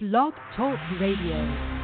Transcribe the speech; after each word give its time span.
Blog 0.00 0.32
Talk 0.54 0.78
Radio. 1.00 1.77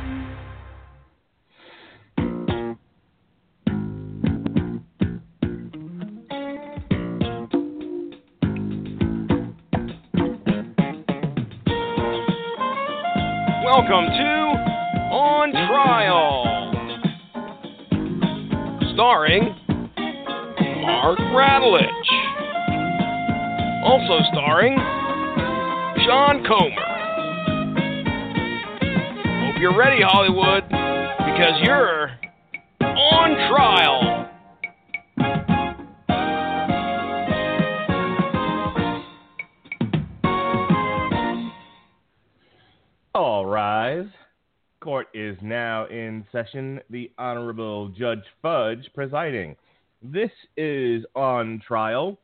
Session. 46.45 46.81
The 46.91 47.11
Honorable 47.19 47.89
Judge 47.89 48.23
Fudge 48.43 48.91
presiding. 48.95 49.57
This 50.03 50.31
is 50.57 51.05
on 51.15 51.63
trial, 51.67 52.19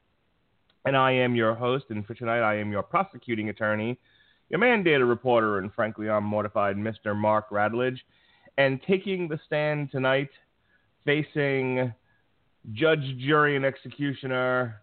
and 0.84 0.96
I 0.96 1.12
am 1.12 1.34
your 1.34 1.54
host. 1.54 1.86
And 1.90 2.06
for 2.06 2.14
tonight, 2.14 2.40
I 2.40 2.58
am 2.58 2.70
your 2.70 2.82
prosecuting 2.82 3.48
attorney, 3.48 3.98
your 4.48 4.60
mandated 4.60 5.08
reporter, 5.08 5.58
and 5.58 5.72
frankly, 5.72 6.10
I'm 6.10 6.24
mortified, 6.24 6.76
Mr. 6.76 7.16
Mark 7.16 7.50
Radulich. 7.50 7.98
And 8.58 8.82
taking 8.82 9.28
the 9.28 9.40
stand 9.46 9.90
tonight, 9.90 10.30
facing 11.04 11.92
judge, 12.72 13.16
jury, 13.18 13.56
and 13.56 13.64
executioner, 13.64 14.82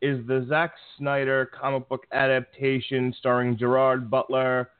is 0.00 0.26
the 0.26 0.44
Zack 0.48 0.72
Snyder 0.98 1.46
comic 1.46 1.88
book 1.88 2.06
adaptation 2.12 3.14
starring 3.18 3.56
Gerard 3.56 4.10
Butler. 4.10 4.70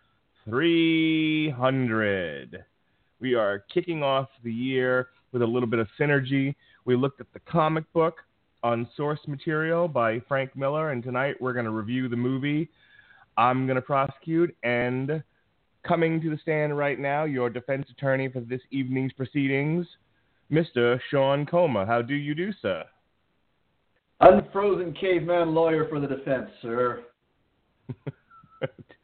300. 0.49 2.65
We 3.23 3.35
are 3.35 3.61
kicking 3.73 4.03
off 4.03 4.29
the 4.43 4.53
year 4.53 5.11
with 5.31 5.43
a 5.43 5.47
little 5.47 5.69
bit 5.69 5.79
of 5.79 5.87
synergy. 5.99 6.57
We 6.85 6.97
looked 6.97 7.21
at 7.21 7.33
the 7.33 7.39
comic 7.39 7.85
book 7.93 8.17
on 8.65 8.89
source 8.97 9.21
material 9.29 9.87
by 9.87 10.19
Frank 10.27 10.57
Miller, 10.57 10.91
and 10.91 11.05
tonight 11.05 11.37
we're 11.41 11.53
going 11.53 11.67
to 11.67 11.71
review 11.71 12.09
the 12.09 12.17
movie. 12.17 12.69
I'm 13.37 13.65
going 13.65 13.77
to 13.77 13.83
prosecute, 13.83 14.57
and 14.65 15.23
coming 15.87 16.21
to 16.21 16.31
the 16.31 16.39
stand 16.43 16.77
right 16.77 16.99
now, 16.99 17.23
your 17.23 17.49
defense 17.49 17.87
attorney 17.97 18.29
for 18.29 18.41
this 18.41 18.61
evening's 18.73 19.13
proceedings, 19.13 19.87
Mr. 20.51 20.99
Sean 21.09 21.47
Comer. 21.47 21.87
How 21.87 22.03
do 22.03 22.15
you 22.15 22.35
do, 22.35 22.51
sir? 22.61 22.83
Unfrozen 24.21 24.95
caveman 24.95 25.55
lawyer 25.55 25.87
for 25.89 26.01
the 26.01 26.09
defense, 26.09 26.51
sir. 26.61 27.05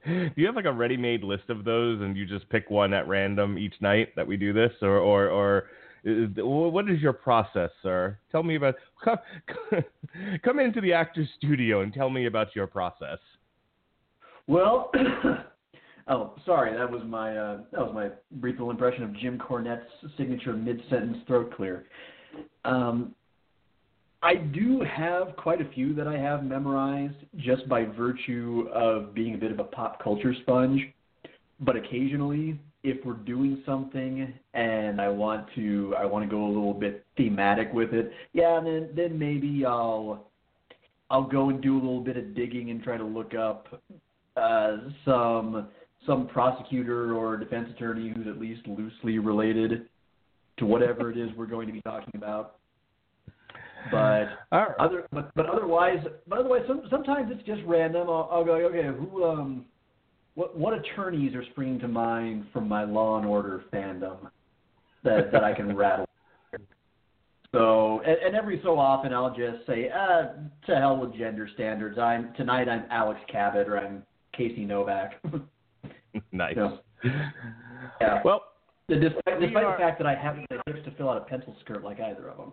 do 0.35 0.41
you 0.41 0.47
have 0.47 0.57
like 0.57 0.65
a 0.65 0.73
ready-made 0.73 1.23
list 1.23 1.51
of 1.51 1.65
those, 1.65 2.01
and 2.01 2.17
you 2.17 2.27
just 2.27 2.49
pick 2.49 2.71
one 2.71 2.95
at 2.95 3.07
random 3.07 3.59
each 3.59 3.75
night 3.81 4.15
that 4.17 4.27
we 4.27 4.37
do 4.37 4.53
this, 4.53 4.73
or 4.83 4.99
or 4.99 5.29
or 5.29 5.65
is, 6.05 6.29
what 6.37 6.89
is 6.91 7.01
your 7.01 7.13
process, 7.13 7.71
sir? 7.83 8.19
Tell 8.33 8.43
me 8.43 8.57
about 8.57 8.77
come 9.05 9.19
come 10.45 10.59
into 10.59 10.81
the 10.81 10.93
actor's 10.93 11.29
studio 11.37 11.83
and 11.83 11.93
tell 11.93 12.11
me 12.11 12.27
about 12.27 12.55
your 12.55 12.67
process. 12.67 13.19
Well, 14.47 14.91
oh, 16.09 16.35
sorry, 16.47 16.77
that 16.77 16.91
was 16.91 17.03
my 17.07 17.37
uh, 17.37 17.59
that 17.73 17.81
was 17.81 17.93
my 17.95 18.09
brief 18.41 18.55
little 18.55 18.71
impression 18.71 19.03
of 19.03 19.17
Jim 19.19 19.39
Cornette's 19.39 19.91
signature 20.17 20.55
mid-sentence 20.55 21.19
throat 21.27 21.53
clear. 21.55 21.85
Um, 22.65 23.15
I 24.23 24.35
do 24.35 24.81
have 24.81 25.37
quite 25.37 25.61
a 25.61 25.69
few 25.71 25.95
that 25.95 26.09
I 26.09 26.17
have 26.19 26.45
memorized 26.45 27.17
just 27.37 27.69
by 27.69 27.85
virtue 27.85 28.69
of 28.73 29.15
being 29.15 29.35
a 29.35 29.39
bit 29.39 29.53
of 29.53 29.61
a 29.61 29.65
pop 29.65 30.03
culture 30.03 30.35
sponge. 30.43 30.81
But 31.61 31.77
occasionally, 31.77 32.59
if 32.83 33.05
we're 33.05 33.15
doing 33.15 33.63
something 33.65 34.33
and 34.55 35.01
I 35.01 35.09
want 35.09 35.47
to 35.55 35.95
I 35.99 36.05
want 36.05 36.25
to 36.25 36.31
go 36.31 36.45
a 36.45 36.49
little 36.49 36.75
bit 36.75 37.05
thematic 37.17 37.73
with 37.73 37.93
it, 37.93 38.13
yeah, 38.33 38.61
then 38.63 38.91
then 38.95 39.19
maybe 39.19 39.65
I'll 39.65 40.29
I'll 41.11 41.25
go 41.25 41.51
and 41.51 41.61
do 41.61 41.75
a 41.75 41.81
little 41.81 42.01
bit 42.01 42.17
of 42.17 42.35
digging 42.35 42.71
and 42.71 42.83
try 42.83 42.97
to 42.97 43.05
look 43.05 43.35
up 43.35 43.83
uh, 44.37 44.79
some 45.05 45.69
some 46.07 46.27
prosecutor 46.29 47.15
or 47.15 47.37
defense 47.37 47.69
attorney 47.75 48.13
who's 48.15 48.27
at 48.27 48.39
least 48.41 48.67
loosely 48.67 49.19
related 49.19 49.89
to 50.59 50.67
whatever 50.67 51.11
it 51.11 51.19
is 51.19 51.31
we're 51.37 51.47
going 51.47 51.67
to 51.67 51.73
be 51.73 51.83
talking 51.83 52.15
about. 52.15 52.58
But 53.91 54.27
right. 54.53 54.71
other 54.79 55.07
but 55.13 55.35
but 55.35 55.47
otherwise 55.47 56.05
but 56.27 56.39
otherwise 56.39 56.63
some, 56.67 56.83
sometimes 56.91 57.31
it's 57.35 57.47
just 57.47 57.63
random. 57.67 58.09
I'll, 58.09 58.29
I'll 58.31 58.45
go 58.45 58.55
okay 58.55 58.87
who 58.87 59.25
um 59.25 59.65
what 60.35 60.57
what 60.57 60.75
attorneys 60.75 61.35
are 61.35 61.45
springing 61.51 61.79
to 61.81 61.89
mind 61.89 62.47
from 62.53 62.69
my 62.69 62.85
Law 62.85 63.19
and 63.19 63.27
Order 63.27 63.65
fandom 63.73 64.31
that 65.05 65.33
that 65.33 65.45
I 65.45 65.53
can 65.53 65.77
rattle. 65.77 66.07
So 67.53 68.01
and, 68.05 68.17
and 68.19 68.37
every 68.37 68.61
so 68.63 68.79
often 68.79 69.13
I'll 69.15 69.35
just 69.35 69.67
say 69.67 69.91
uh 69.91 70.35
to 70.67 70.77
hell 70.77 70.99
with 70.99 71.15
gender 71.17 71.49
standards. 71.55 71.99
I'm 71.99 72.33
tonight 72.35 72.69
I'm 72.69 72.85
Alex 72.91 73.21
Cabot 73.31 73.69
or 73.69 73.79
I'm 73.79 74.03
Casey 74.37 74.65
Novak. 74.65 75.21
nice. 76.33 76.55
So, 76.55 76.79
yeah. 78.01 78.21
Well, 78.25 78.43
despite, 78.89 79.41
we 79.41 79.47
despite 79.47 79.65
are- 79.65 79.73
the 79.73 79.79
fact 79.79 79.99
that 79.99 80.07
I 80.07 80.15
haven't 80.15 80.47
the 80.49 80.61
hips 80.67 80.85
to 80.85 80.91
fill 80.97 81.11
out 81.11 81.17
a 81.17 81.25
pencil 81.25 81.57
skirt 81.61 81.83
like 81.83 82.01
either 82.01 82.29
of 82.29 82.37
them. 82.37 82.53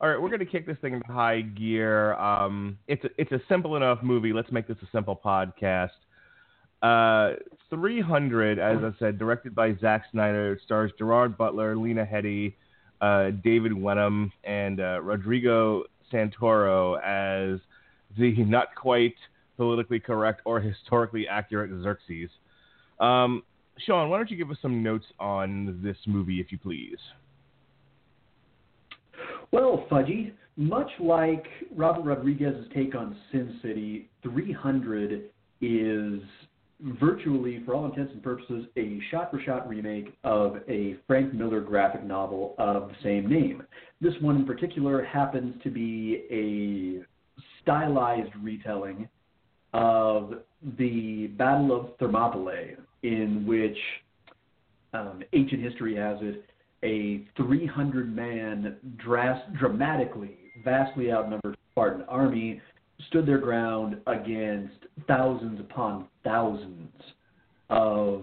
All 0.00 0.08
right, 0.08 0.20
we're 0.20 0.28
going 0.28 0.38
to 0.40 0.46
kick 0.46 0.66
this 0.66 0.78
thing 0.80 0.94
into 0.94 1.12
high 1.12 1.40
gear. 1.40 2.14
Um, 2.14 2.78
it's 2.86 3.04
a, 3.04 3.08
it's 3.18 3.32
a 3.32 3.40
simple 3.48 3.76
enough 3.76 3.98
movie. 4.02 4.32
Let's 4.32 4.52
make 4.52 4.68
this 4.68 4.76
a 4.82 4.88
simple 4.92 5.20
podcast. 5.22 5.90
Uh, 6.82 7.34
300, 7.70 8.60
as 8.60 8.78
I 8.84 8.92
said, 9.00 9.18
directed 9.18 9.54
by 9.54 9.74
Zack 9.80 10.04
Snyder. 10.12 10.52
It 10.52 10.60
stars 10.64 10.92
Gerard 10.96 11.36
Butler, 11.36 11.76
Lena 11.76 12.06
Headey, 12.06 12.54
uh, 13.00 13.30
David 13.42 13.72
Wenham, 13.72 14.32
and 14.44 14.80
uh, 14.80 15.00
Rodrigo 15.02 15.84
Santoro 16.12 17.00
as 17.02 17.60
the 18.16 18.44
not 18.44 18.68
quite 18.76 19.16
politically 19.56 19.98
correct 19.98 20.42
or 20.44 20.60
historically 20.60 21.26
accurate 21.26 21.70
Xerxes. 21.82 22.30
Um, 23.00 23.42
Sean, 23.84 24.08
why 24.08 24.16
don't 24.16 24.30
you 24.30 24.36
give 24.36 24.50
us 24.50 24.56
some 24.62 24.82
notes 24.82 25.06
on 25.18 25.80
this 25.82 25.96
movie, 26.06 26.40
if 26.40 26.52
you 26.52 26.58
please? 26.58 26.98
Well, 29.50 29.86
Fudgy, 29.90 30.32
much 30.56 30.90
like 31.00 31.46
Robert 31.74 32.02
Rodriguez's 32.02 32.66
take 32.74 32.94
on 32.94 33.16
Sin 33.30 33.58
City, 33.62 34.10
300 34.22 35.30
is 35.60 36.20
virtually, 36.80 37.62
for 37.64 37.74
all 37.74 37.86
intents 37.86 38.12
and 38.12 38.22
purposes, 38.22 38.66
a 38.76 39.00
shot 39.10 39.30
for 39.30 39.40
shot 39.40 39.68
remake 39.68 40.14
of 40.24 40.58
a 40.68 40.96
Frank 41.06 41.34
Miller 41.34 41.60
graphic 41.60 42.04
novel 42.04 42.54
of 42.58 42.88
the 42.88 42.94
same 43.02 43.28
name. 43.28 43.62
This 44.00 44.14
one 44.20 44.36
in 44.36 44.44
particular 44.44 45.04
happens 45.04 45.54
to 45.64 45.70
be 45.70 46.24
a 46.30 47.42
stylized 47.62 48.34
retelling 48.42 49.08
of 49.72 50.34
the 50.78 51.28
Battle 51.36 51.78
of 51.78 51.96
Thermopylae, 51.98 52.76
in 53.02 53.44
which 53.46 53.76
um, 54.94 55.22
ancient 55.32 55.62
history 55.62 55.94
has 55.96 56.18
it 56.20 56.44
a 56.84 57.24
300 57.36 58.14
man 58.14 58.76
dras- 58.96 59.42
dramatically, 59.58 60.36
vastly 60.64 61.12
outnumbered 61.12 61.56
Spartan 61.72 62.02
army 62.08 62.60
stood 63.08 63.26
their 63.26 63.38
ground 63.38 63.96
against 64.06 64.74
thousands 65.06 65.60
upon 65.60 66.06
thousands 66.24 66.92
of 67.70 68.22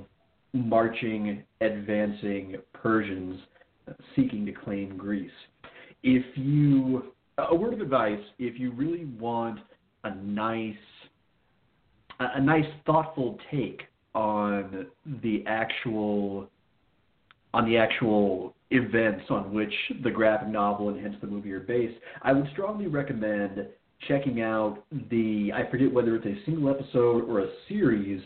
marching, 0.53 1.43
advancing 1.61 2.55
Persians 2.73 3.39
seeking 4.15 4.45
to 4.45 4.51
claim 4.51 4.97
Greece. 4.97 5.29
If 6.03 6.25
you, 6.35 7.13
a 7.37 7.55
word 7.55 7.73
of 7.73 7.81
advice, 7.81 8.19
if 8.39 8.59
you 8.59 8.71
really 8.71 9.05
want 9.19 9.59
a 10.03 10.15
nice, 10.15 10.75
a 12.19 12.25
a 12.35 12.41
nice 12.41 12.65
thoughtful 12.85 13.37
take 13.51 13.83
on 14.13 14.87
the 15.21 15.43
actual 15.45 16.49
on 17.55 17.65
the 17.65 17.77
actual 17.77 18.53
events 18.71 19.23
on 19.29 19.53
which 19.53 19.73
the 20.03 20.11
graphic 20.11 20.49
novel 20.49 20.89
and 20.89 21.01
hence 21.01 21.15
the 21.21 21.27
movie 21.27 21.53
are 21.53 21.61
based, 21.61 21.95
I 22.21 22.33
would 22.33 22.49
strongly 22.51 22.87
recommend 22.87 23.65
checking 24.09 24.41
out 24.41 24.83
the 25.09 25.51
I 25.55 25.69
forget 25.71 25.91
whether 25.91 26.17
it's 26.17 26.25
a 26.25 26.35
single 26.43 26.69
episode 26.69 27.23
or 27.29 27.39
a 27.39 27.47
series 27.69 28.21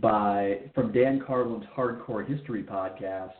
by 0.00 0.60
from 0.74 0.90
Dan 0.90 1.22
Carlin's 1.24 1.66
Hardcore 1.76 2.26
History 2.26 2.62
podcast 2.62 3.32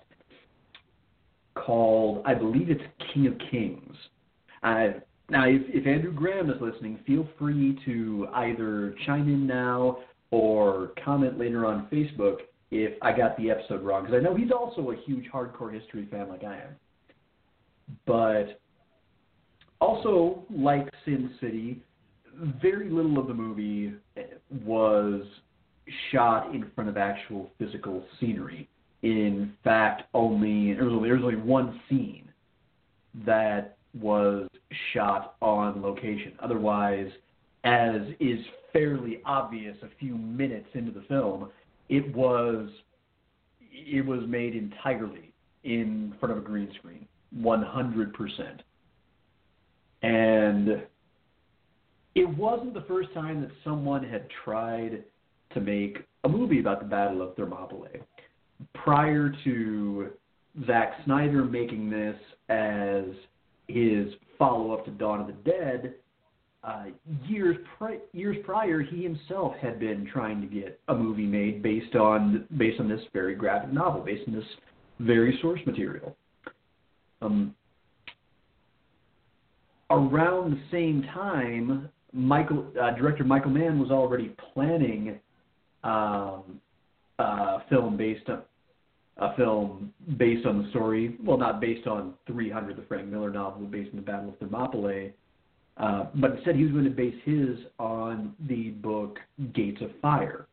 called 1.54 2.22
I 2.26 2.34
believe 2.34 2.68
it's 2.68 2.82
King 3.14 3.26
of 3.26 3.34
Kings. 3.50 3.96
I, 4.62 4.96
now, 5.30 5.48
if, 5.48 5.62
if 5.68 5.86
Andrew 5.86 6.12
Graham 6.12 6.50
is 6.50 6.60
listening, 6.60 7.00
feel 7.06 7.26
free 7.38 7.78
to 7.86 8.28
either 8.34 8.94
chime 9.06 9.28
in 9.28 9.46
now 9.46 10.00
or 10.30 10.90
comment 11.02 11.38
later 11.38 11.64
on 11.64 11.88
Facebook 11.90 12.40
if 12.72 12.94
I 13.02 13.12
got 13.12 13.36
the 13.36 13.50
episode 13.50 13.82
wrong 13.82 14.04
because 14.04 14.18
I 14.18 14.22
know 14.24 14.34
he's 14.34 14.50
also 14.50 14.90
a 14.90 14.96
huge 14.96 15.26
hardcore 15.32 15.72
history 15.72 16.08
fan 16.10 16.28
like 16.30 16.42
I 16.42 16.54
am. 16.54 16.76
But 18.06 18.60
also, 19.78 20.44
like 20.50 20.88
Sin 21.04 21.34
City, 21.38 21.82
very 22.62 22.88
little 22.88 23.18
of 23.18 23.26
the 23.26 23.34
movie 23.34 23.92
was 24.64 25.22
shot 26.10 26.54
in 26.54 26.70
front 26.74 26.88
of 26.88 26.96
actual 26.96 27.50
physical 27.58 28.06
scenery. 28.18 28.68
In 29.02 29.52
fact, 29.62 30.04
only 30.14 30.72
there 30.72 30.84
was 30.84 30.94
only, 30.94 31.08
there 31.10 31.18
was 31.18 31.24
only 31.24 31.36
one 31.36 31.78
scene 31.90 32.30
that 33.26 33.76
was 34.00 34.48
shot 34.94 35.34
on 35.42 35.82
location. 35.82 36.32
Otherwise, 36.40 37.10
as 37.64 38.00
is 38.18 38.38
fairly 38.72 39.20
obvious 39.26 39.76
a 39.82 39.88
few 39.98 40.16
minutes 40.16 40.68
into 40.72 40.90
the 40.90 41.02
film, 41.02 41.50
it 41.92 42.16
was 42.16 42.70
it 43.70 44.04
was 44.04 44.20
made 44.26 44.56
entirely 44.56 45.32
in 45.62 46.14
front 46.18 46.32
of 46.32 46.38
a 46.38 46.40
green 46.40 46.72
screen, 46.78 47.06
100%. 47.38 48.60
And 50.02 50.82
it 52.14 52.36
wasn't 52.36 52.74
the 52.74 52.84
first 52.88 53.12
time 53.12 53.42
that 53.42 53.50
someone 53.62 54.02
had 54.02 54.26
tried 54.44 55.04
to 55.52 55.60
make 55.60 55.98
a 56.24 56.28
movie 56.28 56.60
about 56.60 56.80
the 56.80 56.86
Battle 56.86 57.22
of 57.22 57.36
Thermopylae. 57.36 58.00
Prior 58.74 59.34
to 59.44 60.10
Zack 60.66 60.94
Snyder 61.04 61.44
making 61.44 61.90
this 61.90 62.16
as 62.48 63.04
his 63.68 64.08
follow 64.38 64.72
up 64.72 64.84
to 64.86 64.90
Dawn 64.92 65.20
of 65.20 65.26
the 65.26 65.50
Dead, 65.50 65.94
uh, 66.64 66.84
years 67.26 67.56
pri- 67.76 67.98
years 68.12 68.36
prior, 68.44 68.80
he 68.82 69.02
himself 69.02 69.54
had 69.60 69.80
been 69.80 70.08
trying 70.12 70.40
to 70.40 70.46
get 70.46 70.80
a 70.88 70.94
movie 70.94 71.26
made 71.26 71.62
based 71.62 71.96
on 71.96 72.46
based 72.56 72.78
on 72.78 72.88
this 72.88 73.00
very 73.12 73.34
graphic 73.34 73.72
novel, 73.72 74.00
based 74.00 74.28
on 74.28 74.34
this 74.34 74.44
very 75.00 75.38
source 75.42 75.60
material. 75.66 76.16
Um, 77.20 77.54
around 79.90 80.52
the 80.52 80.60
same 80.70 81.02
time, 81.14 81.88
Michael 82.12 82.66
uh, 82.80 82.92
director 82.92 83.24
Michael 83.24 83.50
Mann 83.50 83.80
was 83.80 83.90
already 83.90 84.34
planning 84.54 85.18
um, 85.82 86.60
a 87.18 87.62
film 87.68 87.96
based 87.96 88.28
on 88.28 88.42
a 89.18 89.34
film 89.36 89.92
based 90.16 90.46
on 90.46 90.62
the 90.62 90.70
story. 90.70 91.16
Well, 91.24 91.38
not 91.38 91.60
based 91.60 91.86
on 91.86 92.14
300, 92.26 92.76
the 92.76 92.82
Frank 92.82 93.08
Miller 93.08 93.30
novel, 93.30 93.66
based 93.66 93.90
on 93.90 93.96
the 93.96 94.02
Battle 94.02 94.30
of 94.30 94.38
Thermopylae. 94.38 95.12
Uh, 95.76 96.06
but 96.16 96.32
instead, 96.36 96.56
he 96.56 96.64
was 96.64 96.72
going 96.72 96.84
to 96.84 96.90
base 96.90 97.14
his 97.24 97.58
on 97.78 98.34
the 98.48 98.70
book 98.70 99.18
Gates 99.54 99.80
of 99.80 99.90
Fire. 100.00 100.46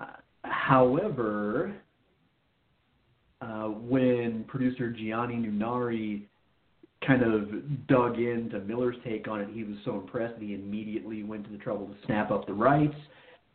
Uh, 0.00 0.06
however, 0.44 1.74
uh, 3.40 3.64
when 3.64 4.44
producer 4.44 4.90
Gianni 4.90 5.34
Nunari 5.34 6.22
kind 7.06 7.22
of 7.22 7.86
dug 7.86 8.18
into 8.18 8.60
Miller's 8.60 8.96
take 9.04 9.28
on 9.28 9.40
it, 9.40 9.48
he 9.52 9.64
was 9.64 9.76
so 9.84 9.96
impressed 9.96 10.34
that 10.34 10.42
he 10.42 10.54
immediately 10.54 11.22
went 11.22 11.44
to 11.44 11.50
the 11.50 11.58
trouble 11.58 11.86
to 11.86 11.94
snap 12.06 12.30
up 12.30 12.46
the 12.46 12.54
rights. 12.54 12.94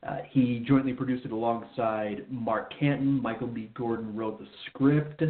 Uh, 0.08 0.18
he 0.30 0.64
jointly 0.68 0.94
produced 0.94 1.26
it 1.26 1.32
alongside 1.32 2.26
Mark 2.30 2.72
Canton. 2.80 3.22
Michael 3.22 3.48
B. 3.48 3.70
Gordon 3.76 4.16
wrote 4.16 4.40
the 4.40 4.48
script. 4.68 5.24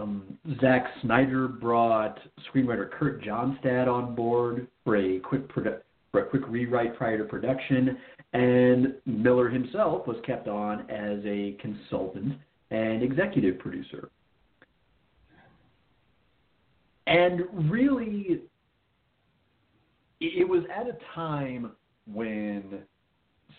Um, 0.00 0.38
Zack 0.60 0.86
Snyder 1.02 1.48
brought 1.48 2.18
screenwriter 2.48 2.90
Kurt 2.90 3.22
Johnstad 3.22 3.88
on 3.88 4.14
board 4.14 4.66
for 4.84 4.96
a 4.96 5.18
quick 5.20 5.48
produ- 5.48 5.80
for 6.12 6.22
a 6.22 6.28
quick 6.28 6.42
rewrite 6.48 6.96
prior 6.96 7.18
to 7.18 7.24
production, 7.24 7.96
and 8.32 8.94
Miller 9.06 9.48
himself 9.48 10.06
was 10.06 10.16
kept 10.24 10.48
on 10.48 10.90
as 10.90 11.18
a 11.24 11.56
consultant 11.60 12.34
and 12.70 13.02
executive 13.02 13.58
producer. 13.58 14.08
And 17.06 17.42
really, 17.70 18.42
it 20.20 20.48
was 20.48 20.62
at 20.74 20.86
a 20.86 20.96
time 21.14 21.72
when 22.12 22.80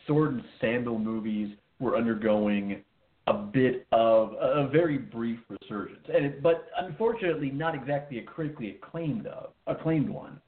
sword 0.08 0.34
and 0.34 0.44
sandal 0.60 0.98
movies 0.98 1.56
were 1.80 1.98
undergoing 1.98 2.84
a 3.28 3.34
bit 3.34 3.86
of 3.92 4.34
a, 4.40 4.68
very 4.68 4.98
brief 4.98 5.40
resurgence, 5.48 6.06
and 6.14 6.26
it, 6.26 6.44
but 6.44 6.68
unfortunately 6.80 7.52
not 7.52 7.76
exactly 7.76 8.20
a 8.20 8.24
critically 8.24 8.72
acclaimed 8.82 9.28
uh, 9.28 9.48
acclaimed 9.68 10.10
one. 10.10 10.42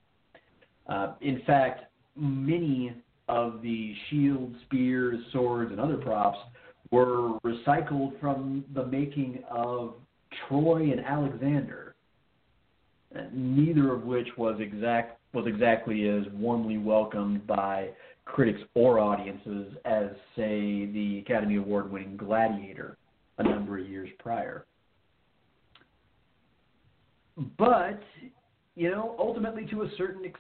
Uh, 0.87 1.13
in 1.21 1.41
fact, 1.45 1.85
many 2.15 2.93
of 3.29 3.61
the 3.61 3.93
shields, 4.09 4.55
spears, 4.65 5.19
swords, 5.31 5.71
and 5.71 5.79
other 5.79 5.97
props 5.97 6.39
were 6.91 7.39
recycled 7.45 8.19
from 8.19 8.65
the 8.73 8.85
making 8.85 9.43
of 9.49 9.93
Troy 10.47 10.91
and 10.91 10.99
Alexander, 11.05 11.95
neither 13.31 13.93
of 13.93 14.03
which 14.03 14.27
was 14.37 14.59
exact 14.59 15.19
was 15.33 15.45
exactly 15.47 16.07
as 16.07 16.23
warmly 16.33 16.77
welcomed 16.77 17.45
by 17.47 17.89
critics 18.25 18.61
or 18.73 18.99
audiences 18.99 19.73
as, 19.85 20.07
say, 20.35 20.85
the 20.87 21.23
Academy 21.25 21.57
Award 21.57 21.91
winning 21.91 22.17
Gladiator 22.17 22.97
a 23.37 23.43
number 23.43 23.77
of 23.77 23.87
years 23.87 24.09
prior. 24.19 24.65
But, 27.57 28.01
you 28.75 28.91
know, 28.91 29.15
ultimately 29.17 29.65
to 29.67 29.83
a 29.83 29.89
certain 29.97 30.25
ex- 30.25 30.39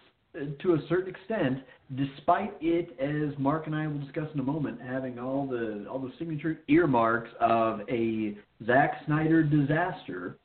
to 0.61 0.73
a 0.73 0.79
certain 0.89 1.13
extent, 1.13 1.59
despite 1.95 2.53
it, 2.59 2.97
as 2.99 3.37
Mark 3.37 3.67
and 3.67 3.75
I 3.75 3.85
will 3.85 3.99
discuss 3.99 4.27
in 4.33 4.39
a 4.39 4.43
moment, 4.43 4.81
having 4.81 5.19
all 5.19 5.45
the 5.45 5.85
all 5.87 5.99
the 5.99 6.11
signature 6.17 6.59
earmarks 6.67 7.29
of 7.39 7.81
a 7.89 8.35
Zack 8.65 9.03
Snyder 9.05 9.43
disaster, 9.43 10.37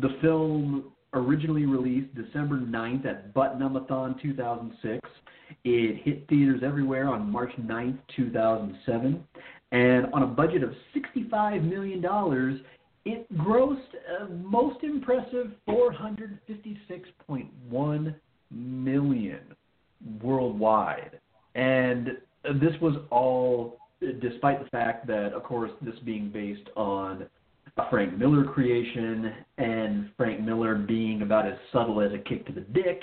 the 0.00 0.16
film 0.20 0.92
originally 1.14 1.64
released 1.64 2.14
December 2.14 2.58
9th 2.58 3.06
at 3.06 3.32
Butt-Numb-A-Thon 3.32 4.16
2006 4.20 5.08
it 5.64 6.02
hit 6.02 6.26
theaters 6.28 6.62
everywhere 6.64 7.08
on 7.08 7.30
March 7.30 7.52
9th, 7.60 7.98
2007. 8.16 9.22
And 9.70 10.06
on 10.12 10.22
a 10.22 10.26
budget 10.26 10.62
of 10.62 10.72
$65 10.94 11.62
million, 11.68 12.02
it 13.04 13.30
grossed 13.36 13.76
a 14.20 14.28
most 14.28 14.82
impressive 14.82 15.52
456.1 15.68 18.14
million 18.50 19.40
worldwide. 20.22 21.20
And 21.54 22.08
this 22.60 22.72
was 22.80 22.96
all 23.10 23.76
uh, 24.02 24.06
despite 24.20 24.62
the 24.62 24.70
fact 24.70 25.06
that, 25.08 25.32
of 25.32 25.42
course, 25.42 25.70
this 25.82 25.98
being 26.04 26.30
based 26.30 26.68
on 26.76 27.26
a 27.76 27.90
Frank 27.90 28.16
Miller 28.16 28.44
creation 28.44 29.34
and 29.58 30.10
Frank 30.16 30.40
Miller 30.40 30.76
being 30.76 31.22
about 31.22 31.46
as 31.46 31.58
subtle 31.72 32.00
as 32.00 32.12
a 32.12 32.18
kick 32.18 32.46
to 32.46 32.52
the 32.52 32.60
dick 32.60 33.02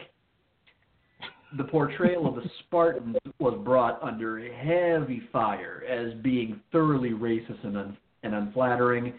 the 1.58 1.64
portrayal 1.64 2.28
of 2.28 2.36
the 2.36 2.50
Spartans 2.60 3.18
was 3.40 3.60
brought 3.64 4.02
under 4.02 4.40
heavy 4.54 5.24
fire 5.32 5.84
as 5.88 6.14
being 6.22 6.60
thoroughly 6.72 7.12
racist 7.12 7.64
and, 7.64 7.78
un- 7.78 7.98
and 8.24 8.34
unflattering. 8.34 9.14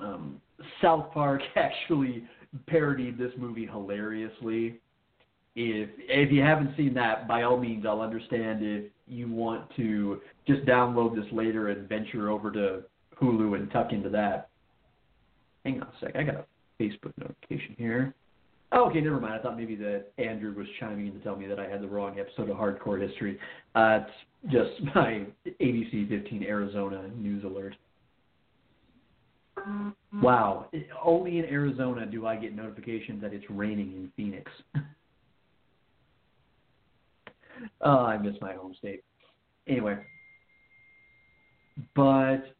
Um, 0.00 0.40
South 0.82 1.12
Park 1.12 1.42
actually 1.56 2.24
parodied 2.66 3.18
this 3.18 3.32
movie 3.36 3.66
hilariously. 3.66 4.80
If 5.56 5.90
if 5.98 6.30
you 6.30 6.40
haven't 6.42 6.76
seen 6.76 6.94
that, 6.94 7.26
by 7.26 7.42
all 7.42 7.56
means, 7.56 7.84
I'll 7.84 8.00
understand 8.00 8.60
if 8.62 8.84
you 9.08 9.28
want 9.28 9.68
to 9.76 10.20
just 10.46 10.64
download 10.64 11.16
this 11.16 11.24
later 11.32 11.68
and 11.68 11.88
venture 11.88 12.30
over 12.30 12.50
to 12.52 12.82
Hulu 13.20 13.56
and 13.56 13.70
tuck 13.70 13.92
into 13.92 14.08
that. 14.10 14.50
Hang 15.64 15.80
on 15.80 15.88
a 15.88 15.92
sec, 16.00 16.14
I 16.14 16.22
got 16.22 16.34
a 16.36 16.44
Facebook 16.82 17.12
notification 17.18 17.74
here. 17.76 18.14
Oh, 18.70 18.90
okay, 18.90 19.00
never 19.00 19.18
mind. 19.18 19.34
I 19.34 19.38
thought 19.38 19.56
maybe 19.56 19.76
that 19.76 20.06
Andrew 20.18 20.54
was 20.54 20.66
chiming 20.78 21.06
in 21.06 21.14
to 21.14 21.20
tell 21.20 21.36
me 21.36 21.46
that 21.46 21.58
I 21.58 21.68
had 21.68 21.80
the 21.80 21.88
wrong 21.88 22.18
episode 22.18 22.50
of 22.50 22.56
Hardcore 22.56 23.00
History. 23.00 23.38
Uh, 23.74 24.00
it's 24.02 24.52
just 24.52 24.82
my 24.94 25.24
ABC 25.60 26.08
15 26.08 26.42
Arizona 26.42 27.08
news 27.16 27.44
alert. 27.44 27.74
Wow, 30.22 30.68
only 31.04 31.38
in 31.38 31.44
Arizona 31.46 32.06
do 32.06 32.26
I 32.26 32.36
get 32.36 32.54
notification 32.54 33.20
that 33.20 33.32
it's 33.32 33.44
raining 33.50 33.92
in 33.92 34.12
Phoenix. 34.16 34.50
oh, 37.80 37.98
I 38.04 38.16
miss 38.18 38.34
my 38.40 38.54
home 38.54 38.74
state. 38.78 39.02
Anyway, 39.66 39.98
but 41.94 42.54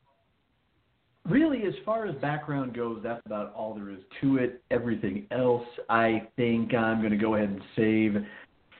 really, 1.28 1.64
as 1.64 1.74
far 1.84 2.06
as 2.06 2.14
background 2.16 2.74
goes, 2.74 3.00
that's 3.02 3.22
about 3.26 3.54
all 3.54 3.74
there 3.74 3.90
is 3.90 3.98
to 4.20 4.36
it. 4.36 4.62
Everything 4.70 5.26
else, 5.30 5.66
I 5.88 6.28
think 6.36 6.74
I'm 6.74 6.98
going 7.00 7.12
to 7.12 7.18
go 7.18 7.34
ahead 7.34 7.50
and 7.50 7.60
save 7.76 8.16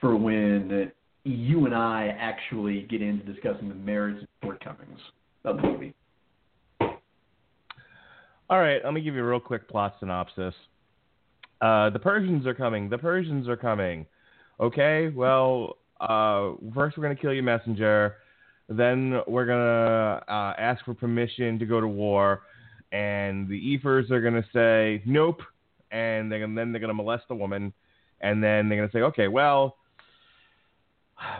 for 0.01 0.15
when 0.15 0.91
you 1.23 1.65
and 1.65 1.75
I 1.75 2.15
actually 2.19 2.83
get 2.83 3.01
into 3.01 3.25
discussing 3.25 3.69
the 3.69 3.75
merits 3.75 4.19
and 4.19 4.27
shortcomings 4.43 4.99
of 5.45 5.57
the 5.57 5.63
movie. 5.63 5.93
All 8.49 8.59
right, 8.59 8.83
let 8.83 8.93
me 8.93 9.01
give 9.01 9.13
you 9.13 9.23
a 9.23 9.27
real 9.27 9.39
quick 9.39 9.69
plot 9.69 9.95
synopsis. 9.99 10.55
Uh, 11.61 11.89
the 11.91 11.99
Persians 11.99 12.47
are 12.47 12.53
coming. 12.53 12.89
The 12.89 12.97
Persians 12.97 13.47
are 13.47 13.57
coming. 13.57 14.05
Okay, 14.59 15.09
well, 15.09 15.77
uh, 15.99 16.53
first 16.73 16.97
we're 16.97 17.03
going 17.03 17.15
to 17.15 17.21
kill 17.21 17.33
your 17.33 17.43
messenger. 17.43 18.15
Then 18.69 19.21
we're 19.27 19.47
gonna 19.47 20.23
uh, 20.27 20.53
ask 20.59 20.85
for 20.85 20.93
permission 20.93 21.57
to 21.57 21.65
go 21.65 21.81
to 21.81 21.87
war, 21.87 22.43
and 22.91 23.47
the 23.47 23.75
Ephors 23.75 24.11
are 24.11 24.21
gonna 24.21 24.45
say 24.53 25.01
nope, 25.05 25.41
and 25.91 26.29
gonna, 26.29 26.53
then 26.53 26.71
they're 26.71 26.79
gonna 26.79 26.93
molest 26.93 27.27
the 27.27 27.35
woman, 27.35 27.73
and 28.21 28.43
then 28.43 28.69
they're 28.69 28.77
gonna 28.77 28.91
say, 28.91 29.01
okay, 29.01 29.27
well, 29.27 29.77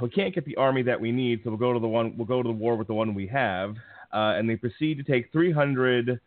we 0.01 0.09
can't 0.09 0.33
get 0.33 0.43
the 0.45 0.55
army 0.55 0.81
that 0.83 0.99
we 0.99 1.11
need, 1.11 1.41
so 1.43 1.51
we'll 1.51 1.59
go 1.59 1.71
to 1.71 1.79
the 1.79 1.87
one 1.87 2.17
we'll 2.17 2.25
go 2.25 2.41
to 2.41 2.49
the 2.49 2.53
war 2.53 2.75
with 2.75 2.87
the 2.87 2.95
one 2.95 3.13
we 3.13 3.27
have, 3.27 3.75
uh, 4.11 4.33
and 4.35 4.49
they 4.49 4.55
proceed 4.55 4.97
to 4.97 5.03
take 5.03 5.31
300 5.31 6.19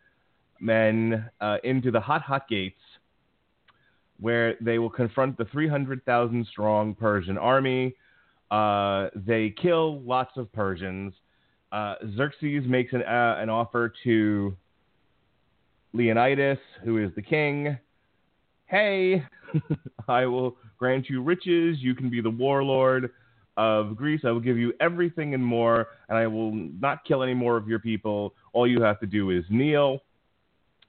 men 0.61 1.29
uh, 1.41 1.57
into 1.65 1.91
the 1.91 1.99
Hot 1.99 2.21
Hot 2.21 2.47
Gates, 2.47 2.79
where 4.21 4.55
they 4.61 4.79
will 4.79 4.89
confront 4.89 5.37
the 5.37 5.45
300,000 5.45 6.47
strong 6.49 6.95
Persian 6.95 7.37
army. 7.37 7.93
Uh, 8.53 9.09
they 9.15 9.49
kill 9.49 9.99
lots 10.01 10.37
of 10.37 10.51
Persians. 10.53 11.11
Uh, 11.71 11.95
Xerxes 12.15 12.65
makes 12.67 12.93
an, 12.93 13.01
uh, 13.01 13.37
an 13.39 13.49
offer 13.49 13.91
to 14.03 14.55
Leonidas, 15.93 16.59
who 16.83 17.03
is 17.03 17.09
the 17.15 17.21
king. 17.23 17.75
Hey, 18.67 19.23
I 20.07 20.27
will 20.27 20.55
grant 20.77 21.09
you 21.09 21.23
riches. 21.23 21.77
You 21.79 21.95
can 21.95 22.11
be 22.11 22.21
the 22.21 22.29
warlord 22.29 23.09
of 23.57 23.95
Greece. 23.95 24.21
I 24.23 24.29
will 24.29 24.39
give 24.39 24.59
you 24.59 24.71
everything 24.79 25.33
and 25.33 25.43
more, 25.43 25.87
and 26.07 26.15
I 26.15 26.27
will 26.27 26.51
not 26.51 27.05
kill 27.05 27.23
any 27.23 27.33
more 27.33 27.57
of 27.57 27.67
your 27.67 27.79
people. 27.79 28.35
All 28.53 28.67
you 28.67 28.83
have 28.83 28.99
to 28.99 29.07
do 29.07 29.31
is 29.31 29.43
kneel. 29.49 29.97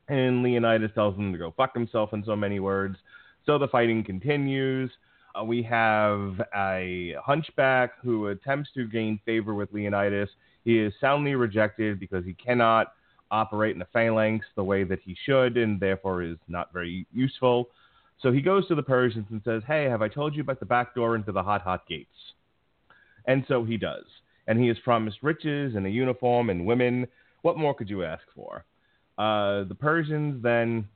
And 0.08 0.42
Leonidas 0.42 0.90
tells 0.94 1.16
him 1.16 1.32
to 1.32 1.38
go 1.38 1.54
fuck 1.56 1.72
himself 1.72 2.12
in 2.12 2.22
so 2.26 2.36
many 2.36 2.60
words. 2.60 2.98
So 3.46 3.56
the 3.56 3.68
fighting 3.68 4.04
continues. 4.04 4.90
Uh, 5.38 5.44
we 5.44 5.62
have 5.62 6.40
a 6.54 7.16
hunchback 7.24 7.92
who 8.02 8.28
attempts 8.28 8.70
to 8.74 8.86
gain 8.86 9.20
favor 9.24 9.54
with 9.54 9.72
Leonidas. 9.72 10.28
He 10.64 10.78
is 10.78 10.92
soundly 11.00 11.34
rejected 11.34 11.98
because 11.98 12.24
he 12.24 12.34
cannot 12.34 12.92
operate 13.30 13.72
in 13.72 13.80
the 13.80 13.86
phalanx 13.92 14.46
the 14.54 14.62
way 14.62 14.84
that 14.84 15.00
he 15.04 15.16
should 15.24 15.56
and 15.56 15.80
therefore 15.80 16.22
is 16.22 16.36
not 16.46 16.72
very 16.72 17.06
useful. 17.12 17.68
So 18.20 18.30
he 18.30 18.40
goes 18.40 18.66
to 18.68 18.74
the 18.74 18.82
Persians 18.82 19.26
and 19.30 19.42
says, 19.44 19.62
Hey, 19.66 19.84
have 19.84 20.02
I 20.02 20.08
told 20.08 20.34
you 20.34 20.42
about 20.42 20.60
the 20.60 20.66
back 20.66 20.94
door 20.94 21.16
into 21.16 21.32
the 21.32 21.42
hot, 21.42 21.62
hot 21.62 21.86
gates? 21.88 22.08
And 23.26 23.44
so 23.48 23.64
he 23.64 23.76
does. 23.76 24.04
And 24.46 24.60
he 24.60 24.68
is 24.68 24.78
promised 24.84 25.18
riches 25.22 25.74
and 25.74 25.86
a 25.86 25.90
uniform 25.90 26.50
and 26.50 26.64
women. 26.64 27.06
What 27.42 27.58
more 27.58 27.74
could 27.74 27.90
you 27.90 28.04
ask 28.04 28.22
for? 28.34 28.64
Uh, 29.18 29.64
the 29.64 29.76
Persians 29.78 30.42
then 30.42 30.86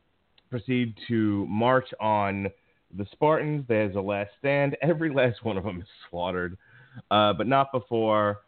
proceed 0.51 0.95
to 1.09 1.47
march 1.47 1.89
on 2.01 2.49
the 2.97 3.07
Spartans. 3.13 3.65
There's 3.69 3.97
a 3.97 4.01
last 4.01 4.31
stand. 4.39 4.77
Every 4.83 5.13
last 5.13 5.45
one 5.45 5.57
of 5.57 5.65
them 5.65 5.81
is 5.81 5.89
slaughtered, 6.11 6.57
uh, 7.11 7.33
but 7.33 7.47
not 7.47 7.73
before 7.73 8.41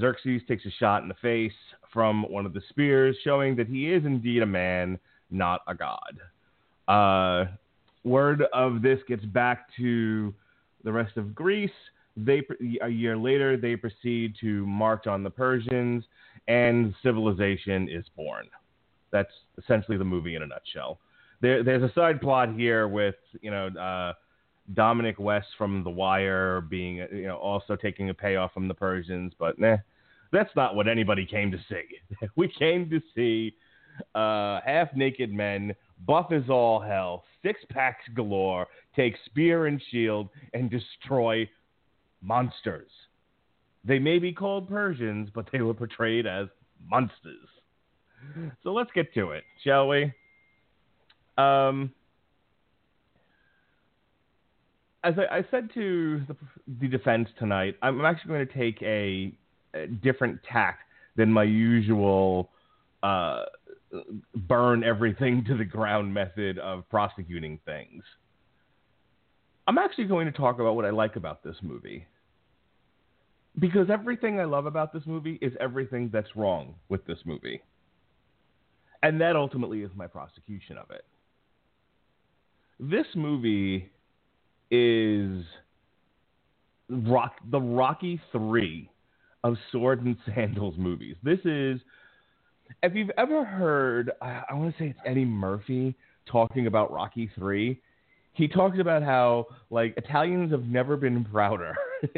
Xerxes 0.00 0.42
takes 0.48 0.66
a 0.66 0.70
shot 0.78 1.02
in 1.02 1.08
the 1.08 1.14
face 1.14 1.52
from 1.92 2.24
one 2.30 2.46
of 2.46 2.52
the 2.52 2.62
spears, 2.68 3.16
showing 3.24 3.56
that 3.56 3.68
he 3.68 3.92
is 3.92 4.04
indeed 4.04 4.42
a 4.42 4.46
man, 4.46 4.98
not 5.30 5.62
a 5.66 5.74
god. 5.74 6.20
Uh, 6.88 7.50
word 8.04 8.44
of 8.52 8.82
this 8.82 8.98
gets 9.06 9.24
back 9.24 9.66
to 9.76 10.34
the 10.84 10.92
rest 10.92 11.16
of 11.16 11.34
Greece. 11.34 11.70
They 12.16 12.42
a 12.82 12.88
year 12.88 13.16
later 13.16 13.56
they 13.56 13.76
proceed 13.76 14.34
to 14.40 14.66
march 14.66 15.06
on 15.06 15.22
the 15.22 15.30
Persians, 15.30 16.04
and 16.48 16.94
civilization 17.02 17.88
is 17.88 18.04
born. 18.16 18.46
That's 19.12 19.32
essentially 19.58 19.96
the 19.96 20.04
movie 20.04 20.34
in 20.34 20.42
a 20.42 20.46
nutshell. 20.46 20.98
There, 21.40 21.62
there's 21.62 21.82
a 21.82 21.92
side 21.94 22.20
plot 22.20 22.54
here 22.54 22.88
with 22.88 23.16
you 23.40 23.50
know 23.50 23.68
uh, 23.68 24.12
Dominic 24.74 25.18
West 25.18 25.48
from 25.56 25.82
The 25.84 25.90
Wire 25.90 26.60
being 26.60 26.96
you 27.12 27.26
know 27.26 27.36
also 27.36 27.76
taking 27.76 28.10
a 28.10 28.14
payoff 28.14 28.52
from 28.52 28.68
the 28.68 28.74
Persians, 28.74 29.32
but 29.38 29.58
nah, 29.58 29.76
that's 30.32 30.54
not 30.56 30.74
what 30.74 30.88
anybody 30.88 31.26
came 31.26 31.50
to 31.50 31.58
see. 31.68 32.26
we 32.36 32.48
came 32.58 32.88
to 32.90 33.00
see 33.14 33.54
uh, 34.14 34.60
half 34.64 34.88
naked 34.94 35.32
men, 35.32 35.74
buff 36.06 36.32
as 36.32 36.48
all 36.48 36.80
hell, 36.80 37.24
six 37.42 37.60
packs 37.70 38.04
galore, 38.14 38.66
take 38.94 39.14
spear 39.26 39.66
and 39.66 39.82
shield 39.90 40.28
and 40.54 40.70
destroy 40.70 41.48
monsters. 42.22 42.90
They 43.84 43.98
may 43.98 44.18
be 44.18 44.32
called 44.32 44.68
Persians, 44.68 45.30
but 45.34 45.46
they 45.52 45.60
were 45.62 45.74
portrayed 45.74 46.26
as 46.26 46.48
monsters. 46.88 47.48
So 48.62 48.72
let's 48.72 48.90
get 48.94 49.12
to 49.14 49.30
it, 49.30 49.44
shall 49.64 49.88
we? 49.88 50.12
Um, 51.38 51.92
as 55.02 55.14
I, 55.18 55.38
I 55.38 55.44
said 55.50 55.70
to 55.74 56.20
the, 56.28 56.36
the, 56.80 56.88
defense 56.88 57.28
tonight, 57.38 57.76
I'm 57.82 58.04
actually 58.04 58.28
going 58.28 58.46
to 58.46 58.52
take 58.52 58.82
a, 58.82 59.32
a 59.74 59.86
different 59.86 60.40
tack 60.42 60.80
than 61.16 61.32
my 61.32 61.44
usual 61.44 62.50
uh, 63.02 63.44
burn 64.34 64.84
everything 64.84 65.44
to 65.46 65.56
the 65.56 65.64
ground 65.64 66.12
method 66.12 66.58
of 66.58 66.88
prosecuting 66.90 67.58
things. 67.64 68.02
I'm 69.66 69.78
actually 69.78 70.04
going 70.04 70.26
to 70.26 70.32
talk 70.32 70.58
about 70.58 70.76
what 70.76 70.84
I 70.84 70.90
like 70.90 71.16
about 71.16 71.42
this 71.42 71.56
movie. 71.62 72.06
Because 73.58 73.90
everything 73.90 74.38
I 74.38 74.44
love 74.44 74.66
about 74.66 74.92
this 74.92 75.02
movie 75.06 75.38
is 75.42 75.52
everything 75.60 76.10
that's 76.12 76.36
wrong 76.36 76.74
with 76.88 77.04
this 77.06 77.18
movie. 77.24 77.62
And 79.02 79.20
that 79.20 79.34
ultimately 79.34 79.82
is 79.82 79.90
my 79.96 80.06
prosecution 80.06 80.76
of 80.76 80.90
it. 80.90 81.04
This 82.82 83.04
movie 83.14 83.90
is 84.70 85.44
rock 86.88 87.34
the 87.50 87.60
Rocky 87.60 88.18
3 88.32 88.88
of 89.44 89.56
sword 89.70 90.02
and 90.02 90.16
sandals 90.34 90.76
movies. 90.78 91.16
This 91.22 91.40
is 91.44 91.78
if 92.82 92.94
you've 92.94 93.10
ever 93.18 93.44
heard 93.44 94.12
I, 94.22 94.44
I 94.48 94.54
want 94.54 94.74
to 94.74 94.82
say 94.82 94.88
it's 94.88 94.98
Eddie 95.04 95.26
Murphy 95.26 95.94
talking 96.24 96.68
about 96.68 96.90
Rocky 96.90 97.30
3, 97.34 97.78
he 98.32 98.48
talks 98.48 98.78
about 98.78 99.02
how 99.02 99.48
like 99.68 99.92
Italians 99.98 100.50
have 100.50 100.64
never 100.64 100.96
been 100.96 101.22
prouder, 101.22 101.74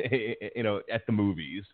you 0.55 0.63
know, 0.63 0.81
at 0.93 1.05
the 1.07 1.13
movies. 1.13 1.65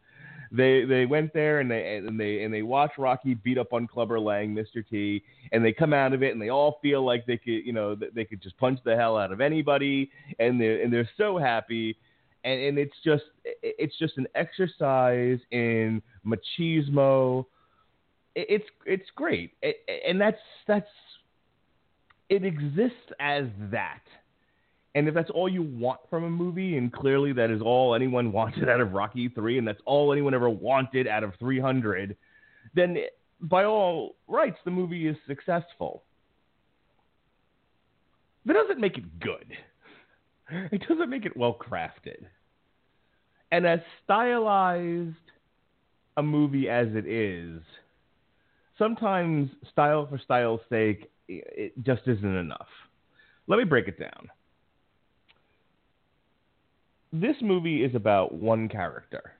They 0.50 0.84
they 0.84 1.06
went 1.06 1.32
there 1.34 1.60
and 1.60 1.70
they 1.70 1.96
and 1.96 2.18
they 2.18 2.42
and 2.42 2.52
they 2.52 2.62
watched 2.62 2.98
Rocky 2.98 3.34
beat 3.34 3.58
up 3.58 3.72
on 3.72 3.86
Clubber 3.86 4.18
Lang, 4.18 4.54
Mr. 4.54 4.86
T, 4.88 5.22
and 5.52 5.64
they 5.64 5.72
come 5.72 5.92
out 5.92 6.12
of 6.12 6.22
it 6.22 6.32
and 6.32 6.40
they 6.40 6.48
all 6.48 6.78
feel 6.80 7.04
like 7.04 7.26
they 7.26 7.36
could, 7.36 7.66
you 7.66 7.72
know, 7.72 7.94
they 7.94 8.24
could 8.24 8.42
just 8.42 8.56
punch 8.58 8.78
the 8.84 8.96
hell 8.96 9.16
out 9.16 9.32
of 9.32 9.40
anybody, 9.40 10.10
and 10.38 10.60
they 10.60 10.82
and 10.82 10.92
they're 10.92 11.08
so 11.16 11.36
happy, 11.36 11.96
and 12.44 12.60
and 12.60 12.78
it's 12.78 12.96
just 13.04 13.24
it's 13.44 13.98
just 13.98 14.16
an 14.16 14.26
exercise 14.34 15.38
in 15.50 16.02
machismo. 16.26 17.44
It's 18.34 18.66
it's 18.86 19.10
great, 19.16 19.52
and 20.06 20.20
that's 20.20 20.38
that's 20.66 20.88
it 22.28 22.44
exists 22.44 23.12
as 23.20 23.44
that 23.70 24.02
and 24.98 25.06
if 25.06 25.14
that's 25.14 25.30
all 25.30 25.48
you 25.48 25.62
want 25.62 26.00
from 26.10 26.24
a 26.24 26.30
movie, 26.30 26.76
and 26.76 26.92
clearly 26.92 27.32
that 27.34 27.52
is 27.52 27.62
all 27.62 27.94
anyone 27.94 28.32
wanted 28.40 28.68
out 28.68 28.80
of 28.80 28.92
Rocky 28.94 29.28
3, 29.28 29.58
and 29.58 29.66
that's 29.66 29.80
all 29.84 30.12
anyone 30.12 30.34
ever 30.34 30.50
wanted 30.50 31.06
out 31.06 31.22
of 31.22 31.34
300, 31.38 32.16
then 32.74 32.98
by 33.40 33.62
all 33.62 34.16
rights, 34.26 34.58
the 34.64 34.72
movie 34.72 35.06
is 35.06 35.16
successful. 35.28 36.02
That 38.44 38.54
doesn't 38.54 38.80
make 38.80 38.98
it 38.98 39.20
good. 39.20 39.46
It 40.72 40.82
doesn't 40.88 41.10
make 41.10 41.26
it 41.26 41.36
well 41.36 41.54
crafted. 41.54 42.24
And 43.52 43.66
as 43.66 43.80
stylized 44.02 45.14
a 46.16 46.22
movie 46.22 46.70
as 46.70 46.86
it 46.92 47.06
is, 47.06 47.60
sometimes 48.78 49.50
style 49.70 50.06
for 50.06 50.16
style's 50.16 50.62
sake, 50.70 51.10
it 51.28 51.74
just 51.82 52.00
isn't 52.06 52.34
enough. 52.34 52.66
Let 53.46 53.58
me 53.58 53.64
break 53.64 53.88
it 53.88 54.00
down 54.00 54.30
this 57.12 57.36
movie 57.40 57.84
is 57.84 57.94
about 57.94 58.34
one 58.34 58.68
character. 58.68 59.32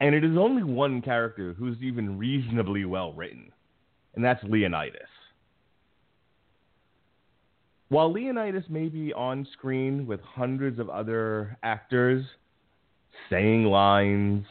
And 0.00 0.14
it 0.14 0.24
is 0.24 0.36
only 0.36 0.62
one 0.62 1.02
character 1.02 1.54
who's 1.58 1.76
even 1.82 2.18
reasonably 2.18 2.86
well 2.86 3.12
written, 3.12 3.52
and 4.14 4.24
that's 4.24 4.42
Leonidas. 4.44 5.08
While 7.90 8.12
Leonidas 8.12 8.64
may 8.70 8.88
be 8.88 9.12
on 9.12 9.46
screen 9.52 10.06
with 10.06 10.20
hundreds 10.20 10.78
of 10.78 10.88
other 10.88 11.58
actors, 11.62 12.24
saying 13.28 13.64
lines, 13.64 14.46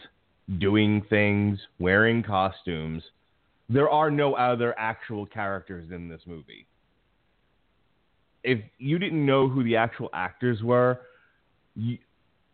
doing 0.60 1.02
things, 1.10 1.58
wearing 1.80 2.22
costumes, 2.22 3.02
there 3.70 3.90
are 3.90 4.12
no 4.12 4.34
other 4.34 4.78
actual 4.78 5.26
characters 5.26 5.90
in 5.92 6.10
this 6.10 6.22
movie. 6.28 6.68
If 8.44 8.60
you 8.78 9.00
didn't 9.00 9.26
know 9.26 9.48
who 9.48 9.64
the 9.64 9.78
actual 9.78 10.10
actors 10.14 10.62
were, 10.62 11.00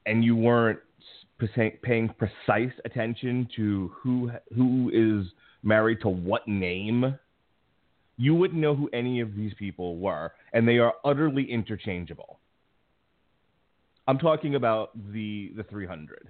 and 0.06 0.24
you 0.24 0.36
weren't 0.36 0.80
paying 1.82 2.10
precise 2.18 2.74
attention 2.86 3.48
to 3.56 3.92
who 3.96 4.32
who 4.56 4.90
is 4.94 5.32
married 5.64 6.00
to 6.02 6.10
what 6.10 6.48
name, 6.48 7.18
you 8.18 8.36
wouldn't 8.36 8.62
know 8.62 8.76
who 8.76 8.90
any 8.94 9.20
of 9.20 9.36
these 9.36 9.54
people 9.56 9.98
were, 9.98 10.32
and 10.54 10.68
they 10.68 10.78
are 10.78 10.94
utterly 11.04 11.52
interchangeable. 11.52 12.40
I'm 14.08 14.20
talking 14.20 14.56
about 14.56 14.92
the 15.12 15.52
the 15.56 15.64
300. 15.64 16.30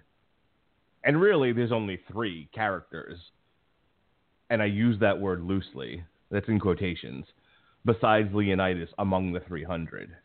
And 1.03 1.21
really, 1.21 1.53
there's 1.53 1.71
only 1.71 1.99
three 2.11 2.49
characters, 2.51 3.19
and 4.49 4.61
I 4.61 4.65
use 4.65 4.99
that 5.01 5.19
word 5.19 5.43
loosely. 5.43 6.03
That's 6.31 6.47
in 6.47 6.59
quotations. 6.59 7.25
Besides 7.85 8.33
Leonidas, 8.33 8.89
among 8.97 9.31
the 9.31 9.41
300, 9.41 10.15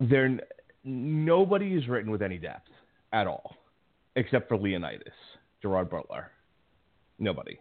there 0.00 0.38
nobody 0.84 1.74
is 1.74 1.88
written 1.88 2.10
with 2.10 2.22
any 2.22 2.38
depth 2.38 2.68
at 3.12 3.26
all, 3.26 3.56
except 4.14 4.48
for 4.48 4.56
Leonidas, 4.56 5.14
Gerard 5.62 5.90
Butler. 5.90 6.30
Nobody. 7.18 7.58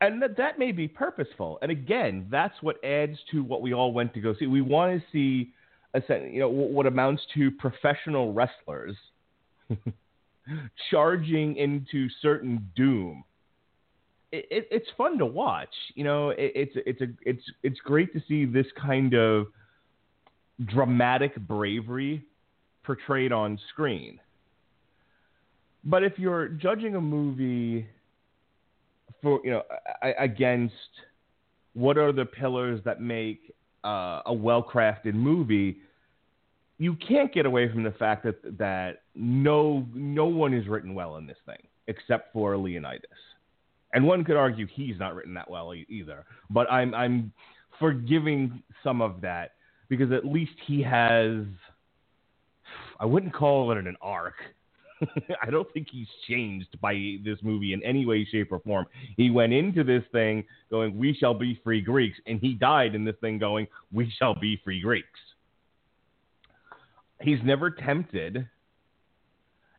And 0.00 0.22
that, 0.22 0.36
that 0.38 0.58
may 0.58 0.72
be 0.72 0.88
purposeful. 0.88 1.58
And 1.60 1.70
again, 1.70 2.26
that's 2.30 2.54
what 2.62 2.82
adds 2.84 3.18
to 3.32 3.42
what 3.44 3.60
we 3.60 3.74
all 3.74 3.92
went 3.92 4.14
to 4.14 4.20
go 4.20 4.34
see. 4.38 4.46
We 4.46 4.62
want 4.62 4.98
to 4.98 5.06
see, 5.12 5.52
a, 5.94 6.00
you 6.26 6.40
know, 6.40 6.48
what 6.48 6.86
amounts 6.86 7.22
to 7.34 7.50
professional 7.50 8.32
wrestlers 8.32 8.96
charging 10.90 11.56
into 11.56 12.08
certain 12.22 12.70
doom. 12.74 13.24
It, 14.32 14.46
it, 14.50 14.68
it's 14.70 14.88
fun 14.96 15.18
to 15.18 15.26
watch. 15.26 15.74
You 15.94 16.04
know, 16.04 16.30
it, 16.30 16.52
it's 16.54 16.72
it's 16.86 17.00
a 17.00 17.06
it's 17.22 17.42
it's 17.62 17.80
great 17.80 18.12
to 18.14 18.22
see 18.26 18.44
this 18.46 18.66
kind 18.80 19.12
of 19.12 19.48
dramatic 20.66 21.36
bravery 21.36 22.24
portrayed 22.82 23.32
on 23.32 23.58
screen. 23.70 24.18
But 25.84 26.02
if 26.02 26.18
you're 26.18 26.48
judging 26.48 26.96
a 26.96 27.00
movie 27.00 27.86
for 29.22 29.40
you 29.44 29.50
know 29.50 29.62
against 30.18 30.74
what 31.74 31.96
are 31.96 32.12
the 32.12 32.24
pillars 32.24 32.80
that 32.84 33.00
make 33.00 33.54
uh, 33.84 34.20
a 34.26 34.32
well-crafted 34.32 35.14
movie, 35.14 35.78
you 36.78 36.96
can't 36.96 37.32
get 37.32 37.46
away 37.46 37.70
from 37.70 37.82
the 37.82 37.92
fact 37.92 38.24
that 38.24 38.58
that 38.58 39.02
no 39.14 39.86
no 39.94 40.26
one 40.26 40.52
is 40.52 40.66
written 40.68 40.94
well 40.94 41.16
in 41.16 41.26
this 41.26 41.38
thing 41.46 41.62
except 41.86 42.32
for 42.32 42.56
Leonidas, 42.56 43.10
and 43.94 44.06
one 44.06 44.22
could 44.24 44.36
argue 44.36 44.66
he's 44.66 44.98
not 44.98 45.14
written 45.14 45.34
that 45.34 45.50
well 45.50 45.72
either. 45.88 46.24
But 46.50 46.70
I'm 46.70 46.94
I'm 46.94 47.32
forgiving 47.78 48.62
some 48.84 49.00
of 49.00 49.22
that 49.22 49.52
because 49.90 50.12
at 50.12 50.24
least 50.24 50.52
he 50.66 50.82
has. 50.82 51.44
I 52.98 53.04
wouldn't 53.04 53.34
call 53.34 53.72
it 53.72 53.78
an 53.78 53.96
arc. 54.00 54.34
I 55.42 55.50
don't 55.50 55.70
think 55.72 55.88
he's 55.90 56.06
changed 56.28 56.80
by 56.80 57.16
this 57.24 57.38
movie 57.42 57.72
in 57.72 57.82
any 57.82 58.06
way, 58.06 58.26
shape, 58.30 58.52
or 58.52 58.60
form. 58.60 58.86
He 59.16 59.30
went 59.30 59.52
into 59.52 59.84
this 59.84 60.04
thing 60.12 60.44
going, 60.70 60.96
"We 60.96 61.12
shall 61.14 61.34
be 61.34 61.60
free 61.62 61.82
Greeks," 61.82 62.18
and 62.26 62.40
he 62.40 62.54
died 62.54 62.94
in 62.94 63.04
this 63.04 63.16
thing 63.20 63.38
going, 63.38 63.66
"We 63.92 64.10
shall 64.18 64.34
be 64.34 64.58
free 64.64 64.80
Greeks." 64.80 65.20
He's 67.20 67.42
never 67.44 67.70
tempted. 67.70 68.48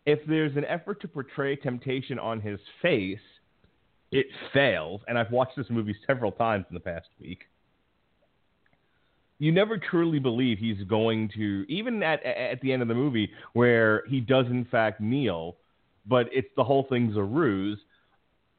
If 0.06 0.20
there's 0.28 0.56
an 0.58 0.66
effort 0.66 1.00
to 1.02 1.08
portray 1.08 1.56
temptation 1.56 2.20
on 2.20 2.42
his 2.42 2.60
face, 2.82 3.20
it 4.12 4.26
fails. 4.52 5.02
And 5.08 5.18
I've 5.18 5.32
watched 5.32 5.56
this 5.56 5.70
movie 5.70 5.96
several 6.06 6.32
times 6.32 6.66
in 6.70 6.74
the 6.74 6.82
past 6.82 7.08
week 7.20 7.44
you 9.42 9.52
never 9.52 9.80
truly 9.80 10.20
believe 10.20 10.60
he's 10.60 10.84
going 10.84 11.28
to 11.30 11.66
even 11.68 12.04
at 12.04 12.24
at 12.24 12.62
the 12.62 12.72
end 12.72 12.84
of 12.84 12.88
the 12.88 12.94
movie 12.94 13.32
where 13.54 14.04
he 14.08 14.20
does 14.20 14.46
in 14.46 14.66
fact 14.66 15.02
kneel, 15.02 15.56
but 16.06 16.28
it's 16.32 16.48
the 16.56 16.64
whole 16.64 16.86
thing's 16.88 17.18
a 17.18 17.24
ruse. 17.24 17.80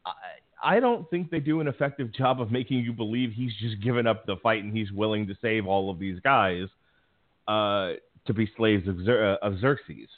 I, 0.05 0.75
I 0.77 0.81
don't 0.81 1.09
think 1.09 1.31
they 1.31 1.39
do 1.39 1.61
an 1.61 1.69
effective 1.69 2.13
job 2.13 2.41
of 2.41 2.51
making 2.51 2.79
you 2.79 2.93
believe 2.93 3.31
he's 3.31 3.53
just 3.61 3.81
given 3.81 4.09
up 4.09 4.27
the 4.27 4.35
fight 4.43 4.65
and 4.65 4.77
he's 4.77 4.91
willing 4.91 5.29
to 5.29 5.37
save 5.41 5.69
all 5.69 5.89
of 5.89 6.01
these 6.01 6.19
guys 6.19 6.67
uh, 7.47 7.93
to 8.27 8.35
be 8.35 8.51
slaves 8.57 8.89
of, 8.89 8.97
Xer- 8.97 9.39
of 9.39 9.61
Xerxes. 9.61 10.09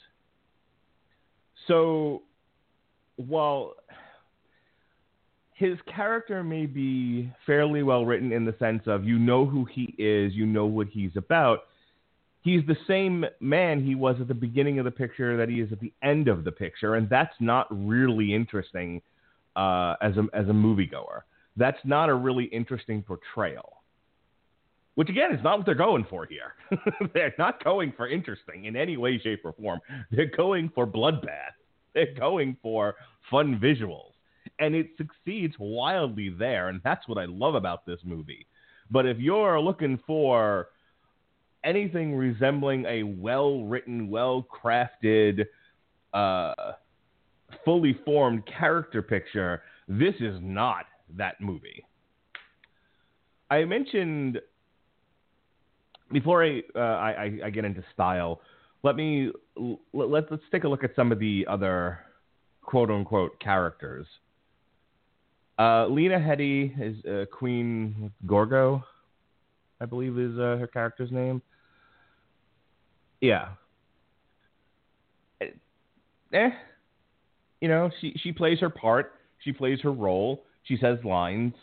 So 1.67 2.23
while 3.17 3.75
his 5.55 5.77
character 5.93 6.43
may 6.43 6.65
be 6.65 7.31
fairly 7.45 7.81
well 7.81 8.05
written 8.05 8.33
in 8.33 8.43
the 8.43 8.53
sense 8.59 8.83
of 8.87 9.05
you 9.05 9.17
know 9.17 9.45
who 9.45 9.65
he 9.65 9.95
is, 9.97 10.33
you 10.33 10.45
know 10.45 10.65
what 10.65 10.87
he's 10.87 11.15
about. 11.15 11.59
He's 12.41 12.61
the 12.67 12.75
same 12.87 13.25
man 13.39 13.83
he 13.83 13.95
was 13.95 14.17
at 14.19 14.27
the 14.27 14.33
beginning 14.33 14.79
of 14.79 14.85
the 14.85 14.91
picture 14.91 15.37
that 15.37 15.47
he 15.47 15.61
is 15.61 15.71
at 15.71 15.79
the 15.79 15.93
end 16.03 16.27
of 16.27 16.43
the 16.43 16.51
picture, 16.51 16.95
and 16.95 17.09
that's 17.09 17.33
not 17.39 17.67
really 17.71 18.35
interesting 18.35 19.01
uh, 19.55 19.95
as 20.01 20.17
a 20.17 20.25
as 20.33 20.47
a 20.49 20.51
moviegoer. 20.51 21.21
That's 21.55 21.79
not 21.85 22.09
a 22.09 22.13
really 22.13 22.45
interesting 22.45 23.01
portrayal. 23.01 23.77
Which 24.95 25.09
again 25.09 25.33
is 25.33 25.41
not 25.41 25.57
what 25.57 25.65
they're 25.65 25.75
going 25.75 26.05
for 26.09 26.25
here. 26.25 26.53
they're 27.13 27.33
not 27.37 27.63
going 27.63 27.93
for 27.95 28.09
interesting 28.09 28.65
in 28.65 28.75
any 28.75 28.97
way, 28.97 29.19
shape, 29.19 29.41
or 29.45 29.53
form. 29.53 29.79
They're 30.11 30.31
going 30.35 30.69
for 30.75 30.85
bloodbath. 30.85 31.55
They're 31.93 32.13
going 32.13 32.57
for 32.61 32.95
fun 33.31 33.57
visuals 33.57 34.14
and 34.59 34.75
it 34.75 34.87
succeeds 34.97 35.55
wildly 35.59 36.29
there, 36.29 36.69
and 36.69 36.81
that's 36.83 37.07
what 37.07 37.17
I 37.17 37.25
love 37.25 37.55
about 37.55 37.85
this 37.85 37.99
movie. 38.03 38.47
But 38.89 39.05
if 39.05 39.17
you're 39.17 39.59
looking 39.59 39.99
for 40.05 40.69
anything 41.63 42.15
resembling 42.15 42.85
a 42.85 43.03
well 43.03 43.63
written, 43.63 44.09
well 44.09 44.45
crafted, 44.63 45.45
uh, 46.13 46.53
fully 47.63 47.99
formed 48.05 48.43
character 48.45 49.01
picture, 49.01 49.63
this 49.87 50.15
is 50.19 50.37
not 50.41 50.85
that 51.17 51.41
movie. 51.41 51.83
I 53.49 53.65
mentioned 53.65 54.39
before 56.11 56.43
I, 56.43 56.61
uh, 56.75 56.79
I, 56.79 57.39
I, 57.45 57.49
get 57.49 57.65
into 57.65 57.83
style. 57.93 58.41
Let 58.83 58.95
me 58.95 59.31
let, 59.93 60.31
let's 60.31 60.43
take 60.51 60.63
a 60.63 60.67
look 60.67 60.83
at 60.83 60.91
some 60.95 61.11
of 61.11 61.19
the 61.19 61.45
other 61.49 61.99
quote 62.61 62.91
unquote 62.91 63.39
characters 63.39 64.05
uh, 65.57 65.87
Lena 65.87 66.19
Headey 66.19 66.73
is 66.79 67.05
uh, 67.05 67.25
Queen 67.31 68.11
Gorgo, 68.25 68.83
I 69.79 69.85
believe 69.85 70.17
is 70.17 70.37
uh, 70.37 70.57
her 70.59 70.69
character's 70.71 71.11
name. 71.11 71.41
Yeah. 73.21 73.49
Eh, 76.33 76.49
you 77.61 77.67
know, 77.69 77.89
she 78.01 78.13
she 78.21 78.31
plays 78.31 78.59
her 78.59 78.69
part. 78.69 79.13
She 79.39 79.51
plays 79.51 79.79
her 79.81 79.91
role. 79.91 80.43
She 80.63 80.77
says 80.77 80.97
lines. 81.03 81.53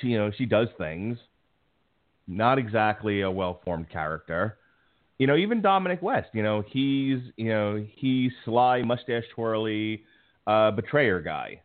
She 0.00 0.08
you 0.08 0.18
know 0.18 0.30
she 0.36 0.46
does 0.46 0.68
things. 0.78 1.18
Not 2.26 2.58
exactly 2.58 3.20
a 3.20 3.30
well 3.30 3.60
formed 3.64 3.90
character. 3.90 4.58
You 5.18 5.26
know, 5.26 5.36
even 5.36 5.60
Dominic 5.60 6.02
West. 6.02 6.28
You 6.32 6.42
know, 6.42 6.62
he's 6.66 7.18
you 7.36 7.48
know 7.48 7.84
he's 7.96 8.32
sly, 8.44 8.82
mustache 8.82 9.24
twirly, 9.34 10.02
uh, 10.46 10.70
betrayer 10.70 11.20
guy. 11.20 11.60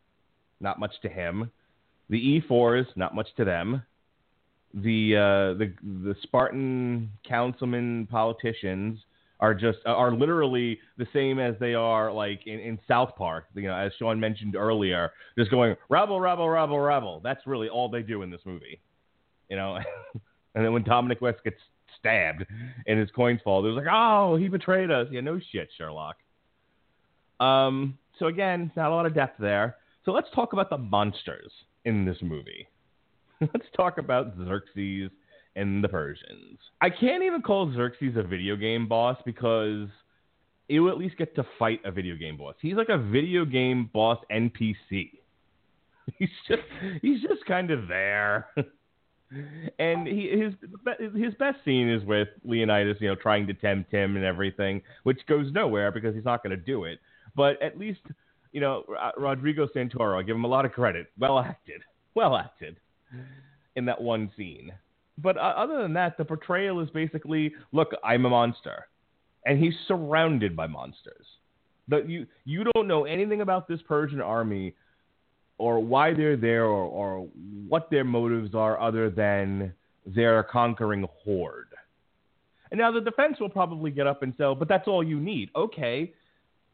Not 0.59 0.79
much 0.79 0.93
to 1.03 1.09
him. 1.09 1.51
The 2.11 2.37
Ephors, 2.37 2.85
not 2.97 3.15
much 3.15 3.29
to 3.37 3.45
them. 3.45 3.81
The 4.73 5.15
uh, 5.15 5.57
the 5.57 5.73
the 5.81 6.15
Spartan 6.23 7.09
councilmen 7.27 8.07
politicians 8.11 8.99
are 9.39 9.53
just 9.53 9.79
are 9.85 10.13
literally 10.13 10.77
the 10.97 11.07
same 11.13 11.39
as 11.39 11.55
they 11.59 11.73
are 11.73 12.11
like 12.11 12.45
in, 12.45 12.59
in 12.59 12.79
South 12.85 13.15
Park. 13.17 13.45
You 13.55 13.63
know, 13.63 13.75
as 13.75 13.93
Sean 13.97 14.19
mentioned 14.19 14.57
earlier, 14.57 15.11
just 15.37 15.49
going 15.51 15.75
rabble, 15.89 16.19
rabble, 16.19 16.49
rabble, 16.49 16.79
rabble. 16.79 17.21
That's 17.23 17.47
really 17.47 17.69
all 17.69 17.89
they 17.89 18.01
do 18.01 18.21
in 18.23 18.29
this 18.29 18.41
movie. 18.45 18.81
You 19.49 19.55
know, 19.55 19.77
and 20.55 20.65
then 20.65 20.73
when 20.73 20.83
Dominic 20.83 21.21
West 21.21 21.39
gets 21.45 21.57
stabbed 21.97 22.45
and 22.87 22.99
his 22.99 23.09
coins 23.11 23.39
fall, 23.41 23.61
they're 23.61 23.71
like, 23.71 23.87
oh, 23.89 24.35
he 24.35 24.49
betrayed 24.49 24.91
us. 24.91 25.07
Yeah, 25.11 25.21
no 25.21 25.39
shit, 25.51 25.69
Sherlock. 25.77 26.17
Um, 27.39 27.97
so 28.19 28.27
again, 28.27 28.69
not 28.75 28.91
a 28.91 28.95
lot 28.95 29.05
of 29.05 29.15
depth 29.15 29.39
there. 29.39 29.77
So 30.03 30.11
let's 30.11 30.27
talk 30.35 30.51
about 30.51 30.69
the 30.69 30.77
monsters 30.77 31.51
in 31.85 32.05
this 32.05 32.17
movie. 32.21 32.67
Let's 33.41 33.67
talk 33.75 33.97
about 33.97 34.33
Xerxes 34.37 35.11
and 35.55 35.83
the 35.83 35.89
Persians. 35.89 36.59
I 36.81 36.89
can't 36.89 37.23
even 37.23 37.41
call 37.41 37.73
Xerxes 37.73 38.15
a 38.15 38.23
video 38.23 38.55
game 38.55 38.87
boss 38.87 39.17
because 39.25 39.87
will 40.69 40.89
at 40.89 40.97
least 40.97 41.17
get 41.17 41.35
to 41.35 41.45
fight 41.59 41.81
a 41.83 41.91
video 41.91 42.15
game 42.15 42.37
boss. 42.37 42.55
He's 42.61 42.75
like 42.75 42.89
a 42.89 42.97
video 42.97 43.45
game 43.45 43.89
boss 43.93 44.19
NPC. 44.31 44.75
He's 46.17 46.29
just 46.47 46.63
he's 47.01 47.21
just 47.21 47.45
kind 47.45 47.71
of 47.71 47.87
there. 47.87 48.47
and 49.79 50.07
he, 50.07 50.29
his 50.29 50.53
his 51.15 51.33
best 51.35 51.59
scene 51.63 51.87
is 51.89 52.03
with 52.03 52.27
Leonidas, 52.43 52.97
you 52.99 53.07
know, 53.07 53.15
trying 53.15 53.47
to 53.47 53.53
tempt 53.53 53.91
him 53.91 54.15
and 54.15 54.25
everything, 54.25 54.81
which 55.03 55.19
goes 55.27 55.53
nowhere 55.53 55.91
because 55.91 56.15
he's 56.15 56.25
not 56.25 56.43
going 56.43 56.57
to 56.57 56.61
do 56.61 56.85
it. 56.85 56.99
But 57.35 57.61
at 57.61 57.77
least 57.77 58.01
you 58.51 58.61
know, 58.61 58.83
Rodrigo 59.17 59.67
Santoro, 59.67 60.19
I 60.19 60.23
give 60.23 60.35
him 60.35 60.43
a 60.43 60.49
lot 60.49 60.65
of 60.65 60.71
credit. 60.71 61.07
Well 61.17 61.39
acted. 61.39 61.81
Well 62.15 62.35
acted 62.35 62.77
in 63.75 63.85
that 63.85 64.01
one 64.01 64.31
scene. 64.35 64.71
But 65.17 65.37
uh, 65.37 65.53
other 65.57 65.81
than 65.81 65.93
that, 65.93 66.17
the 66.17 66.25
portrayal 66.25 66.79
is 66.81 66.89
basically 66.89 67.53
look, 67.71 67.91
I'm 68.03 68.25
a 68.25 68.29
monster. 68.29 68.87
And 69.45 69.61
he's 69.61 69.73
surrounded 69.87 70.55
by 70.55 70.67
monsters. 70.67 71.25
But 71.87 72.07
you, 72.07 72.27
you 72.45 72.65
don't 72.75 72.87
know 72.87 73.05
anything 73.05 73.41
about 73.41 73.67
this 73.67 73.79
Persian 73.87 74.21
army 74.21 74.75
or 75.57 75.79
why 75.79 76.13
they're 76.13 76.37
there 76.37 76.65
or, 76.65 76.85
or 76.85 77.27
what 77.67 77.89
their 77.89 78.03
motives 78.03 78.55
are 78.55 78.79
other 78.79 79.09
than 79.09 79.73
they're 80.05 80.39
a 80.39 80.43
conquering 80.43 81.07
horde. 81.23 81.67
And 82.71 82.79
now 82.79 82.91
the 82.91 83.01
defense 83.01 83.39
will 83.39 83.49
probably 83.49 83.91
get 83.91 84.07
up 84.07 84.23
and 84.23 84.33
say, 84.37 84.53
but 84.57 84.67
that's 84.67 84.87
all 84.87 85.03
you 85.03 85.19
need. 85.19 85.49
Okay, 85.55 86.13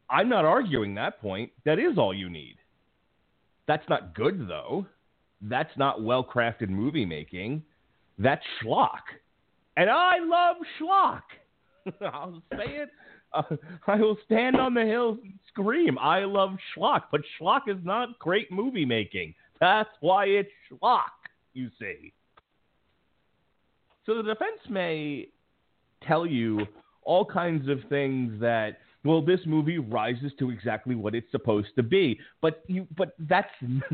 I'm 0.10 0.30
not 0.30 0.46
arguing 0.46 0.96
that 0.96 1.20
point. 1.22 1.52
That 1.65 1.80
is 1.80 1.98
all 1.98 2.13
you 2.13 2.30
need. 2.30 2.56
That's 3.67 3.88
not 3.89 4.15
good, 4.15 4.48
though. 4.48 4.86
That's 5.41 5.76
not 5.78 6.02
well 6.04 6.24
crafted 6.24 6.70
movie 6.70 7.06
making. 7.06 7.63
That's 8.17 8.43
schlock. 8.62 9.02
And 9.76 9.89
I 9.89 10.20
love 10.20 10.56
schlock. 10.80 11.22
I'll 12.13 12.41
say 12.52 12.65
it. 12.65 12.89
Uh, 13.34 13.43
I 13.88 13.98
will 13.98 14.17
stand 14.26 14.56
on 14.56 14.74
the 14.74 14.86
hills 14.86 15.20
and 15.22 15.34
scream, 15.50 15.98
I 16.00 16.20
love 16.20 16.56
schlock. 16.76 17.04
But 17.12 17.22
schlock 17.39 17.62
is 17.67 17.78
not 17.84 18.17
great 18.20 18.52
movie 18.52 18.86
making. 18.86 19.36
That's 19.60 19.89
why 20.00 20.26
it's 20.26 20.50
schlock, 20.72 21.12
you 21.54 21.70
see. 21.80 22.13
So 24.06 24.15
the 24.15 24.24
defense 24.24 24.62
may 24.70 25.28
tell 26.08 26.26
you 26.26 26.65
all 27.04 27.26
kinds 27.26 27.67
of 27.67 27.80
things 27.89 28.39
that 28.39 28.78
well 29.08 29.22
this 29.22 29.39
movie 29.46 29.80
rises 29.80 30.34
to 30.38 30.52
exactly 30.52 30.93
what 30.93 31.15
it's 31.15 31.32
supposed 31.32 31.70
to 31.78 31.84
be. 31.84 32.20
But 32.41 32.62
you 32.67 32.86
but 32.96 33.13
that's 33.17 33.50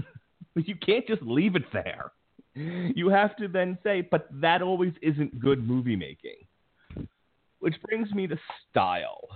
you 0.55 0.75
can't 0.75 1.07
just 1.07 1.21
leave 1.21 1.55
it 1.55 1.63
there. 1.71 2.11
You 2.55 3.09
have 3.09 3.35
to 3.37 3.47
then 3.47 3.77
say 3.83 4.01
but 4.01 4.27
that 4.31 4.61
always 4.61 4.93
isn't 5.01 5.39
good 5.39 5.65
movie 5.65 5.95
making. 5.95 6.37
Which 7.59 7.75
brings 7.83 8.11
me 8.11 8.27
to 8.27 8.37
style. 8.69 9.27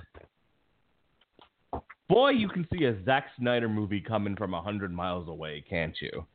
Boy 2.10 2.32
you 2.32 2.50
can 2.50 2.68
see 2.74 2.86
a 2.86 3.04
Zack 3.06 3.28
Snyder 3.38 3.70
movie 3.70 4.02
coming 4.02 4.36
from 4.36 4.54
a 4.54 4.62
hundred 4.62 4.92
miles 4.92 5.28
away 5.28 5.64
can't 5.70 5.96
you? 6.02 6.26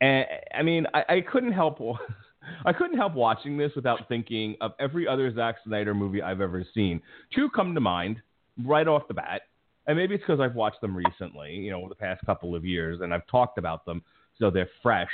And 0.00 0.24
I 0.54 0.62
mean 0.62 0.86
I, 0.94 1.04
I 1.08 1.20
couldn't 1.20 1.52
help 1.52 1.80
I 2.64 2.72
couldn't 2.72 2.96
help 2.96 3.12
watching 3.12 3.58
this 3.58 3.72
without 3.76 4.08
thinking 4.08 4.56
of 4.62 4.72
every 4.80 5.06
other 5.06 5.34
Zack 5.34 5.56
Snyder 5.66 5.92
movie 5.92 6.22
I've 6.22 6.40
ever 6.40 6.64
seen. 6.74 7.02
Two 7.34 7.50
come 7.50 7.74
to 7.74 7.80
mind 7.80 8.22
right 8.64 8.86
off 8.88 9.08
the 9.08 9.14
bat, 9.14 9.42
and 9.86 9.96
maybe 9.96 10.14
it's 10.14 10.22
because 10.22 10.40
I've 10.40 10.54
watched 10.54 10.80
them 10.80 10.96
recently, 10.96 11.52
you 11.52 11.70
know, 11.70 11.88
the 11.88 11.94
past 11.94 12.24
couple 12.26 12.54
of 12.54 12.64
years, 12.64 13.00
and 13.00 13.12
I've 13.14 13.26
talked 13.26 13.58
about 13.58 13.84
them, 13.84 14.02
so 14.38 14.50
they're 14.50 14.70
fresh. 14.82 15.10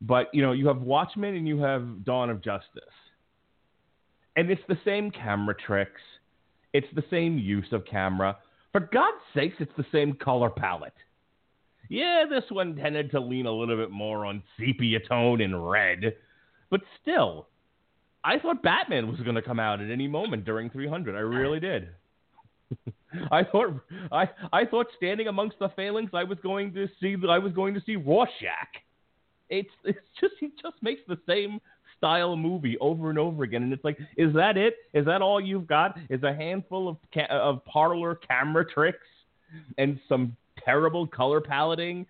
But 0.00 0.28
you 0.32 0.42
know, 0.42 0.52
you 0.52 0.66
have 0.68 0.80
Watchmen 0.80 1.34
and 1.34 1.46
you 1.46 1.58
have 1.60 2.04
Dawn 2.04 2.30
of 2.30 2.42
Justice, 2.42 2.82
and 4.36 4.50
it's 4.50 4.62
the 4.68 4.78
same 4.84 5.10
camera 5.10 5.54
tricks, 5.66 6.00
it's 6.72 6.88
the 6.94 7.04
same 7.10 7.38
use 7.38 7.68
of 7.72 7.84
camera. 7.84 8.38
For 8.72 8.80
God's 8.80 9.22
sakes, 9.34 9.56
it's 9.58 9.72
the 9.76 9.86
same 9.90 10.14
color 10.14 10.48
palette. 10.48 10.94
Yeah, 11.88 12.24
this 12.30 12.44
one 12.50 12.76
tended 12.76 13.10
to 13.10 13.20
lean 13.20 13.46
a 13.46 13.52
little 13.52 13.76
bit 13.76 13.90
more 13.90 14.24
on 14.24 14.44
sepia 14.56 15.00
tone 15.08 15.40
and 15.40 15.68
red 15.68 16.14
but 16.70 16.80
still, 17.02 17.48
I 18.24 18.38
thought 18.38 18.62
Batman 18.62 19.08
was 19.08 19.20
going 19.20 19.34
to 19.34 19.42
come 19.42 19.60
out 19.60 19.80
at 19.80 19.90
any 19.90 20.06
moment 20.06 20.44
during 20.44 20.70
300. 20.70 21.16
I 21.16 21.18
really 21.18 21.60
did. 21.60 21.88
I 23.32 23.44
thought 23.44 23.74
I 24.12 24.28
I 24.52 24.64
thought 24.64 24.86
standing 24.96 25.28
amongst 25.28 25.58
the 25.58 25.68
phalanx, 25.70 26.12
I 26.14 26.24
was 26.24 26.38
going 26.42 26.72
to 26.74 26.88
see 27.00 27.16
I 27.28 27.38
was 27.38 27.52
going 27.52 27.74
to 27.74 27.82
see 27.84 27.96
Rorschach. 27.96 28.82
It's 29.48 29.70
it's 29.84 29.98
just 30.20 30.34
he 30.40 30.48
just 30.62 30.76
makes 30.82 31.02
the 31.08 31.18
same 31.26 31.60
style 31.96 32.36
movie 32.36 32.78
over 32.78 33.10
and 33.10 33.18
over 33.18 33.42
again, 33.42 33.62
and 33.62 33.72
it's 33.72 33.84
like, 33.84 33.98
is 34.16 34.32
that 34.34 34.56
it? 34.56 34.74
Is 34.94 35.04
that 35.06 35.22
all 35.22 35.40
you've 35.40 35.66
got? 35.66 35.98
Is 36.08 36.22
a 36.22 36.34
handful 36.34 36.88
of 36.88 36.96
ca- 37.12 37.26
of 37.30 37.64
parlor 37.64 38.14
camera 38.14 38.64
tricks 38.64 39.06
and 39.78 39.98
some 40.08 40.36
terrible 40.64 41.06
color 41.06 41.40
paletting 41.40 42.06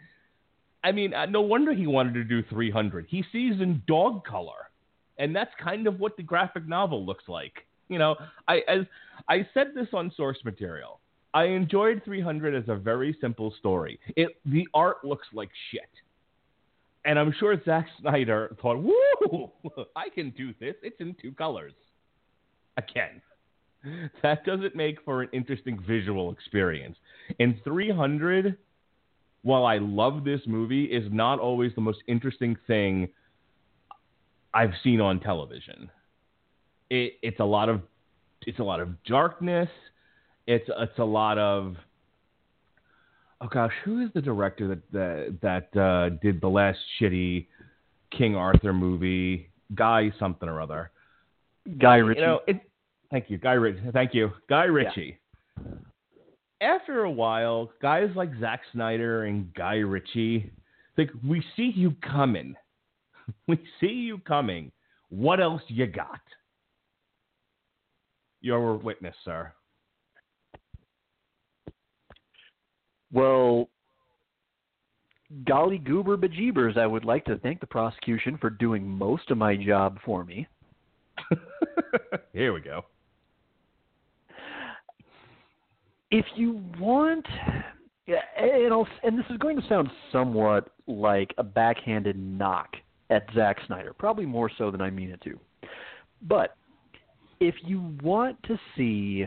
I 0.82 0.92
mean, 0.92 1.12
uh, 1.14 1.26
no 1.26 1.40
wonder 1.42 1.72
he 1.74 1.86
wanted 1.86 2.14
to 2.14 2.24
do 2.24 2.42
300. 2.48 3.06
He 3.08 3.24
sees 3.32 3.60
in 3.60 3.82
dog 3.86 4.24
color, 4.24 4.70
and 5.18 5.34
that's 5.34 5.50
kind 5.62 5.86
of 5.86 6.00
what 6.00 6.16
the 6.16 6.22
graphic 6.22 6.66
novel 6.66 7.04
looks 7.04 7.24
like. 7.28 7.66
You 7.90 7.98
know, 7.98 8.16
I 8.48 8.60
as 8.68 8.86
I 9.28 9.46
said 9.52 9.72
this 9.74 9.88
on 9.92 10.10
source 10.16 10.38
material. 10.44 11.00
I 11.32 11.44
enjoyed 11.44 12.02
300 12.04 12.54
as 12.54 12.68
a 12.68 12.74
very 12.74 13.16
simple 13.20 13.54
story. 13.58 14.00
It 14.16 14.40
the 14.46 14.66
art 14.72 15.04
looks 15.04 15.28
like 15.32 15.50
shit. 15.70 15.90
And 17.04 17.18
I'm 17.18 17.32
sure 17.38 17.60
Zack 17.64 17.86
Snyder 18.00 18.56
thought, 18.62 18.78
"Woo, 18.82 19.50
I 19.96 20.08
can 20.08 20.30
do 20.30 20.54
this. 20.60 20.74
It's 20.82 21.00
in 21.00 21.14
two 21.20 21.32
colors." 21.32 21.72
Again, 22.76 23.20
that 24.22 24.44
doesn't 24.44 24.76
make 24.76 25.02
for 25.04 25.22
an 25.22 25.28
interesting 25.32 25.82
visual 25.86 26.30
experience. 26.32 26.96
In 27.38 27.60
300, 27.64 28.56
while 29.42 29.64
I 29.64 29.78
love 29.78 30.24
this 30.24 30.40
movie, 30.46 30.84
is 30.84 31.10
not 31.12 31.38
always 31.38 31.72
the 31.74 31.80
most 31.80 32.02
interesting 32.06 32.56
thing 32.66 33.08
I've 34.52 34.74
seen 34.82 35.00
on 35.00 35.20
television. 35.20 35.90
It, 36.90 37.14
it's 37.22 37.40
a 37.40 37.44
lot 37.44 37.68
of 37.68 37.82
it's 38.46 38.58
a 38.58 38.64
lot 38.64 38.80
of 38.80 39.02
darkness. 39.04 39.68
It's 40.46 40.68
it's 40.68 40.98
a 40.98 41.04
lot 41.04 41.38
of 41.38 41.76
oh 43.40 43.48
gosh, 43.48 43.72
who 43.84 44.04
is 44.04 44.10
the 44.14 44.22
director 44.22 44.68
that 44.68 44.92
that, 44.92 45.68
that 45.72 45.80
uh, 45.80 46.08
did 46.22 46.40
the 46.40 46.48
last 46.48 46.78
shitty 47.00 47.46
King 48.16 48.36
Arthur 48.36 48.72
movie? 48.72 49.48
Guy 49.74 50.12
something 50.18 50.48
or 50.48 50.60
other. 50.60 50.90
Guy 51.78 51.96
Ritchie. 51.96 52.20
You 52.20 52.26
know, 52.26 52.40
it, 52.48 52.60
thank 53.10 53.30
you, 53.30 53.38
Guy 53.38 53.52
Ritchie. 53.52 53.90
Thank 53.92 54.14
you, 54.14 54.32
Guy 54.48 54.64
Ritchie. 54.64 55.18
Yeah 55.18 55.72
after 56.60 57.04
a 57.04 57.10
while, 57.10 57.70
guys 57.80 58.10
like 58.14 58.30
Zack 58.38 58.60
Snyder 58.72 59.24
and 59.24 59.52
Guy 59.54 59.76
Ritchie, 59.76 60.50
like 60.98 61.10
we 61.26 61.42
see 61.56 61.72
you 61.74 61.94
coming. 62.02 62.54
We 63.46 63.60
see 63.78 63.86
you 63.86 64.18
coming. 64.18 64.72
What 65.08 65.40
else 65.40 65.62
you 65.68 65.86
got? 65.86 66.20
You're 68.40 68.76
witness, 68.76 69.14
sir. 69.24 69.52
Well, 73.12 73.68
golly 75.46 75.78
goober 75.78 76.16
bejeebers, 76.16 76.78
I 76.78 76.86
would 76.86 77.04
like 77.04 77.24
to 77.26 77.38
thank 77.38 77.60
the 77.60 77.66
prosecution 77.66 78.38
for 78.38 78.50
doing 78.50 78.88
most 78.88 79.30
of 79.30 79.38
my 79.38 79.56
job 79.56 79.98
for 80.04 80.24
me. 80.24 80.46
Here 82.32 82.52
we 82.52 82.60
go 82.60 82.84
if 86.10 86.24
you 86.34 86.62
want, 86.78 87.26
and, 88.06 88.72
I'll, 88.72 88.88
and 89.02 89.18
this 89.18 89.26
is 89.30 89.36
going 89.38 89.60
to 89.60 89.68
sound 89.68 89.90
somewhat 90.10 90.70
like 90.86 91.32
a 91.38 91.42
backhanded 91.42 92.18
knock 92.18 92.74
at 93.10 93.26
Zack 93.34 93.58
Snyder, 93.66 93.92
probably 93.92 94.26
more 94.26 94.50
so 94.58 94.70
than 94.70 94.80
I 94.80 94.90
mean 94.90 95.10
it 95.10 95.20
to. 95.22 95.38
But 96.22 96.56
if 97.40 97.54
you 97.64 97.94
want 98.02 98.40
to 98.44 98.58
see 98.76 99.24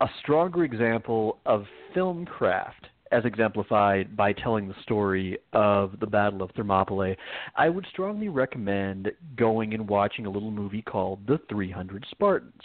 a 0.00 0.06
stronger 0.22 0.64
example 0.64 1.38
of 1.46 1.64
film 1.94 2.24
craft 2.26 2.86
as 3.12 3.24
exemplified 3.24 4.16
by 4.16 4.32
telling 4.32 4.68
the 4.68 4.74
story 4.82 5.38
of 5.52 5.98
the 6.00 6.06
Battle 6.06 6.42
of 6.42 6.50
Thermopylae, 6.52 7.16
I 7.56 7.68
would 7.68 7.86
strongly 7.90 8.28
recommend 8.28 9.10
going 9.36 9.74
and 9.74 9.88
watching 9.88 10.26
a 10.26 10.30
little 10.30 10.50
movie 10.50 10.82
called 10.82 11.26
The 11.26 11.40
300 11.48 12.04
Spartans 12.10 12.62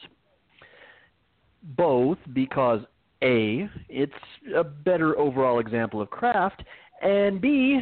both 1.78 2.18
because 2.34 2.82
A, 3.24 3.70
it's 3.90 4.14
a 4.56 4.64
better 4.64 5.18
overall 5.18 5.60
example 5.60 6.02
of 6.02 6.10
craft, 6.10 6.64
and 7.02 7.42
B, 7.42 7.80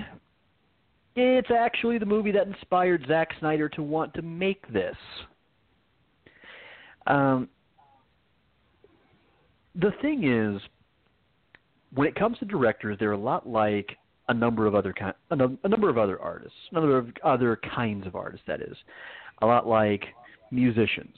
it's 1.16 1.52
actually 1.52 1.98
the 1.98 2.06
movie 2.06 2.32
that 2.32 2.48
inspired 2.48 3.06
Zack 3.08 3.30
Snyder 3.39 3.70
to 3.70 3.84
want 3.84 4.13
to 4.16 4.22
make 4.22 4.72
this. 4.72 4.96
Um, 7.08 7.50
the 9.76 9.92
thing 10.02 10.24
is, 10.24 10.62
when 11.94 12.08
it 12.08 12.16
comes 12.16 12.38
to 12.39 12.46
directors, 12.46 12.98
they're 13.00 13.12
a 13.12 13.18
lot 13.18 13.48
like 13.48 13.98
a 14.30 14.34
number 14.34 14.66
of 14.66 14.76
other 14.76 14.94
kind, 14.94 15.13
a 15.32 15.68
number 15.68 15.89
of 15.89 15.98
other 15.98 16.20
artists, 16.20 16.58
a 16.72 16.76
number 16.76 16.98
of 16.98 17.10
other 17.24 17.60
kinds 17.76 18.08
of 18.08 18.16
artists. 18.16 18.46
That 18.48 18.62
is, 18.62 18.76
a 19.42 19.46
lot 19.46 19.68
like 19.68 20.06
musicians 20.52 21.16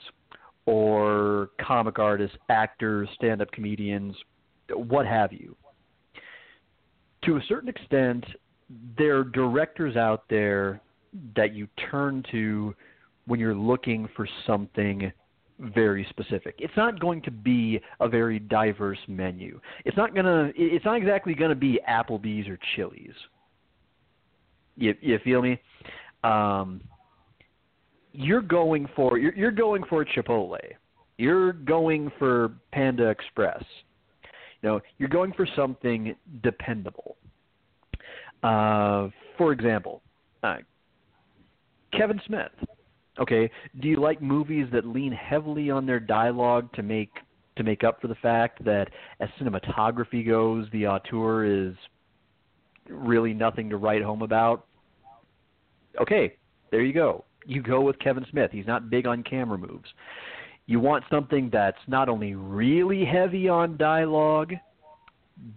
or 0.66 1.50
comic 1.62 2.00
artists, 2.00 2.36
actors, 2.50 3.08
stand 3.16 3.42
up 3.42 3.52
comedians, 3.52 4.16
what 4.74 5.06
have 5.06 5.32
you. 5.32 5.56
To 7.26 7.38
a 7.38 7.42
certain 7.48 7.70
extent, 7.70 8.26
there 8.98 9.20
are 9.20 9.24
directors 9.24 9.96
out 9.96 10.24
there 10.30 10.82
that 11.36 11.54
you 11.54 11.68
turn 11.92 12.24
to 12.32 12.74
when 13.28 13.40
you're 13.40 13.56
looking 13.56 14.08
for 14.16 14.28
something 14.46 15.12
very 15.60 16.06
specific. 16.10 16.56
It's 16.58 16.76
not 16.76 17.00
going 17.00 17.22
to 17.24 17.32
be 17.32 17.80
a 18.00 18.10
very 18.10 18.40
diverse 18.40 19.00
menu. 19.08 19.60
It's 19.86 19.98
not 19.98 20.14
gonna. 20.14 20.52
It's 20.56 20.86
not 20.86 20.98
exactly 20.98 21.34
going 21.34 21.50
to 21.50 21.56
be 21.56 21.80
Applebee's 21.90 22.48
or 22.48 22.60
Chili's. 22.76 23.14
You, 24.78 24.94
you 25.02 25.20
feel 25.24 25.42
me? 25.42 25.60
Um, 26.24 26.82
you're 28.12 28.42
going 28.42 28.88
for 28.96 29.18
you're, 29.18 29.34
you're 29.36 29.52
going 29.52 29.84
for 29.90 30.06
Chipotle. 30.06 30.58
You're 31.18 31.54
going 31.54 32.12
for 32.20 32.52
Panda 32.74 33.08
Express. 33.08 33.64
You 34.62 34.70
know, 34.70 34.82
you're 34.98 35.10
going 35.10 35.32
for 35.34 35.48
something 35.56 36.16
dependable. 36.44 37.16
Uh, 38.44 39.10
for 39.38 39.52
example, 39.54 40.02
uh, 40.44 40.58
Kevin 41.94 42.20
Smith. 42.26 42.52
Okay, 43.20 43.50
do 43.80 43.88
you 43.88 43.98
like 43.98 44.22
movies 44.22 44.68
that 44.74 44.86
lean 44.86 45.12
heavily 45.12 45.70
on 45.70 45.86
their 45.86 46.00
dialogue 46.00 46.72
to 46.74 46.84
make 46.84 47.12
to 47.56 47.64
make 47.64 47.86
up 47.86 48.02
for 48.02 48.10
the 48.10 48.16
fact 48.16 48.64
that 48.66 48.90
as 49.22 49.30
cinematography 49.40 50.28
goes, 50.28 50.68
the 50.74 50.86
auteur 50.86 51.46
is 51.46 51.74
really 52.90 53.34
nothing 53.34 53.70
to 53.70 53.78
write 53.78 54.02
home 54.02 54.22
about? 54.22 54.66
Okay, 56.02 56.36
there 56.72 56.82
you 56.82 56.92
go. 56.92 57.24
You 57.46 57.62
go 57.62 57.80
with 57.80 57.98
Kevin 58.00 58.26
Smith. 58.30 58.52
He's 58.52 58.68
not 58.68 58.90
big 58.90 59.08
on 59.08 59.24
camera 59.24 59.58
moves. 59.58 59.88
You 60.66 60.82
want 60.82 61.06
something 61.10 61.50
that's 61.54 61.78
not 61.88 62.10
only 62.10 62.36
really 62.36 63.06
heavy 63.06 63.48
on 63.48 63.78
dialogue, 63.78 64.54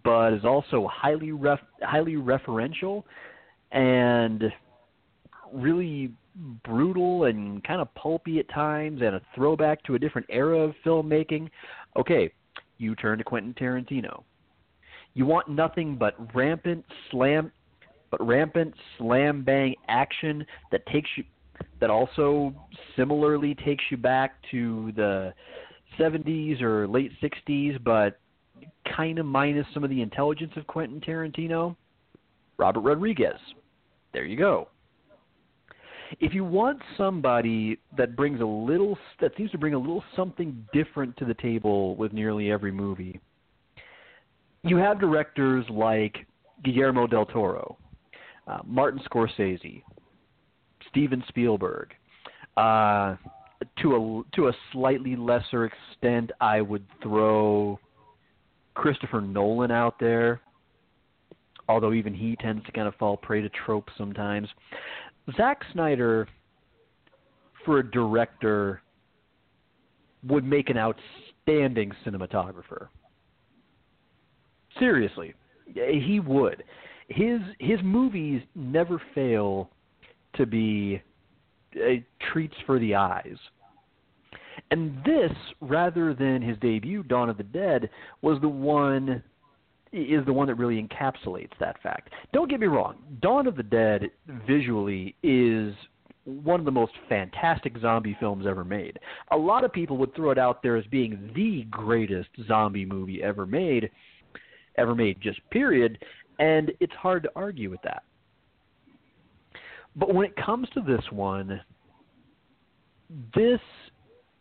but 0.05 0.35
is 0.35 0.45
also 0.45 0.89
highly 0.93 1.33
ref, 1.33 1.61
highly 1.83 2.15
referential 2.15 3.03
and 3.73 4.45
really 5.53 6.13
brutal 6.65 7.25
and 7.25 7.63
kind 7.65 7.81
of 7.81 7.93
pulpy 7.95 8.39
at 8.39 8.49
times 8.51 9.01
and 9.03 9.17
a 9.17 9.21
throwback 9.35 9.83
to 9.85 9.95
a 9.95 9.99
different 9.99 10.27
era 10.31 10.59
of 10.59 10.75
filmmaking. 10.85 11.49
Okay, 11.97 12.33
you 12.79 12.95
turn 12.95 13.19
to 13.19 13.25
Quentin 13.25 13.55
Tarantino. 13.55 14.23
You 15.15 15.27
want 15.27 15.49
nothing 15.49 15.97
but 15.97 16.15
rampant 16.35 16.85
slam 17.11 17.51
but 18.11 18.27
rampant 18.27 18.73
slam 18.97 19.43
bang 19.43 19.75
action 19.89 20.47
that 20.71 20.87
takes 20.87 21.09
you 21.17 21.25
that 21.81 21.91
also 21.91 22.55
similarly 22.97 23.55
takes 23.55 23.85
you 23.91 23.97
back 23.97 24.37
to 24.51 24.93
the 24.97 25.33
70s 25.99 26.63
or 26.63 26.87
late 26.87 27.13
60s, 27.23 27.83
but 27.83 28.19
kind 28.97 29.19
of 29.19 29.27
minus 29.27 29.67
some 29.75 29.85
of 29.85 29.91
the 29.91 30.01
intelligence 30.01 30.53
of 30.57 30.67
Quentin 30.67 31.01
Tarantino. 31.01 31.77
Robert 32.57 32.81
Rodriguez. 32.81 33.39
There 34.13 34.25
you 34.25 34.37
go. 34.37 34.69
If 36.21 36.35
you 36.35 36.45
want 36.45 36.81
somebody 36.97 37.79
that 37.97 38.17
brings 38.17 38.41
a 38.41 38.45
little 38.45 38.97
that 39.21 39.33
seems 39.37 39.51
to 39.51 39.59
bring 39.59 39.75
a 39.75 39.79
little 39.79 40.03
something 40.17 40.67
different 40.73 41.17
to 41.19 41.25
the 41.25 41.35
table 41.35 41.97
with 41.97 42.13
nearly 42.13 42.51
every 42.51 42.73
movie, 42.73 43.21
you 44.63 44.77
have 44.77 44.99
directors 45.01 45.65
like 45.71 46.27
Guillermo 46.65 47.07
del 47.07 47.27
Toro, 47.27 47.77
uh, 48.47 48.59
Martin 48.65 49.01
Scorsese, 49.11 49.83
Steven 50.89 51.23
Spielberg. 51.29 51.95
Uh, 52.57 53.17
to 53.83 53.95
a 53.95 54.37
to 54.37 54.49
a 54.49 54.53
slightly 54.73 55.17
lesser 55.17 55.67
extent, 55.67 56.31
I 56.41 56.61
would 56.61 56.85
throw 57.03 57.79
Christopher 58.75 59.21
Nolan 59.21 59.71
out 59.71 59.99
there, 59.99 60.41
although 61.69 61.93
even 61.93 62.15
he 62.15 62.37
tends 62.37 62.65
to 62.67 62.73
kind 62.73 62.89
of 62.89 62.95
fall 62.97 63.17
prey 63.17 63.41
to 63.41 63.49
tropes 63.49 63.93
sometimes. 63.99 64.49
Zack 65.37 65.63
Snyder, 65.73 66.27
for 67.65 67.81
a 67.81 67.91
director, 67.91 68.83
would 70.27 70.45
make 70.45 70.71
an 70.71 70.79
outstanding 70.79 71.93
cinematographer. 72.05 72.89
Seriously, 74.79 75.35
he 75.75 76.21
would. 76.21 76.65
His 77.09 77.41
his 77.59 77.79
movies 77.83 78.43
never 78.55 79.01
fail 79.15 79.71
to 80.35 80.47
be 80.47 81.03
uh, 81.77 82.01
treats 82.33 82.55
for 82.67 82.79
the 82.79 82.95
eyes. 82.95 83.37
And 84.71 85.03
this, 85.05 85.33
rather 85.61 86.15
than 86.15 86.43
his 86.43 86.59
debut, 86.59 87.03
Dawn 87.03 87.31
of 87.31 87.39
the 87.39 87.45
Dead, 87.45 87.89
was 88.23 88.41
the 88.41 88.49
one 88.49 89.23
is 89.93 90.25
the 90.27 90.33
one 90.33 90.47
that 90.49 90.55
really 90.57 90.83
encapsulates 90.83 91.53
that 91.61 91.81
fact. 91.83 92.11
Don't 92.33 92.51
get 92.51 92.61
me 92.61 92.67
wrong, 92.67 92.97
Dawn 93.21 93.47
of 93.47 93.57
the 93.57 93.63
Dead 93.63 94.11
visually 94.47 95.15
is 95.23 95.75
one 96.25 96.61
of 96.61 96.67
the 96.67 96.73
most 96.73 96.93
fantastic 97.09 97.75
zombie 97.81 98.17
films 98.21 98.47
ever 98.47 98.65
made. 98.65 98.99
A 99.31 99.37
lot 99.37 99.65
of 99.65 99.73
people 99.73 99.97
would 99.97 100.15
throw 100.15 100.31
it 100.31 100.39
out 100.39 100.63
there 100.63 100.77
as 100.77 100.85
being 100.87 101.31
the 101.35 101.65
greatest 101.71 102.29
zombie 102.47 102.85
movie 102.85 103.23
ever 103.23 103.47
made, 103.47 103.91
ever 104.77 104.95
made 104.95 105.21
just 105.23 105.41
period, 105.51 105.99
and 106.39 106.71
it's 106.81 106.93
hard 106.93 107.23
to 107.23 107.31
argue 107.35 107.71
with 107.71 107.81
that. 107.83 108.03
But 109.97 110.15
when 110.15 110.27
it 110.27 110.37
comes 110.37 110.69
to 110.75 110.81
this 110.81 111.03
one, 111.11 111.61
this 113.35 113.61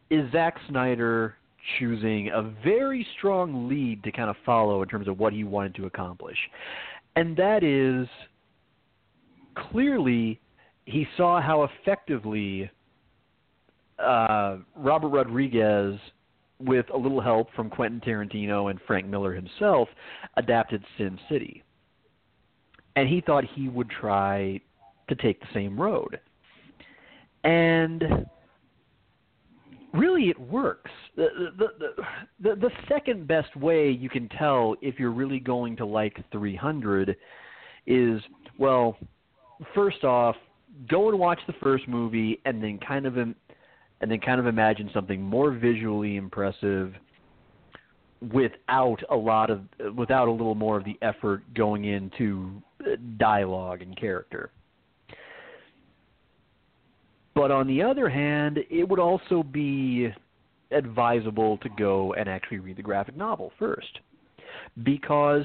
is 0.10 0.30
Zack 0.32 0.58
Snyder 0.70 1.37
choosing 1.78 2.30
a 2.30 2.42
very 2.64 3.06
strong 3.18 3.68
lead 3.68 4.04
to 4.04 4.12
kind 4.12 4.30
of 4.30 4.36
follow 4.46 4.82
in 4.82 4.90
terms 4.90 5.08
of 5.08 5.20
what 5.20 5.34
he 5.34 5.44
wanted 5.44 5.76
to 5.76 5.86
accomplish. 5.86 6.38
And 7.16 7.36
that 7.38 7.64
is 7.64 8.08
clearly 9.72 10.40
he 10.86 11.06
saw 11.18 11.42
how 11.42 11.64
effectively 11.64 12.70
uh, 14.00 14.58
Robert 14.76 15.10
Rodriguez, 15.10 16.00
with 16.60 16.86
a 16.94 16.98
little 16.98 17.22
help 17.22 17.50
from 17.56 17.70
Quentin 17.70 18.02
Tarantino 18.02 18.72
and 18.72 18.80
Frank 18.88 19.06
Miller 19.06 19.34
himself, 19.34 19.90
adapted 20.38 20.84
Sin 20.98 21.20
City. 21.30 21.64
And 22.96 23.08
he 23.08 23.22
thought 23.22 23.44
he 23.44 23.70
would 23.70 23.90
try 23.90 24.60
to 25.08 25.16
take 25.16 25.40
the 25.40 25.48
same 25.54 25.80
road. 25.80 26.20
And 27.44 28.26
really 29.98 30.30
it 30.30 30.40
works. 30.40 30.92
The, 31.16 31.28
the, 31.58 31.68
the, 31.80 32.50
the, 32.50 32.56
the 32.56 32.70
second 32.88 33.28
best 33.28 33.56
way 33.56 33.90
you 33.90 34.10
can 34.10 34.30
tell 34.30 34.76
if 34.82 35.00
you're 35.00 35.12
really 35.12 35.40
going 35.40 35.76
to 35.78 35.86
like 35.86 36.18
300 36.32 37.16
is, 37.86 38.22
well, 38.60 38.98
first 39.74 40.04
off, 40.04 40.36
go 40.90 41.10
and 41.10 41.18
watch 41.18 41.40
the 41.48 41.54
first 41.62 41.88
movie 41.88 42.40
and 42.46 42.64
then 42.64 42.80
kind 42.86 43.06
of 43.06 43.18
and 43.18 43.36
then 44.12 44.20
kind 44.20 44.40
of 44.40 44.46
imagine 44.46 44.90
something 44.94 45.22
more 45.22 45.52
visually 45.52 46.18
impressive 46.18 46.94
without 48.34 48.98
a 49.10 49.16
lot 49.16 49.50
of 49.50 49.62
without 49.96 50.28
a 50.28 50.32
little 50.32 50.56
more 50.56 50.78
of 50.78 50.86
the 50.86 50.98
effort 51.02 51.42
going 51.56 51.86
into 51.86 52.62
dialogue 53.18 53.82
and 53.82 53.98
character. 53.98 54.52
But 57.38 57.52
on 57.52 57.68
the 57.68 57.84
other 57.84 58.10
hand, 58.10 58.58
it 58.72 58.90
would 58.90 59.00
also 59.00 59.44
be 59.44 60.08
advisable 60.72 61.60
to 61.60 61.70
go 61.78 62.14
and 62.14 62.28
actually 62.28 62.58
read 62.58 62.78
the 62.78 62.82
graphic 62.82 63.16
novel 63.16 63.52
first. 63.60 64.00
Because 64.82 65.44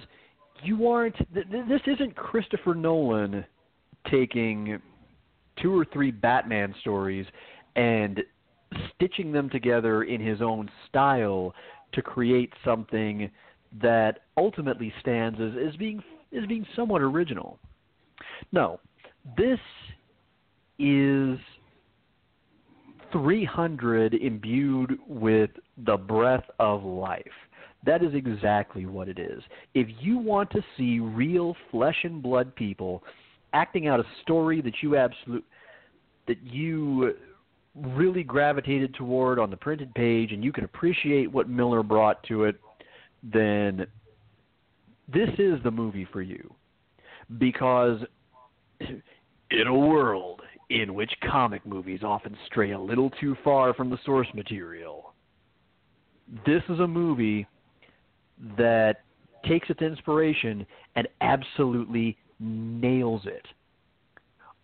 you 0.65 0.89
aren't, 0.89 1.17
th- 1.35 1.47
this 1.69 1.83
isn't 1.87 2.17
Christopher 2.17 2.75
Nolan 2.75 3.45
taking 4.11 4.81
two 5.61 5.79
or 5.79 5.85
three 5.93 6.11
Batman 6.11 6.75
stories 6.81 7.27
and 7.77 8.21
stitching 8.95 9.31
them 9.31 9.51
together 9.51 10.05
in 10.05 10.19
his 10.19 10.41
own 10.41 10.71
style 10.89 11.55
to 11.93 12.01
create 12.01 12.55
something 12.65 13.31
that 13.83 14.21
ultimately 14.39 14.95
stands 15.01 15.39
as, 15.39 15.53
as 15.69 15.77
being 15.77 16.03
as 16.35 16.47
being 16.47 16.65
somewhat 16.75 17.03
original. 17.03 17.59
No, 18.51 18.81
this 19.37 19.61
is 20.79 21.39
300 23.13 24.15
imbued 24.15 24.99
with 25.07 25.51
the 25.85 25.97
breath 25.97 26.45
of 26.59 26.83
life. 26.83 27.25
That 27.85 28.03
is 28.03 28.15
exactly 28.15 28.87
what 28.87 29.09
it 29.09 29.19
is. 29.19 29.43
If 29.75 29.89
you 30.01 30.19
want 30.19 30.51
to 30.51 30.63
see 30.77 31.01
real 31.01 31.57
flesh 31.71 31.97
and 32.05 32.23
blood 32.23 32.55
people 32.55 33.03
acting 33.53 33.89
out 33.89 34.01
a 34.01 34.05
story 34.23 34.61
that 34.63 34.75
you 34.83 34.97
absolute 34.97 35.45
that 36.29 36.41
you 36.43 37.15
really 37.75 38.23
gravitated 38.23 38.95
toward 38.95 39.39
on 39.39 39.51
the 39.51 39.57
printed 39.57 39.93
page 39.95 40.33
and 40.33 40.45
you 40.45 40.53
can 40.53 40.65
appreciate 40.65 41.31
what 41.31 41.49
Miller 41.49 41.83
brought 41.83 42.23
to 42.25 42.45
it, 42.45 42.61
then 43.23 43.87
this 45.13 45.31
is 45.39 45.63
the 45.65 45.71
movie 45.71 46.07
for 46.13 46.23
you. 46.23 46.55
Because 47.39 47.99
in 49.51 49.67
a 49.67 49.75
world 49.75 50.42
in 50.73 50.95
which 50.95 51.13
comic 51.31 51.65
movies 51.67 52.01
often 52.03 52.37
stray 52.47 52.73
a 52.73 52.79
little 52.79 53.11
too 53.21 53.37
far 53.45 53.75
from 53.75 53.91
the 53.91 53.99
source 54.07 54.29
material. 54.35 55.13
This 56.47 56.63
is 56.71 56.81
a 56.81 56.87
movie 56.87 57.47
that 58.57 59.03
takes 59.47 59.69
its 59.69 59.83
inspiration 59.83 60.67
and 60.97 61.07
absolutely 61.21 62.17
nails 62.41 63.23
it 63.27 63.47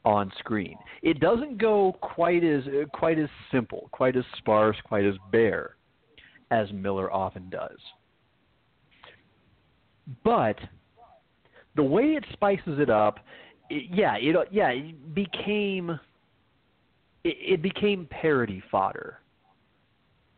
on 0.04 0.32
screen. 0.38 0.76
It 1.02 1.20
doesn't 1.20 1.58
go 1.58 1.94
quite 2.00 2.42
as 2.42 2.62
quite 2.94 3.18
as 3.18 3.28
simple, 3.52 3.88
quite 3.92 4.16
as 4.16 4.24
sparse, 4.38 4.76
quite 4.84 5.04
as 5.04 5.14
bare 5.30 5.76
as 6.50 6.72
Miller 6.72 7.12
often 7.12 7.50
does. 7.50 7.78
But 10.24 10.56
the 11.76 11.82
way 11.82 12.14
it 12.14 12.24
spices 12.32 12.78
it 12.78 12.88
up 12.88 13.18
yeah, 13.70 14.16
it 14.16 14.48
yeah, 14.50 14.68
it 14.70 15.14
became 15.14 15.90
it, 17.24 17.36
it 17.40 17.62
became 17.62 18.06
parody 18.10 18.62
fodder. 18.70 19.18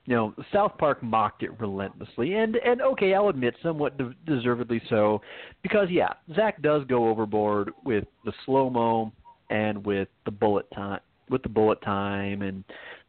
You 0.07 0.17
know, 0.17 0.35
South 0.53 0.77
Park 0.79 1.03
mocked 1.03 1.43
it 1.43 1.59
relentlessly, 1.61 2.35
and 2.35 2.57
and 2.57 2.83
okay, 2.83 3.15
I'll 3.15 3.29
admit, 3.29 3.55
somewhat 3.63 3.97
de- 3.99 4.15
deservedly 4.27 4.83
so, 4.89 5.21
because 5.63 5.89
yeah, 5.91 6.15
Zack 6.35 6.61
does 6.63 6.85
go 6.87 7.09
overboard 7.09 7.71
with 7.85 8.05
the 8.25 8.33
slow 8.45 8.71
mo 8.71 9.13
and 9.51 9.85
with 9.85 10.09
the 10.25 10.31
bullet 10.31 10.67
time 10.75 11.01
with 11.31 11.43
the 11.43 11.49
bullet 11.49 11.81
time 11.83 12.43
and 12.43 12.65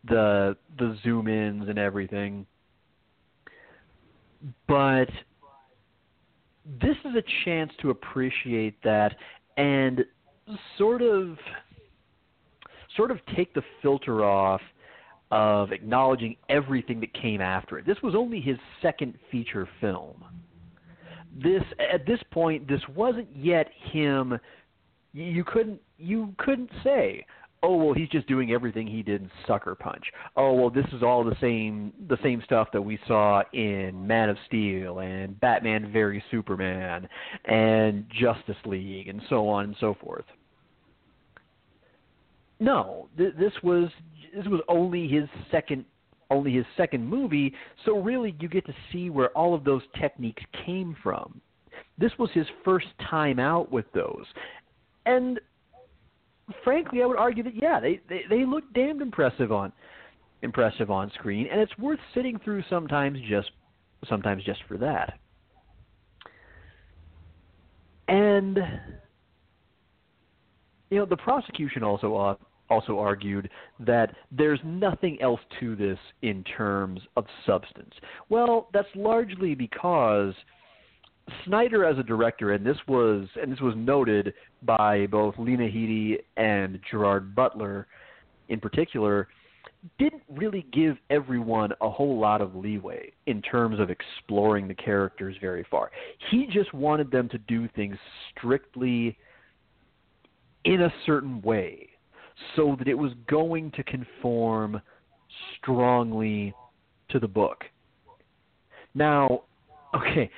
the 0.08 0.56
the 0.78 0.98
zoom 1.04 1.28
ins 1.28 1.68
and 1.68 1.78
everything. 1.78 2.46
But 4.68 5.10
this 6.82 6.96
is 7.04 7.16
a 7.16 7.24
chance 7.44 7.72
to 7.82 7.90
appreciate 7.90 8.82
that 8.84 9.16
and 9.62 10.04
sort 10.78 11.02
of 11.02 11.38
sort 12.98 13.12
of 13.12 13.20
take 13.36 13.54
the 13.54 13.62
filter 13.82 14.26
off 14.26 14.62
of 15.30 15.72
acknowledging 15.72 16.36
everything 16.50 17.00
that 17.00 17.14
came 17.14 17.40
after 17.40 17.78
it. 17.78 17.86
This 17.86 17.98
was 18.04 18.16
only 18.16 18.42
his 18.42 18.58
second 18.82 19.14
feature 19.32 19.70
film. 19.80 20.26
This 21.42 21.64
at 21.94 22.06
this 22.06 22.20
point 22.32 22.68
this 22.68 22.82
wasn't 22.94 23.28
yet 23.36 23.68
him 23.92 24.38
you 25.14 25.44
couldn't 25.44 25.80
you 25.98 26.34
couldn't 26.38 26.72
say 26.84 27.26
oh 27.64 27.76
well 27.76 27.94
he's 27.94 28.10
just 28.10 28.28
doing 28.28 28.52
everything 28.52 28.88
he 28.88 29.04
did 29.04 29.22
in 29.22 29.32
Sucker 29.48 29.76
Punch. 29.76 30.04
Oh 30.36 30.54
well 30.54 30.70
this 30.70 30.86
is 30.94 31.04
all 31.04 31.24
the 31.24 31.36
same 31.42 31.94
the 32.08 32.18
same 32.24 32.42
stuff 32.46 32.70
that 32.74 32.82
we 32.82 33.00
saw 33.08 33.44
in 33.54 34.06
Man 34.08 34.30
of 34.30 34.38
Steel 34.48 35.00
and 35.00 35.40
Batman 35.40 35.92
v 35.92 36.22
Superman 36.32 37.08
and 37.46 38.06
Justice 38.20 38.58
League 38.66 39.08
and 39.08 39.22
so 39.30 39.48
on 39.48 39.66
and 39.66 39.76
so 39.80 39.96
forth. 40.02 40.26
No, 42.60 43.10
th- 43.18 43.34
this 43.40 43.54
was 43.64 43.90
this 44.36 44.46
was 44.46 44.62
only 44.68 45.08
his 45.08 45.28
second 45.50 45.86
only 46.30 46.54
his 46.54 46.66
second 46.78 47.06
movie, 47.06 47.54
so 47.86 48.00
really 48.00 48.36
you 48.40 48.48
get 48.48 48.66
to 48.66 48.74
see 48.92 49.10
where 49.10 49.30
all 49.38 49.54
of 49.54 49.64
those 49.64 49.82
techniques 50.00 50.44
came 50.66 50.96
from. 51.04 51.42
This 51.98 52.12
was 52.18 52.30
his 52.34 52.48
first 52.64 52.88
time 53.10 53.38
out 53.38 53.72
with 53.72 53.86
those. 53.94 54.26
And 55.06 55.40
frankly, 56.64 57.02
I 57.02 57.06
would 57.06 57.18
argue 57.18 57.44
that 57.44 57.56
yeah, 57.56 57.80
they 57.80 58.02
they, 58.10 58.22
they 58.30 58.46
look 58.46 58.64
damned 58.74 59.02
impressive 59.02 59.52
on 59.52 59.72
impressive 60.42 60.90
on 60.90 61.12
screen, 61.12 61.48
and 61.52 61.60
it's 61.62 61.78
worth 61.78 62.00
sitting 62.14 62.40
through 62.44 62.64
sometimes 62.70 63.20
just 63.30 63.52
sometimes 64.10 64.44
just 64.44 64.62
for 64.68 64.78
that. 64.78 65.20
And 68.08 68.58
you 70.90 70.98
know, 70.98 71.06
the 71.06 71.18
prosecution 71.18 71.84
also 71.84 72.16
uh, 72.16 72.36
also 72.70 73.00
argued 73.00 73.50
that 73.80 74.16
there's 74.32 74.60
nothing 74.64 75.22
else 75.22 75.40
to 75.60 75.76
this 75.76 76.00
in 76.22 76.44
terms 76.44 77.02
of 77.18 77.26
substance. 77.46 77.94
Well, 78.30 78.70
that's 78.74 78.88
largely 78.96 79.56
because 79.56 80.34
Snyder 81.46 81.86
as 81.86 81.98
a 81.98 82.04
director, 82.04 82.52
and 82.52 82.66
this 82.66 82.78
was 82.88 83.28
and 83.42 83.52
this 83.52 83.60
was 83.62 83.74
noted 83.78 84.34
by 84.64 85.08
both 85.08 85.36
Lena 85.38 85.64
Headey 85.64 86.18
and 86.38 86.80
Gerard 86.90 87.36
Butler 87.36 87.88
in 88.50 88.60
particular, 88.60 89.28
didn't 89.98 90.22
really 90.30 90.66
give 90.74 90.98
everyone 91.10 91.72
a 91.82 91.90
whole 91.90 92.20
lot 92.20 92.42
of 92.42 92.56
leeway 92.56 93.12
in 93.26 93.42
terms 93.42 93.80
of 93.80 93.90
exploring 93.90 94.68
the 94.68 94.74
characters 94.76 95.36
very 95.42 95.66
far. 95.72 95.90
He 96.30 96.48
just 96.52 96.74
wanted 96.74 97.10
them 97.10 97.30
to 97.30 97.38
do 97.40 97.68
things 97.76 97.96
strictly 98.30 99.18
in 100.66 100.82
a 100.82 100.94
certain 101.06 101.42
way 101.42 101.90
so 102.56 102.76
that 102.78 102.88
it 102.88 102.94
was 102.94 103.12
going 103.28 103.72
to 103.72 103.84
conform 103.84 104.80
strongly 105.58 106.54
to 107.10 107.20
the 107.20 107.28
book. 107.28 107.64
Now, 108.94 109.44
okay, 109.96 110.30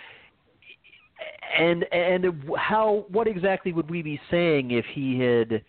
and 1.58 1.86
and 1.92 2.26
how 2.58 3.06
what 3.10 3.28
exactly 3.28 3.74
would 3.74 3.90
we 3.90 4.02
be 4.02 4.20
saying 4.32 4.72
if 4.72 4.86
he 4.94 5.20
had 5.20 5.64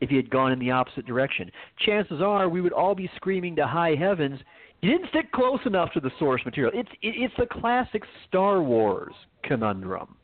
if 0.00 0.10
he 0.10 0.16
had 0.16 0.30
gone 0.30 0.52
in 0.52 0.58
the 0.58 0.70
opposite 0.70 1.06
direction? 1.06 1.50
Chances 1.84 2.20
are 2.20 2.48
we 2.48 2.60
would 2.60 2.72
all 2.72 2.94
be 2.94 3.10
screaming 3.16 3.56
to 3.56 3.66
high 3.66 3.94
heavens, 3.94 4.40
"You 4.80 4.92
didn't 4.92 5.08
stick 5.10 5.30
close 5.32 5.60
enough 5.66 5.92
to 5.92 6.00
the 6.00 6.10
source 6.18 6.44
material." 6.44 6.72
It's 6.74 6.90
it, 7.02 7.14
it's 7.16 7.34
the 7.38 7.46
classic 7.46 8.02
Star 8.26 8.62
Wars 8.62 9.14
conundrum. 9.44 10.16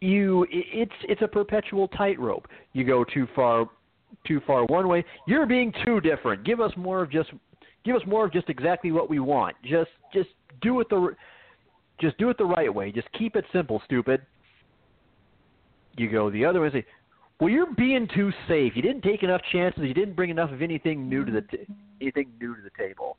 You 0.00 0.46
it's 0.50 0.92
it's 1.08 1.22
a 1.22 1.28
perpetual 1.28 1.88
tightrope. 1.88 2.46
You 2.72 2.84
go 2.84 3.04
too 3.04 3.26
far 3.34 3.68
too 4.26 4.40
far 4.46 4.64
one 4.66 4.88
way, 4.88 5.04
you're 5.26 5.46
being 5.46 5.72
too 5.84 6.00
different. 6.00 6.44
Give 6.44 6.60
us 6.60 6.72
more 6.76 7.02
of 7.02 7.10
just 7.10 7.30
give 7.84 7.96
us 7.96 8.02
more 8.06 8.26
of 8.26 8.32
just 8.32 8.48
exactly 8.48 8.92
what 8.92 9.10
we 9.10 9.18
want. 9.18 9.56
Just 9.62 9.90
just 10.12 10.28
do 10.60 10.80
it 10.80 10.88
the 10.88 11.14
just 12.00 12.16
do 12.18 12.30
it 12.30 12.38
the 12.38 12.44
right 12.44 12.72
way. 12.72 12.92
Just 12.92 13.10
keep 13.12 13.36
it 13.36 13.44
simple, 13.52 13.82
stupid. 13.84 14.22
You 15.96 16.10
go 16.10 16.30
the 16.30 16.44
other 16.44 16.60
way 16.60 16.66
and 16.66 16.74
say, 16.74 16.86
"Well, 17.40 17.50
you're 17.50 17.74
being 17.74 18.08
too 18.14 18.32
safe. 18.46 18.76
You 18.76 18.82
didn't 18.82 19.02
take 19.02 19.22
enough 19.22 19.42
chances. 19.52 19.84
You 19.84 19.94
didn't 19.94 20.14
bring 20.14 20.30
enough 20.30 20.52
of 20.52 20.62
anything 20.62 21.08
new 21.08 21.24
to 21.24 21.32
the 21.32 21.42
t- 21.42 21.66
anything 22.00 22.32
new 22.40 22.54
to 22.54 22.62
the 22.62 22.70
table." 22.78 23.16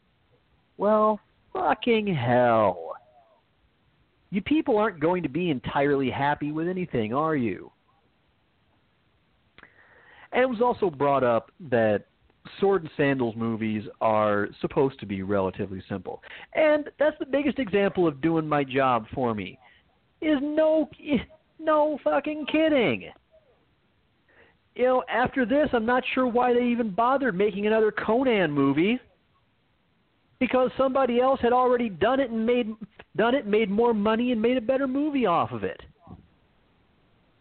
Well, 0.77 1.19
fucking 1.51 2.07
hell. 2.07 2.93
You 4.31 4.41
people 4.41 4.77
aren't 4.77 4.99
going 4.99 5.23
to 5.23 5.29
be 5.29 5.49
entirely 5.49 6.09
happy 6.09 6.51
with 6.51 6.67
anything, 6.67 7.13
are 7.13 7.35
you? 7.35 7.71
And 10.31 10.43
it 10.43 10.49
was 10.49 10.61
also 10.61 10.89
brought 10.89 11.23
up 11.23 11.51
that 11.69 12.05
sword 12.59 12.83
and 12.83 12.91
sandals 12.97 13.35
movies 13.35 13.83
are 14.01 14.47
supposed 14.61 14.99
to 14.99 15.05
be 15.05 15.21
relatively 15.23 15.83
simple. 15.89 16.21
And 16.53 16.89
that's 16.99 17.17
the 17.19 17.25
biggest 17.25 17.59
example 17.59 18.07
of 18.07 18.21
doing 18.21 18.47
my 18.47 18.63
job 18.63 19.05
for 19.13 19.33
me. 19.33 19.57
Is 20.21 20.37
no 20.41 20.89
no 21.59 21.99
fucking 22.03 22.45
kidding. 22.51 23.09
You 24.75 24.85
know, 24.85 25.03
after 25.09 25.45
this, 25.45 25.69
I'm 25.73 25.85
not 25.85 26.03
sure 26.13 26.27
why 26.27 26.53
they 26.53 26.63
even 26.63 26.91
bothered 26.91 27.35
making 27.35 27.67
another 27.67 27.91
Conan 27.91 28.51
movie. 28.51 28.99
Because 30.39 30.71
somebody 30.77 31.19
else 31.19 31.41
had 31.41 31.51
already 31.51 31.89
done 31.89 32.21
it 32.21 32.31
and 32.31 32.45
made 32.45 32.73
done 33.17 33.35
it, 33.35 33.45
made 33.45 33.69
more 33.69 33.93
money 33.93 34.31
and 34.31 34.41
made 34.41 34.55
a 34.55 34.61
better 34.61 34.87
movie 34.87 35.25
off 35.25 35.51
of 35.51 35.65
it. 35.65 35.81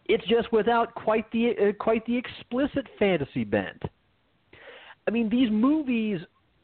It's 0.05 0.25
just 0.27 0.51
without 0.51 0.93
quite 0.95 1.31
the 1.31 1.51
uh, 1.51 1.71
quite 1.81 2.05
the 2.05 2.17
explicit 2.17 2.87
fantasy 2.97 3.45
bent. 3.45 3.81
I 5.09 5.11
mean, 5.11 5.27
these 5.27 5.49
movies 5.49 6.19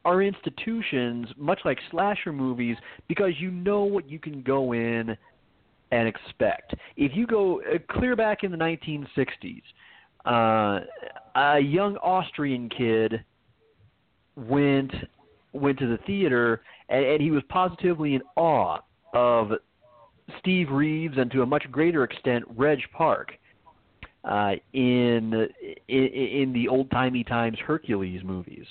are 0.05 0.21
institutions, 0.21 1.27
much 1.35 1.61
like 1.65 1.79
slasher 1.89 2.31
movies, 2.31 2.77
because 3.07 3.31
you 3.39 3.49
know 3.49 3.81
what 3.85 4.07
you 4.07 4.19
can 4.19 4.43
go 4.43 4.73
in 4.73 5.17
and 5.89 6.07
expect. 6.07 6.75
If 6.95 7.15
you 7.15 7.25
go 7.25 7.59
uh, 7.61 7.79
clear 7.89 8.15
back 8.15 8.43
in 8.43 8.51
the 8.51 8.57
1960s, 8.57 9.63
uh, 10.27 10.85
a 11.35 11.59
young 11.59 11.97
Austrian 12.03 12.69
kid 12.69 13.25
went 14.35 14.91
went 15.53 15.79
to 15.79 15.87
the 15.87 15.97
theater, 16.05 16.61
and, 16.89 17.03
and 17.03 17.21
he 17.23 17.31
was 17.31 17.41
positively 17.49 18.13
in 18.13 18.21
awe 18.35 18.77
of 19.15 19.53
Steve 20.37 20.69
Reeves 20.69 21.17
and 21.17 21.31
to 21.31 21.41
a 21.41 21.47
much 21.47 21.63
greater 21.71 22.03
extent 22.03 22.43
Reg 22.55 22.77
Park 22.95 23.39
uh, 24.25 24.53
in, 24.73 25.47
in 25.87 26.51
the 26.53 26.67
old 26.67 26.89
timey 26.91 27.23
times 27.23 27.57
Hercules 27.65 28.21
movies. 28.23 28.65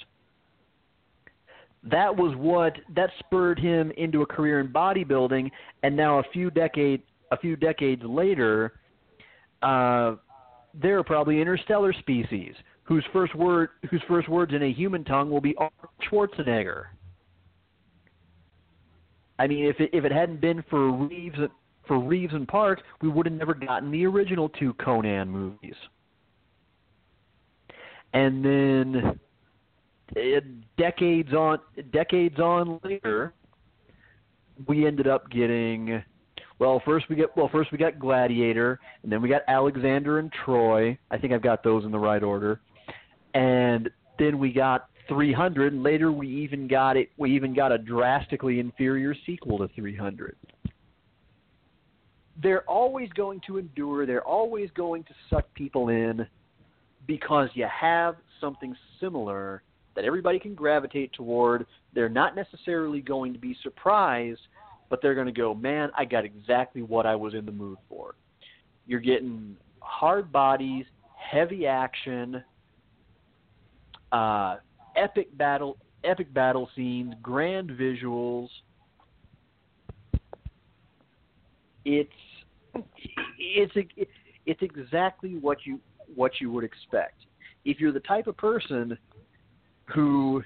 That 1.85 2.17
was 2.17 2.35
what 2.37 2.73
that 2.97 3.11
spurred 3.21 3.59
him 3.59 3.93
into 3.97 4.23
a 4.23 4.27
career 4.27 4.61
in 4.61 4.69
bodybuilding, 4.69 5.51
and 5.83 5.97
now 5.97 6.19
a 6.19 6.23
few 6.33 6.51
decade 6.51 7.03
a 7.31 7.37
few 7.37 7.57
decades 7.57 8.03
later, 8.05 8.73
uh, 9.63 10.15
they're 10.73 11.05
probably 11.05 11.41
interstellar 11.41 11.93
species 11.93 12.55
whose 12.85 13.05
first 13.13 13.35
word 13.35 13.69
whose 13.91 14.03
first 14.09 14.29
words 14.29 14.55
in 14.55 14.63
a 14.63 14.73
human 14.73 15.05
tongue 15.05 15.31
will 15.31 15.41
be 15.41 15.55
Arnold 15.57 15.73
Schwarzenegger. 16.11 16.85
I 19.39 19.47
mean, 19.47 19.67
if 19.67 19.79
it, 19.81 19.91
if 19.93 20.05
it 20.05 20.13
hadn't 20.13 20.41
been 20.41 20.65
for 20.71 20.91
Reeves 20.91 21.39
for 21.87 21.99
Reeves 21.99 22.35
and 22.35 22.47
Park, 22.49 22.81
we 23.03 23.09
would 23.09 23.27
have 23.27 23.35
never 23.35 23.55
gotten 23.55 23.91
the 23.91 24.07
original 24.07 24.49
two 24.49 24.75
Conan 24.75 25.29
movies. 25.29 25.75
And 28.13 28.45
then 28.45 29.19
uh, 30.17 30.41
decades 30.79 31.33
on 31.33 31.59
decades 31.93 32.39
on 32.39 32.81
later, 32.85 33.35
we 34.67 34.87
ended 34.87 35.09
up 35.09 35.29
getting 35.31 36.03
well 36.61 36.81
first 36.85 37.09
we 37.09 37.17
get 37.17 37.37
well 37.37 37.49
first 37.51 37.73
we 37.73 37.79
got 37.79 37.99
Gladiator 37.99 38.79
and 39.03 39.11
then 39.11 39.21
we 39.21 39.29
got 39.29 39.43
Alexander 39.49 40.21
and 40.21 40.33
Troy. 40.45 40.97
I 41.11 41.19
think 41.19 41.33
I've 41.33 41.43
got 41.43 41.65
those 41.65 41.85
in 41.85 41.91
the 41.91 41.99
right 41.99 42.23
order. 42.23 42.61
And 43.35 43.91
then 44.19 44.39
we 44.39 44.53
got 44.53 44.89
300 45.09 45.73
and 45.73 45.83
later 45.83 46.13
we 46.13 46.29
even 46.29 46.69
got 46.69 46.97
it 46.97 47.11
we 47.17 47.35
even 47.35 47.53
got 47.53 47.73
a 47.73 47.79
drastically 47.79 48.61
inferior 48.61 49.15
sequel 49.27 49.59
to 49.59 49.69
300 49.75 50.37
they're 52.43 52.69
always 52.69 53.09
going 53.11 53.41
to 53.47 53.59
endure. 53.59 54.07
They're 54.07 54.27
always 54.27 54.71
going 54.77 55.05
to 55.05 55.15
suck 55.31 55.53
people 55.55 55.89
in 55.89 56.27
because 57.07 57.49
you 57.55 57.67
have 57.69 58.17
something 58.41 58.75
similar 59.01 59.63
that 59.95 60.05
everybody 60.05 60.39
can 60.39 60.55
gravitate 60.55 61.13
toward. 61.13 61.67
They're 61.95 62.09
not 62.09 62.35
necessarily 62.35 63.01
going 63.01 63.33
to 63.33 63.39
be 63.39 63.57
surprised, 63.63 64.41
but 64.91 65.01
they're 65.01 65.15
going 65.15 65.27
to 65.27 65.33
go, 65.33 65.55
man, 65.55 65.91
I 65.97 66.05
got 66.05 66.25
exactly 66.25 66.83
what 66.83 67.07
I 67.07 67.15
was 67.15 67.35
in 67.35 67.47
the 67.47 67.53
mood 67.53 67.79
for. 67.89 68.15
You're 68.87 69.01
getting 69.01 69.57
hard 69.81 70.33
bodies, 70.33 70.85
heavy 71.17 71.67
action, 71.67 72.43
uh, 74.13 74.57
epic 74.97 75.37
battle, 75.37 75.77
epic 76.03 76.33
battle 76.35 76.69
scenes, 76.75 77.15
grand 77.23 77.71
visuals. 77.71 78.49
It's 81.85 82.11
it's 83.39 83.73
it's 84.47 84.63
exactly 84.63 85.37
what 85.37 85.59
you 85.65 85.81
what 86.15 86.33
you 86.41 86.51
would 86.53 86.65
expect. 86.65 87.25
If 87.65 87.81
you're 87.81 87.93
the 87.93 88.01
type 88.01 88.27
of 88.27 88.37
person 88.37 88.97
who 89.87 90.43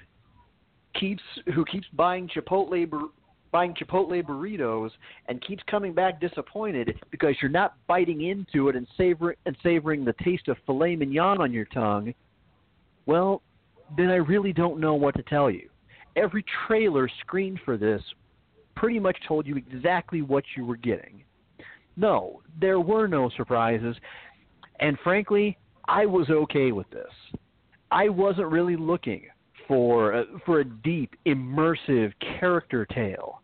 keeps 0.99 1.23
who 1.53 1.65
keeps 1.65 1.87
buying 1.93 2.29
Chipotle 2.29 2.89
bur- 2.89 3.09
buying 3.51 3.73
Chipotle 3.73 4.23
burritos 4.23 4.91
and 5.27 5.41
keeps 5.41 5.63
coming 5.69 5.93
back 5.93 6.21
disappointed 6.21 6.99
because 7.11 7.35
you're 7.41 7.51
not 7.51 7.75
biting 7.87 8.21
into 8.21 8.69
it 8.69 8.75
and 8.75 8.87
savoring 8.97 9.37
and 9.45 9.55
savoring 9.63 10.05
the 10.05 10.13
taste 10.23 10.47
of 10.47 10.57
filet 10.65 10.95
mignon 10.95 11.41
on 11.41 11.51
your 11.51 11.65
tongue, 11.65 12.13
well, 13.05 13.41
then 13.97 14.09
I 14.09 14.15
really 14.15 14.53
don't 14.53 14.79
know 14.79 14.93
what 14.93 15.15
to 15.15 15.23
tell 15.23 15.49
you. 15.49 15.69
Every 16.15 16.43
trailer 16.67 17.09
screened 17.21 17.59
for 17.65 17.77
this 17.77 18.01
pretty 18.75 18.99
much 18.99 19.17
told 19.27 19.45
you 19.45 19.55
exactly 19.55 20.21
what 20.21 20.43
you 20.55 20.65
were 20.65 20.77
getting. 20.77 21.23
No, 21.99 22.41
there 22.61 22.79
were 22.79 23.07
no 23.07 23.29
surprises, 23.35 23.93
and 24.79 24.97
frankly, 25.03 25.57
I 25.85 26.05
was 26.05 26.29
okay 26.29 26.71
with 26.71 26.89
this. 26.91 27.11
I 27.91 28.07
wasn't 28.07 28.47
really 28.47 28.77
looking 28.77 29.23
for 29.67 30.13
a, 30.13 30.23
for 30.45 30.61
a 30.61 30.65
deep, 30.65 31.13
immersive 31.25 32.13
character 32.39 32.85
tale. 32.85 33.41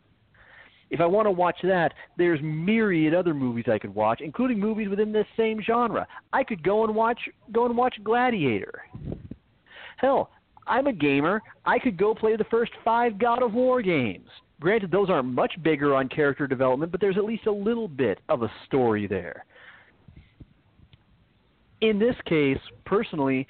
If 0.89 1.01
I 1.01 1.05
want 1.05 1.25
to 1.25 1.31
watch 1.31 1.57
that, 1.63 1.93
there's 2.17 2.39
myriad 2.41 3.13
other 3.13 3.33
movies 3.33 3.65
I 3.67 3.77
could 3.77 3.93
watch, 3.93 4.21
including 4.21 4.57
movies 4.57 4.87
within 4.87 5.11
this 5.11 5.27
same 5.35 5.61
genre. 5.61 6.07
I 6.31 6.45
could 6.45 6.63
go 6.63 6.85
and 6.85 6.95
watch 6.95 7.19
go 7.51 7.65
and 7.65 7.75
watch 7.75 7.95
Gladiator. 8.05 8.83
Hell, 9.97 10.29
I'm 10.65 10.87
a 10.87 10.93
gamer. 10.93 11.41
I 11.65 11.77
could 11.77 11.97
go 11.97 12.15
play 12.15 12.37
the 12.37 12.45
first 12.45 12.71
5 12.85 13.19
God 13.19 13.43
of 13.43 13.53
War 13.53 13.81
games. 13.81 14.29
Granted, 14.59 14.91
those 14.91 15.09
aren't 15.09 15.27
much 15.27 15.53
bigger 15.63 15.93
on 15.93 16.07
character 16.07 16.47
development, 16.47 16.91
but 16.91 17.01
there's 17.01 17.17
at 17.17 17.25
least 17.25 17.45
a 17.45 17.51
little 17.51 17.87
bit 17.87 18.19
of 18.29 18.43
a 18.43 18.51
story 18.65 19.05
there. 19.05 19.45
In 21.81 21.99
this 21.99 22.15
case, 22.25 22.57
personally, 22.85 23.47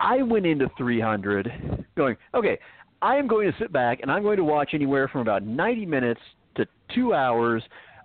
I 0.00 0.22
went 0.22 0.46
into 0.46 0.70
300 0.78 1.86
going, 1.96 2.16
okay, 2.34 2.58
I 3.02 3.16
am 3.16 3.28
going 3.28 3.50
to 3.50 3.58
sit 3.58 3.72
back 3.72 4.00
and 4.00 4.10
I'm 4.10 4.22
going 4.22 4.38
to 4.38 4.44
watch 4.44 4.70
anywhere 4.72 5.06
from 5.08 5.20
about 5.20 5.42
90 5.44 5.86
minutes 5.86 6.20
to 6.56 6.66
two 6.94 7.14
hours 7.14 7.62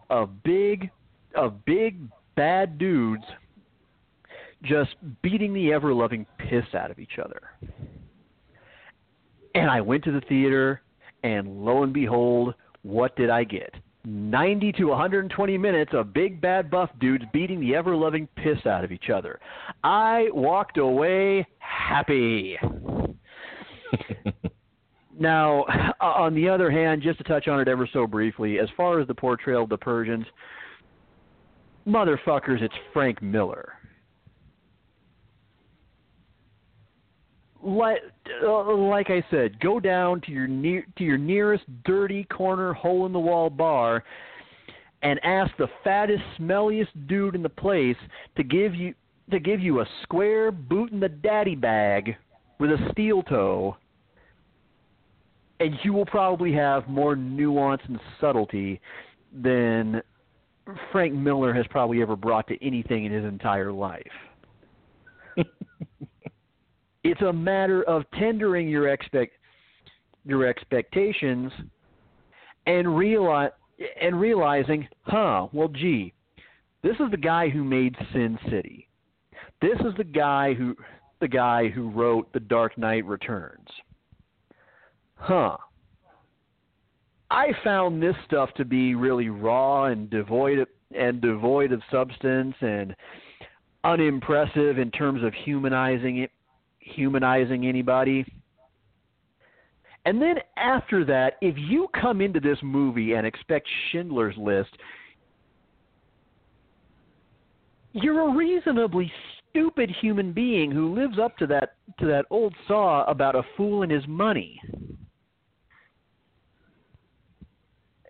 of 0.10 0.44
big, 0.44 0.91
of 1.36 1.64
big 1.66 1.98
bad 2.36 2.78
dudes 2.78 3.24
just 4.64 4.96
beating 5.22 5.54
the 5.54 5.74
ever 5.74 5.94
loving 5.94 6.26
piss 6.38 6.66
out 6.74 6.91
of 6.91 7.00
each 7.00 7.18
other. 7.24 7.41
And 9.56 9.70
I 9.70 9.82
went 9.82 10.04
to 10.06 10.12
the 10.12 10.22
theater, 10.22 10.82
and 11.24 11.66
lo 11.66 11.84
and 11.84 11.94
behold, 11.94 12.54
what 12.84 13.16
did 13.16 13.30
I 13.30 13.44
get? 13.44 13.74
90 14.06 14.74
to 14.74 14.86
120 14.86 15.58
minutes 15.58 15.92
of 15.94 16.14
big 16.14 16.42
bad 16.42 16.70
buff 16.70 16.90
dudes 17.00 17.24
beating 17.32 17.62
the 17.62 17.74
ever 17.74 17.96
loving 17.96 18.28
piss 18.36 18.66
out 18.66 18.84
of 18.84 18.92
each 18.92 19.10
other. 19.10 19.40
I 19.84 20.28
walked 20.34 20.78
away 20.78 21.48
happy. 21.60 22.58
now, 25.18 25.64
on 26.02 26.36
the 26.36 26.50
other 26.50 26.70
hand, 26.70 27.02
just 27.02 27.18
to 27.20 27.24
touch 27.24 27.48
on 27.48 27.62
it 27.62 27.70
ever 27.70 27.88
so 27.94 28.06
briefly, 28.06 28.60
as 28.60 28.68
far 28.76 29.00
as 29.00 29.08
the 29.08 29.16
portrayal 29.16 29.64
of 29.64 29.70
the 29.70 29.78
Persians, 29.78 30.26
motherfuckers, 31.88 32.62
it's 32.62 32.76
Frank 32.92 33.22
Miller. 33.22 33.74
Like, 37.64 38.01
uh, 38.43 38.76
like 38.76 39.09
I 39.09 39.24
said, 39.32 39.59
go 39.61 39.80
down 39.80 40.20
to 40.22 40.32
your 40.32 40.47
near 40.47 40.86
to 40.97 41.03
your 41.03 41.18
nearest 41.18 41.64
dirty 41.86 42.26
corner 42.26 42.74
hole 42.74 43.05
in 43.05 43.14
the 43.14 43.20
wall 43.20 43.49
bar 43.49 44.03
and 45.01 45.20
ask 45.24 45.51
the 45.57 45.68
fattest, 45.84 46.24
smelliest 46.39 47.07
dude 47.07 47.36
in 47.36 47.43
the 47.43 47.49
place 47.49 47.95
to 48.36 48.43
give 48.43 48.76
you 48.76 48.93
to 49.32 49.39
give 49.39 49.61
you 49.61 49.80
a 49.80 49.86
square 50.03 50.51
boot 50.51 50.91
in 50.91 50.99
the 50.99 51.07
daddy 51.09 51.55
bag 51.55 52.16
with 52.59 52.72
a 52.72 52.89
steel 52.91 53.24
toe, 53.24 53.78
and 55.59 55.76
you 55.84 55.93
will 55.93 56.05
probably 56.05 56.51
have 56.53 56.88
more 56.89 57.16
nuance 57.16 57.82
and 57.88 57.99
subtlety 58.20 58.82
than 59.41 60.01
Frank 60.91 61.14
Miller 61.14 61.53
has 61.53 61.66
probably 61.70 62.01
ever 62.01 62.16
brought 62.16 62.47
to 62.47 62.66
anything 62.66 63.05
in 63.05 63.11
his 63.11 63.24
entire 63.26 63.72
life. 63.72 64.03
it's 67.04 67.22
a 67.22 67.34
matter 67.34 67.84
of 67.84 68.04
tendering 68.18 68.68
your 68.68 68.89
expect 68.89 69.34
your 70.26 70.47
expectations 70.47 71.51
and 72.66 72.97
realize 72.97 73.51
and 73.99 74.20
realizing, 74.20 74.88
huh, 75.01 75.47
well 75.51 75.68
gee, 75.68 76.14
this 76.82 76.95
is 76.99 77.12
the 77.12 77.18
guy 77.18 77.49
who 77.49 77.64
made 77.64 77.95
Sin 78.14 78.38
City. 78.49 78.88
This 79.62 79.80
is 79.80 79.93
the 79.97 80.04
guy 80.04 80.54
who 80.54 80.76
the 81.22 81.28
guy 81.28 81.70
who 81.70 81.89
wrote 81.89 82.32
The 82.34 82.39
Dark 82.39 82.78
Knight 82.78 83.06
Returns. 83.06 83.68
Huh. 85.16 85.58
I 87.32 87.47
found 87.64 88.04
this 88.04 88.16
stuff 88.26 88.49
to 88.58 88.66
be 88.66 88.93
really 88.93 89.30
raw 89.30 89.86
and 89.86 90.10
devoid 90.10 90.60
of, 90.60 90.68
and 90.95 91.22
devoid 91.22 91.72
of 91.72 91.82
substance 91.89 92.56
and 92.60 92.93
unimpressive 93.86 94.78
in 94.78 94.91
terms 94.91 95.24
of 95.24 95.34
humanizing 95.34 96.18
it, 96.20 96.32
humanizing 96.84 97.66
anybody. 97.66 98.26
And 100.06 100.22
then 100.22 100.36
after 100.58 101.06
that, 101.06 101.38
if 101.42 101.56
you 101.58 101.88
come 102.00 102.20
into 102.20 102.40
this 102.40 102.58
movie 102.62 103.14
and 103.14 103.26
expect 103.26 103.68
Schindler's 103.92 104.36
List, 104.38 104.72
you're 107.94 108.30
a 108.30 108.36
reasonably 108.36 109.12
stupid 109.50 109.90
human 110.02 110.34
being 110.34 110.72
who 110.72 110.94
lives 110.94 111.20
up 111.20 111.38
to 111.38 111.48
that 111.48 111.76
to 112.00 112.08
that 112.08 112.26
old 112.30 112.54
saw 112.68 113.06
about 113.06 113.36
a 113.36 113.44
fool 113.56 113.84
and 113.84 113.92
his 113.92 114.08
money. 114.08 114.60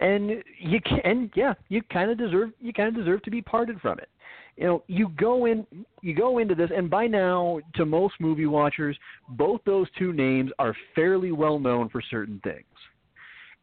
And 0.04 0.44
you 0.60 0.82
can 0.82 1.32
yeah, 1.34 1.54
you 1.70 1.82
kind 1.92 2.12
of 2.12 2.18
deserve 2.18 2.52
you 2.60 2.74
kind 2.74 2.90
of 2.90 2.96
deserve 2.96 3.24
to 3.24 3.32
be 3.32 3.42
parted 3.42 3.80
from 3.80 4.00
it. 4.00 4.10
You 4.58 4.66
know, 4.66 4.84
you 4.88 5.10
go 5.18 5.46
in 5.46 5.66
you 6.02 6.14
go 6.14 6.40
into 6.40 6.56
this 6.56 6.70
and 6.76 6.90
by 6.90 7.08
now 7.08 7.60
to 7.76 7.86
most 7.86 8.16
movie 8.20 8.46
watchers, 8.46 8.98
both 9.30 9.62
those 9.66 9.88
two 9.98 10.12
names 10.12 10.52
are 10.60 10.76
fairly 10.94 11.32
well 11.32 11.58
known 11.58 11.88
for 11.88 12.02
certain 12.02 12.42
things. 12.44 12.66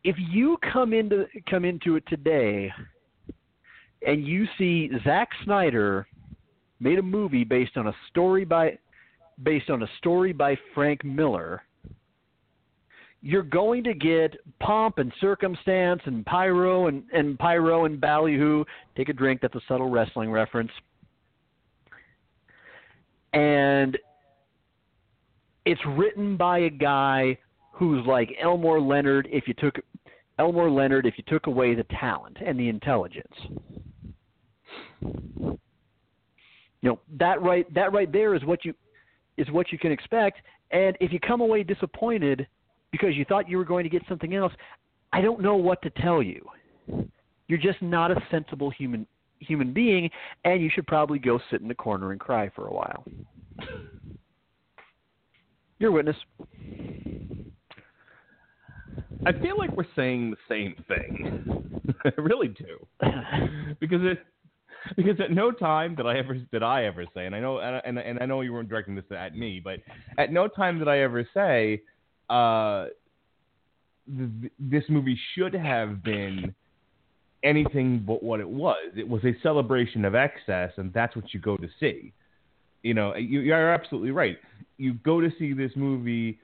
If 0.02 0.16
you 0.18 0.56
come 0.72 0.94
into 0.94 1.26
come 1.48 1.66
into 1.66 1.96
it 1.96 2.04
today 2.08 2.72
and 4.06 4.26
you 4.26 4.46
see 4.56 4.90
Zack 5.04 5.28
Snyder 5.44 6.06
made 6.80 6.98
a 6.98 7.02
movie 7.02 7.44
based 7.44 7.76
on 7.76 7.88
a 7.88 7.94
story 8.08 8.46
by 8.46 8.78
based 9.42 9.68
on 9.68 9.82
a 9.82 9.88
story 9.98 10.32
by 10.32 10.56
Frank 10.74 11.04
Miller, 11.04 11.62
you're 13.22 13.42
going 13.42 13.84
to 13.84 13.94
get 13.94 14.36
pomp 14.60 14.98
and 14.98 15.12
circumstance 15.20 16.00
and 16.06 16.24
pyro 16.24 16.86
and, 16.86 17.02
and 17.12 17.38
pyro 17.38 17.84
and 17.84 18.00
ballyhoo. 18.00 18.64
Take 18.96 19.10
a 19.10 19.12
drink. 19.12 19.40
That's 19.42 19.54
a 19.54 19.60
subtle 19.68 19.90
wrestling 19.90 20.30
reference. 20.30 20.70
And 23.32 23.98
it's 25.66 25.80
written 25.86 26.36
by 26.36 26.60
a 26.60 26.70
guy 26.70 27.36
who's 27.72 28.04
like 28.06 28.34
Elmore 28.40 28.80
Leonard 28.80 29.28
if 29.30 29.46
you 29.46 29.54
took 29.54 29.76
Elmore 30.38 30.70
Leonard 30.70 31.04
if 31.06 31.14
you 31.18 31.24
took 31.26 31.46
away 31.46 31.74
the 31.74 31.84
talent 31.84 32.38
and 32.44 32.58
the 32.58 32.68
intelligence. 32.68 33.34
You 35.02 35.58
know 36.82 36.98
that 37.18 37.42
right 37.42 37.72
that 37.74 37.92
right 37.92 38.10
there 38.10 38.34
is 38.34 38.42
what 38.44 38.64
you 38.64 38.74
is 39.36 39.50
what 39.50 39.70
you 39.70 39.78
can 39.78 39.92
expect. 39.92 40.40
And 40.70 40.96
if 41.00 41.12
you 41.12 41.20
come 41.20 41.40
away 41.40 41.62
disappointed 41.62 42.46
because 42.92 43.16
you 43.16 43.24
thought 43.24 43.48
you 43.48 43.56
were 43.56 43.64
going 43.64 43.84
to 43.84 43.90
get 43.90 44.02
something 44.08 44.34
else, 44.34 44.52
I 45.12 45.20
don't 45.20 45.40
know 45.40 45.56
what 45.56 45.82
to 45.82 45.90
tell 45.90 46.22
you. 46.22 46.44
You're 47.48 47.58
just 47.58 47.80
not 47.82 48.10
a 48.10 48.16
sensible 48.30 48.70
human 48.70 49.06
human 49.40 49.72
being, 49.72 50.10
and 50.44 50.62
you 50.62 50.70
should 50.72 50.86
probably 50.86 51.18
go 51.18 51.40
sit 51.50 51.60
in 51.62 51.68
the 51.68 51.74
corner 51.74 52.12
and 52.12 52.20
cry 52.20 52.50
for 52.54 52.66
a 52.66 52.72
while. 52.72 53.04
Your 55.78 55.92
witness. 55.92 56.16
I 59.26 59.32
feel 59.32 59.58
like 59.58 59.74
we're 59.76 59.84
saying 59.96 60.30
the 60.30 60.36
same 60.48 60.76
thing. 60.88 61.94
I 62.04 62.20
really 62.20 62.48
do, 62.48 62.86
because 63.80 64.00
it 64.02 64.18
because 64.96 65.20
at 65.20 65.30
no 65.30 65.50
time 65.50 65.94
did 65.94 66.06
I 66.06 66.18
ever 66.18 66.34
did 66.34 66.62
I 66.62 66.84
ever 66.84 67.04
say, 67.14 67.26
and 67.26 67.34
I 67.34 67.40
know 67.40 67.58
and 67.58 67.98
and 67.98 68.18
I 68.20 68.26
know 68.26 68.40
you 68.42 68.52
weren't 68.52 68.68
directing 68.68 68.94
this 68.94 69.04
at 69.10 69.34
me, 69.34 69.60
but 69.62 69.80
at 70.18 70.32
no 70.32 70.48
time 70.48 70.78
did 70.78 70.88
I 70.88 70.98
ever 70.98 71.26
say 71.34 71.82
uh, 72.30 72.86
th- 74.16 74.52
this 74.58 74.84
movie 74.88 75.18
should 75.34 75.54
have 75.54 76.02
been 76.02 76.54
anything 77.42 78.04
but 78.06 78.22
what 78.22 78.40
it 78.40 78.48
was. 78.48 78.92
It 78.96 79.08
was 79.08 79.24
a 79.24 79.32
celebration 79.42 80.04
of 80.04 80.14
excess, 80.14 80.72
and 80.76 80.92
that's 80.92 81.16
what 81.16 81.34
you 81.34 81.40
go 81.40 81.56
to 81.56 81.68
see. 81.78 82.12
You 82.82 82.94
know, 82.94 83.14
you, 83.16 83.40
you're 83.40 83.72
absolutely 83.72 84.10
right. 84.10 84.38
you 84.78 84.94
go 84.94 85.20
to 85.20 85.30
see 85.38 85.52
this 85.52 85.72
movie 85.76 86.38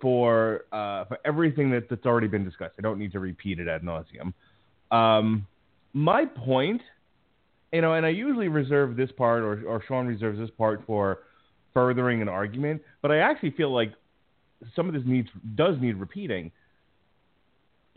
for 0.00 0.64
uh, 0.72 1.04
for 1.06 1.18
everything 1.24 1.70
that, 1.72 1.88
that's 1.90 2.06
already 2.06 2.28
been 2.28 2.44
discussed. 2.44 2.74
I 2.78 2.82
don't 2.82 2.98
need 2.98 3.12
to 3.12 3.20
repeat 3.20 3.58
it 3.58 3.68
ad 3.68 3.82
nauseum. 3.82 4.32
Um, 4.96 5.46
my 5.92 6.24
point, 6.24 6.80
you 7.72 7.80
know, 7.80 7.94
and 7.94 8.06
I 8.06 8.10
usually 8.10 8.48
reserve 8.48 8.96
this 8.96 9.10
part, 9.12 9.42
or, 9.42 9.62
or 9.66 9.82
Sean 9.86 10.06
reserves 10.06 10.38
this 10.38 10.50
part 10.56 10.82
for 10.86 11.18
furthering 11.74 12.22
an 12.22 12.28
argument, 12.28 12.82
but 13.02 13.10
I 13.10 13.18
actually 13.18 13.50
feel 13.52 13.72
like 13.74 13.92
some 14.74 14.88
of 14.88 14.94
this 14.94 15.02
needs 15.06 15.28
does 15.54 15.76
need 15.80 15.96
repeating. 15.96 16.50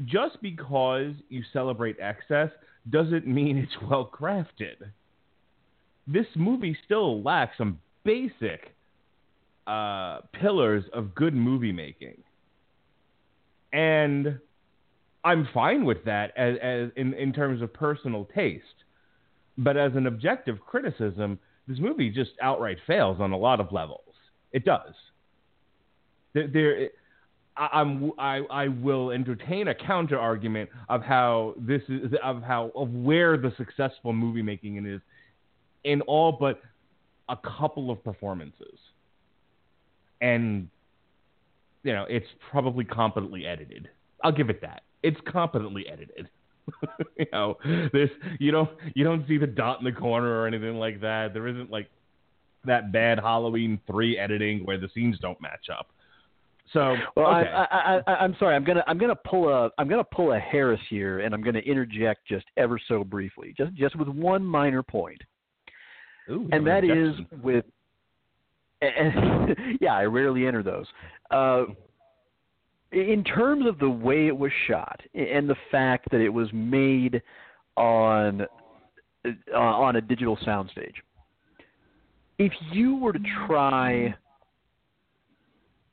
Just 0.05 0.41
because 0.41 1.13
you 1.29 1.43
celebrate 1.53 1.97
excess 1.99 2.49
doesn't 2.89 3.27
mean 3.27 3.57
it's 3.57 3.75
well 3.89 4.09
crafted. 4.11 4.75
This 6.07 6.25
movie 6.35 6.77
still 6.85 7.21
lacks 7.21 7.57
some 7.57 7.79
basic 8.03 8.75
uh, 9.67 10.19
pillars 10.33 10.83
of 10.93 11.15
good 11.15 11.33
movie 11.33 11.71
making, 11.71 12.17
and 13.71 14.39
I'm 15.23 15.47
fine 15.53 15.85
with 15.85 16.03
that 16.05 16.33
as, 16.35 16.55
as 16.61 16.89
in 16.95 17.13
in 17.13 17.31
terms 17.31 17.61
of 17.61 17.73
personal 17.73 18.27
taste. 18.35 18.65
But 19.57 19.77
as 19.77 19.93
an 19.95 20.07
objective 20.07 20.59
criticism, 20.59 21.39
this 21.67 21.79
movie 21.79 22.09
just 22.09 22.31
outright 22.41 22.77
fails 22.87 23.21
on 23.21 23.31
a 23.31 23.37
lot 23.37 23.59
of 23.59 23.71
levels. 23.71 24.01
It 24.51 24.65
does. 24.65 24.93
There, 26.33 26.47
there 26.47 26.89
I, 27.55 27.69
I'm 27.73 28.11
I, 28.17 28.41
I 28.49 28.67
will 28.67 29.11
entertain 29.11 29.67
a 29.67 29.75
counter 29.75 30.19
argument 30.19 30.69
of 30.89 31.03
how 31.03 31.55
this 31.57 31.81
is 31.87 32.11
of 32.23 32.41
how 32.41 32.71
of 32.75 32.89
where 32.89 33.37
the 33.37 33.53
successful 33.57 34.13
movie 34.13 34.41
making 34.41 34.83
is 34.85 35.01
in 35.83 36.01
all 36.01 36.31
but 36.31 36.61
a 37.29 37.37
couple 37.37 37.91
of 37.91 38.03
performances, 38.03 38.79
and 40.21 40.67
you 41.83 41.93
know 41.93 42.05
it's 42.09 42.27
probably 42.51 42.85
competently 42.85 43.45
edited. 43.45 43.89
I'll 44.23 44.31
give 44.31 44.49
it 44.49 44.61
that. 44.61 44.83
It's 45.03 45.19
competently 45.25 45.85
edited. 45.87 46.29
you 47.17 47.25
know, 47.31 47.57
this 47.91 48.09
you 48.39 48.51
don't 48.51 48.69
you 48.95 49.03
don't 49.03 49.27
see 49.27 49.37
the 49.37 49.47
dot 49.47 49.79
in 49.79 49.85
the 49.85 49.91
corner 49.91 50.41
or 50.41 50.47
anything 50.47 50.75
like 50.75 51.01
that. 51.01 51.33
There 51.33 51.47
isn't 51.47 51.69
like 51.69 51.89
that 52.65 52.91
bad 52.91 53.19
Halloween 53.19 53.79
three 53.85 54.17
editing 54.17 54.65
where 54.65 54.79
the 54.79 54.89
scenes 54.93 55.19
don't 55.19 55.39
match 55.41 55.67
up. 55.69 55.89
So 56.71 56.95
well, 57.15 57.27
okay. 57.27 57.49
I, 57.49 57.63
I, 57.63 58.01
I, 58.07 58.23
am 58.23 58.35
sorry. 58.39 58.55
I'm 58.55 58.63
gonna 58.63 58.83
I'm 58.87 58.97
gonna 58.97 59.15
pull 59.15 59.49
a 59.49 59.69
I'm 59.77 59.89
gonna 59.89 60.03
pull 60.03 60.31
a 60.31 60.39
Harris 60.39 60.79
here, 60.89 61.19
and 61.19 61.33
I'm 61.33 61.43
gonna 61.43 61.59
interject 61.59 62.25
just 62.27 62.45
ever 62.57 62.79
so 62.87 63.03
briefly, 63.03 63.53
just 63.57 63.73
just 63.73 63.95
with 63.95 64.07
one 64.07 64.45
minor 64.45 64.81
point, 64.81 65.21
Ooh, 66.29 66.47
and 66.51 66.65
that 66.65 66.83
is 66.83 67.15
with. 67.43 67.65
And, 68.81 69.55
yeah, 69.81 69.93
I 69.93 70.03
rarely 70.03 70.47
enter 70.47 70.63
those. 70.63 70.85
Uh, 71.31 71.65
in 72.91 73.23
terms 73.23 73.65
of 73.67 73.79
the 73.79 73.89
way 73.89 74.27
it 74.27 74.37
was 74.37 74.51
shot 74.67 74.99
and 75.13 75.49
the 75.49 75.55
fact 75.71 76.09
that 76.11 76.21
it 76.21 76.29
was 76.29 76.47
made 76.53 77.21
on 77.75 78.41
uh, 79.25 79.57
on 79.57 79.95
a 79.97 80.01
digital 80.01 80.37
soundstage, 80.37 80.95
if 82.39 82.51
you 82.71 82.95
were 82.97 83.13
to 83.13 83.19
try 83.47 84.15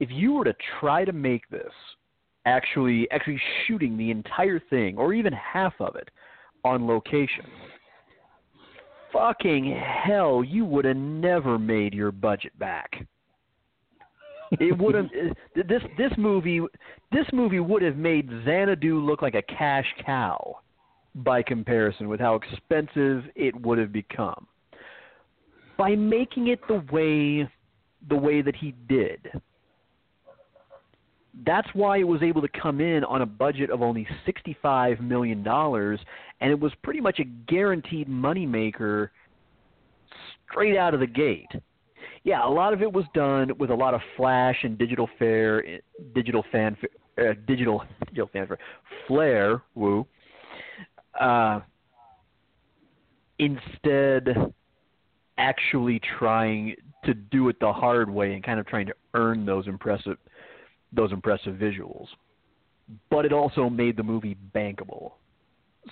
if 0.00 0.10
you 0.10 0.32
were 0.32 0.44
to 0.44 0.54
try 0.80 1.04
to 1.04 1.12
make 1.12 1.48
this 1.50 1.72
actually 2.46 3.08
actually 3.10 3.40
shooting 3.66 3.96
the 3.96 4.10
entire 4.10 4.58
thing 4.70 4.96
or 4.96 5.12
even 5.12 5.32
half 5.32 5.74
of 5.78 5.94
it 5.94 6.10
on 6.64 6.86
location 6.86 7.44
fucking 9.12 9.76
hell 10.04 10.42
you 10.44 10.64
would 10.64 10.84
have 10.84 10.96
never 10.96 11.58
made 11.58 11.94
your 11.94 12.12
budget 12.12 12.56
back. 12.58 13.06
It 14.52 14.76
would 14.78 14.94
have 14.94 15.08
this 15.54 15.82
this 15.96 16.12
movie 16.16 16.60
this 17.12 17.26
movie 17.32 17.60
would 17.60 17.82
have 17.82 17.96
made 17.96 18.28
Xanadu 18.44 19.00
look 19.00 19.22
like 19.22 19.34
a 19.34 19.42
cash 19.42 19.86
cow 20.04 20.58
by 21.14 21.42
comparison 21.42 22.08
with 22.08 22.20
how 22.20 22.36
expensive 22.36 23.24
it 23.34 23.54
would 23.60 23.78
have 23.78 23.92
become. 23.92 24.46
By 25.76 25.94
making 25.94 26.48
it 26.48 26.60
the 26.68 26.82
way 26.92 27.48
the 28.08 28.16
way 28.16 28.42
that 28.42 28.56
he 28.56 28.74
did 28.88 29.28
that's 31.46 31.68
why 31.74 31.98
it 31.98 32.04
was 32.04 32.22
able 32.22 32.42
to 32.42 32.48
come 32.48 32.80
in 32.80 33.04
on 33.04 33.22
a 33.22 33.26
budget 33.26 33.70
of 33.70 33.82
only 33.82 34.06
$65 34.26 35.00
million, 35.00 35.46
and 35.46 36.50
it 36.50 36.58
was 36.58 36.72
pretty 36.82 37.00
much 37.00 37.20
a 37.20 37.24
guaranteed 37.24 38.08
moneymaker 38.08 39.10
straight 40.50 40.76
out 40.76 40.94
of 40.94 41.00
the 41.00 41.06
gate. 41.06 41.50
Yeah, 42.24 42.46
a 42.46 42.50
lot 42.50 42.72
of 42.72 42.82
it 42.82 42.92
was 42.92 43.04
done 43.14 43.52
with 43.58 43.70
a 43.70 43.74
lot 43.74 43.94
of 43.94 44.00
flash 44.16 44.56
and 44.62 44.76
digital 44.76 45.08
fair, 45.18 45.62
digital 46.14 46.44
fan, 46.52 46.76
uh, 47.18 47.32
digital 47.46 47.82
digital 48.06 48.28
fanfare, 48.32 48.58
flair, 49.06 49.62
woo. 49.74 50.06
Uh, 51.18 51.60
instead, 53.38 54.52
actually 55.38 56.00
trying 56.18 56.74
to 57.04 57.14
do 57.14 57.48
it 57.48 57.58
the 57.60 57.72
hard 57.72 58.10
way 58.10 58.34
and 58.34 58.44
kind 58.44 58.60
of 58.60 58.66
trying 58.66 58.86
to 58.86 58.94
earn 59.14 59.46
those 59.46 59.66
impressive 59.66 60.18
those 60.92 61.12
impressive 61.12 61.54
visuals. 61.54 62.06
But 63.10 63.24
it 63.24 63.32
also 63.32 63.68
made 63.70 63.96
the 63.96 64.02
movie 64.02 64.36
bankable. 64.54 65.12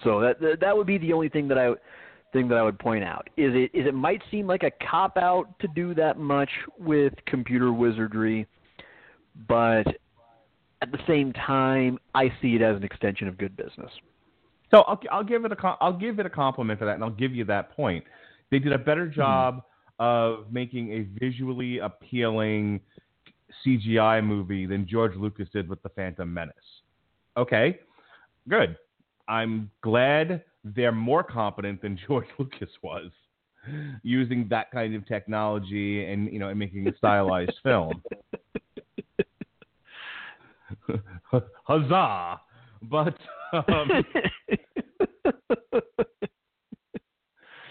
So 0.05 0.21
that 0.21 0.59
that 0.61 0.77
would 0.77 0.87
be 0.87 0.99
the 0.99 1.13
only 1.13 1.29
thing 1.29 1.49
that 1.49 1.59
I 1.59 1.73
thing 2.33 2.49
that 2.49 2.59
I 2.59 2.63
would 2.63 2.79
point 2.79 3.05
out. 3.05 3.29
Is 3.37 3.53
it 3.55 3.71
is 3.73 3.87
it 3.87 3.95
might 3.95 4.23
seem 4.31 4.47
like 4.47 4.63
a 4.63 4.71
cop 4.91 5.17
out 5.17 5.59
to 5.61 5.69
do 5.69 5.95
that 5.95 6.19
much 6.19 6.51
with 6.79 7.15
computer 7.27 7.73
wizardry, 7.73 8.47
but 9.49 9.87
at 10.81 10.93
the 10.93 10.99
same 11.07 11.33
time, 11.33 11.99
I 12.15 12.33
see 12.41 12.55
it 12.55 12.63
as 12.63 12.77
an 12.77 12.85
extension 12.85 13.29
of 13.29 13.39
good 13.39 13.57
business. 13.57 13.91
So 14.71 14.83
I'll, 14.83 15.01
I'll 15.11 15.25
give 15.25 15.45
it 15.45 15.53
a 15.53 15.77
I'll 15.81 15.97
give 15.97 16.19
it 16.19 16.27
a 16.27 16.31
compliment 16.31 16.79
for 16.79 16.85
that, 16.85 16.95
and 16.95 17.05
I'll 17.05 17.11
give 17.11 17.35
you 17.35 17.45
that 17.47 17.75
point. 17.75 18.05
They 18.51 18.59
did 18.59 18.73
a 18.73 18.79
better 18.79 19.07
hmm. 19.07 19.15
job 19.15 19.63
of 19.99 20.53
making 20.53 20.93
a 20.93 21.19
visually 21.19 21.79
appealing 21.79 22.81
CGI 23.65 24.25
movie 24.25 24.67
than 24.67 24.87
George 24.87 25.17
Lucas 25.17 25.49
did 25.53 25.69
with 25.69 25.83
The 25.83 25.89
Phantom 25.91 26.33
Menace. 26.33 26.55
Okay, 27.37 27.79
good. 28.49 28.77
I'm 29.29 29.71
glad 29.83 30.43
they're 30.65 30.93
more 30.93 31.23
competent 31.23 31.83
than 31.83 31.99
George 32.07 32.27
Lucas 32.39 32.71
was 32.83 33.11
using 34.03 34.47
that 34.49 34.71
kind 34.71 34.95
of 34.95 35.07
technology 35.07 36.05
and 36.05 36.33
you 36.33 36.39
know 36.39 36.49
and 36.49 36.59
making 36.59 36.89
a 36.89 36.97
stylized 36.97 37.53
film. 37.63 38.03
Huzzah! 41.65 42.41
But 42.83 43.15
um, 43.53 43.89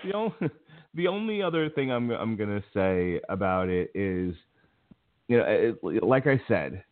the 0.04 0.14
only 0.14 0.50
the 0.94 1.08
only 1.08 1.42
other 1.42 1.70
thing 1.70 1.92
I'm 1.92 2.12
I'm 2.12 2.36
gonna 2.36 2.64
say 2.74 3.20
about 3.30 3.70
it 3.70 3.92
is, 3.96 4.36
you 5.28 5.38
know, 5.38 5.46
it, 5.48 6.04
like 6.04 6.28
I 6.28 6.42
said, 6.48 6.84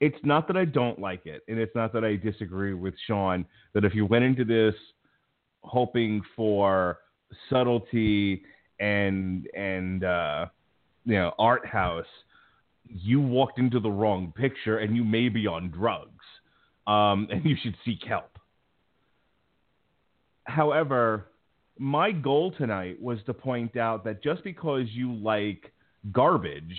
it's 0.00 0.18
not 0.24 0.46
that 0.48 0.56
I 0.56 0.64
don't 0.64 0.98
like 0.98 1.26
it, 1.26 1.42
and 1.48 1.58
it's 1.58 1.74
not 1.74 1.92
that 1.92 2.04
I 2.04 2.16
disagree 2.16 2.74
with 2.74 2.94
Sean 3.06 3.44
that 3.72 3.84
if 3.84 3.94
you 3.94 4.06
went 4.06 4.24
into 4.24 4.44
this 4.44 4.74
hoping 5.62 6.22
for 6.34 6.98
subtlety 7.48 8.42
and 8.80 9.46
and 9.56 10.04
uh, 10.04 10.46
you 11.04 11.14
know 11.14 11.32
art 11.38 11.66
house, 11.66 12.06
you 12.88 13.20
walked 13.20 13.58
into 13.58 13.80
the 13.80 13.90
wrong 13.90 14.32
picture, 14.36 14.78
and 14.78 14.96
you 14.96 15.04
may 15.04 15.28
be 15.28 15.46
on 15.46 15.70
drugs, 15.70 16.24
um, 16.86 17.28
and 17.30 17.44
you 17.44 17.56
should 17.62 17.76
seek 17.84 18.02
help. 18.04 18.38
However, 20.44 21.28
my 21.78 22.10
goal 22.10 22.52
tonight 22.52 23.00
was 23.00 23.18
to 23.26 23.34
point 23.34 23.76
out 23.76 24.04
that 24.04 24.22
just 24.22 24.42
because 24.42 24.86
you 24.90 25.14
like 25.14 25.72
garbage 26.10 26.76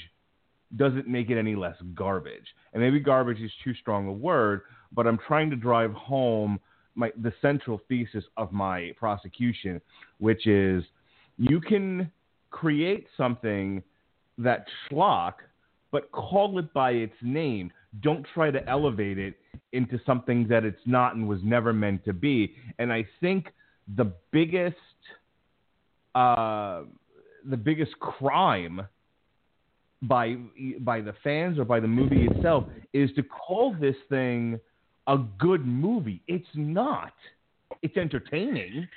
doesn't 0.76 1.08
make 1.08 1.30
it 1.30 1.38
any 1.38 1.56
less 1.56 1.76
garbage. 1.94 2.48
And 2.74 2.82
maybe 2.82 3.00
garbage 3.00 3.40
is 3.40 3.52
too 3.64 3.74
strong 3.76 4.08
a 4.08 4.12
word, 4.12 4.62
but 4.92 5.08
I'm 5.08 5.20
trying 5.28 5.50
to 5.52 5.56
drive 5.56 5.92
home 5.94 6.60
my 6.96 7.12
the 7.22 7.34
central 7.42 7.82
thesis 7.88 8.24
of 8.38 8.52
my 8.52 8.92
prosecution, 8.98 9.82
which 10.20 10.46
is 10.46 10.84
you 11.38 11.60
can 11.60 12.12
create 12.52 13.08
something 13.18 13.82
that 14.38 14.66
schlock, 14.90 15.34
but 15.92 16.12
call 16.12 16.60
it 16.60 16.72
by 16.74 16.92
its 16.92 17.16
name. 17.22 17.72
Don't 18.02 18.26
try 18.34 18.52
to 18.52 18.68
elevate 18.70 19.18
it 19.18 19.36
into 19.72 20.00
something 20.06 20.48
that 20.48 20.64
it's 20.64 20.82
not 20.86 21.16
and 21.16 21.28
was 21.28 21.40
never 21.44 21.74
meant 21.74 22.06
to 22.06 22.14
be. 22.14 22.56
And 22.80 22.92
I 22.94 23.08
think 23.22 23.48
the 23.96 24.14
biggest 24.32 24.76
uh, 26.16 26.84
the 27.46 27.58
biggest 27.58 28.00
crime 28.00 28.82
by 30.04 30.36
by 30.80 31.02
the 31.02 31.14
fans 31.24 31.58
or 31.58 31.66
by 31.66 31.80
the 31.80 31.88
movie 31.88 32.28
itself 32.28 32.66
is 32.94 33.10
to 33.16 33.24
call 33.24 33.76
this 33.80 33.96
thing 34.10 34.60
a 35.08 35.18
good 35.40 35.66
movie. 35.66 36.22
It's 36.28 36.48
not. 36.56 37.14
It's 37.82 37.98
entertaining, 37.98 38.88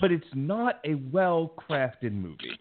but 0.00 0.10
it's 0.10 0.26
not 0.34 0.80
a 0.84 0.94
well 0.94 1.52
crafted 1.68 2.12
movie. 2.12 2.56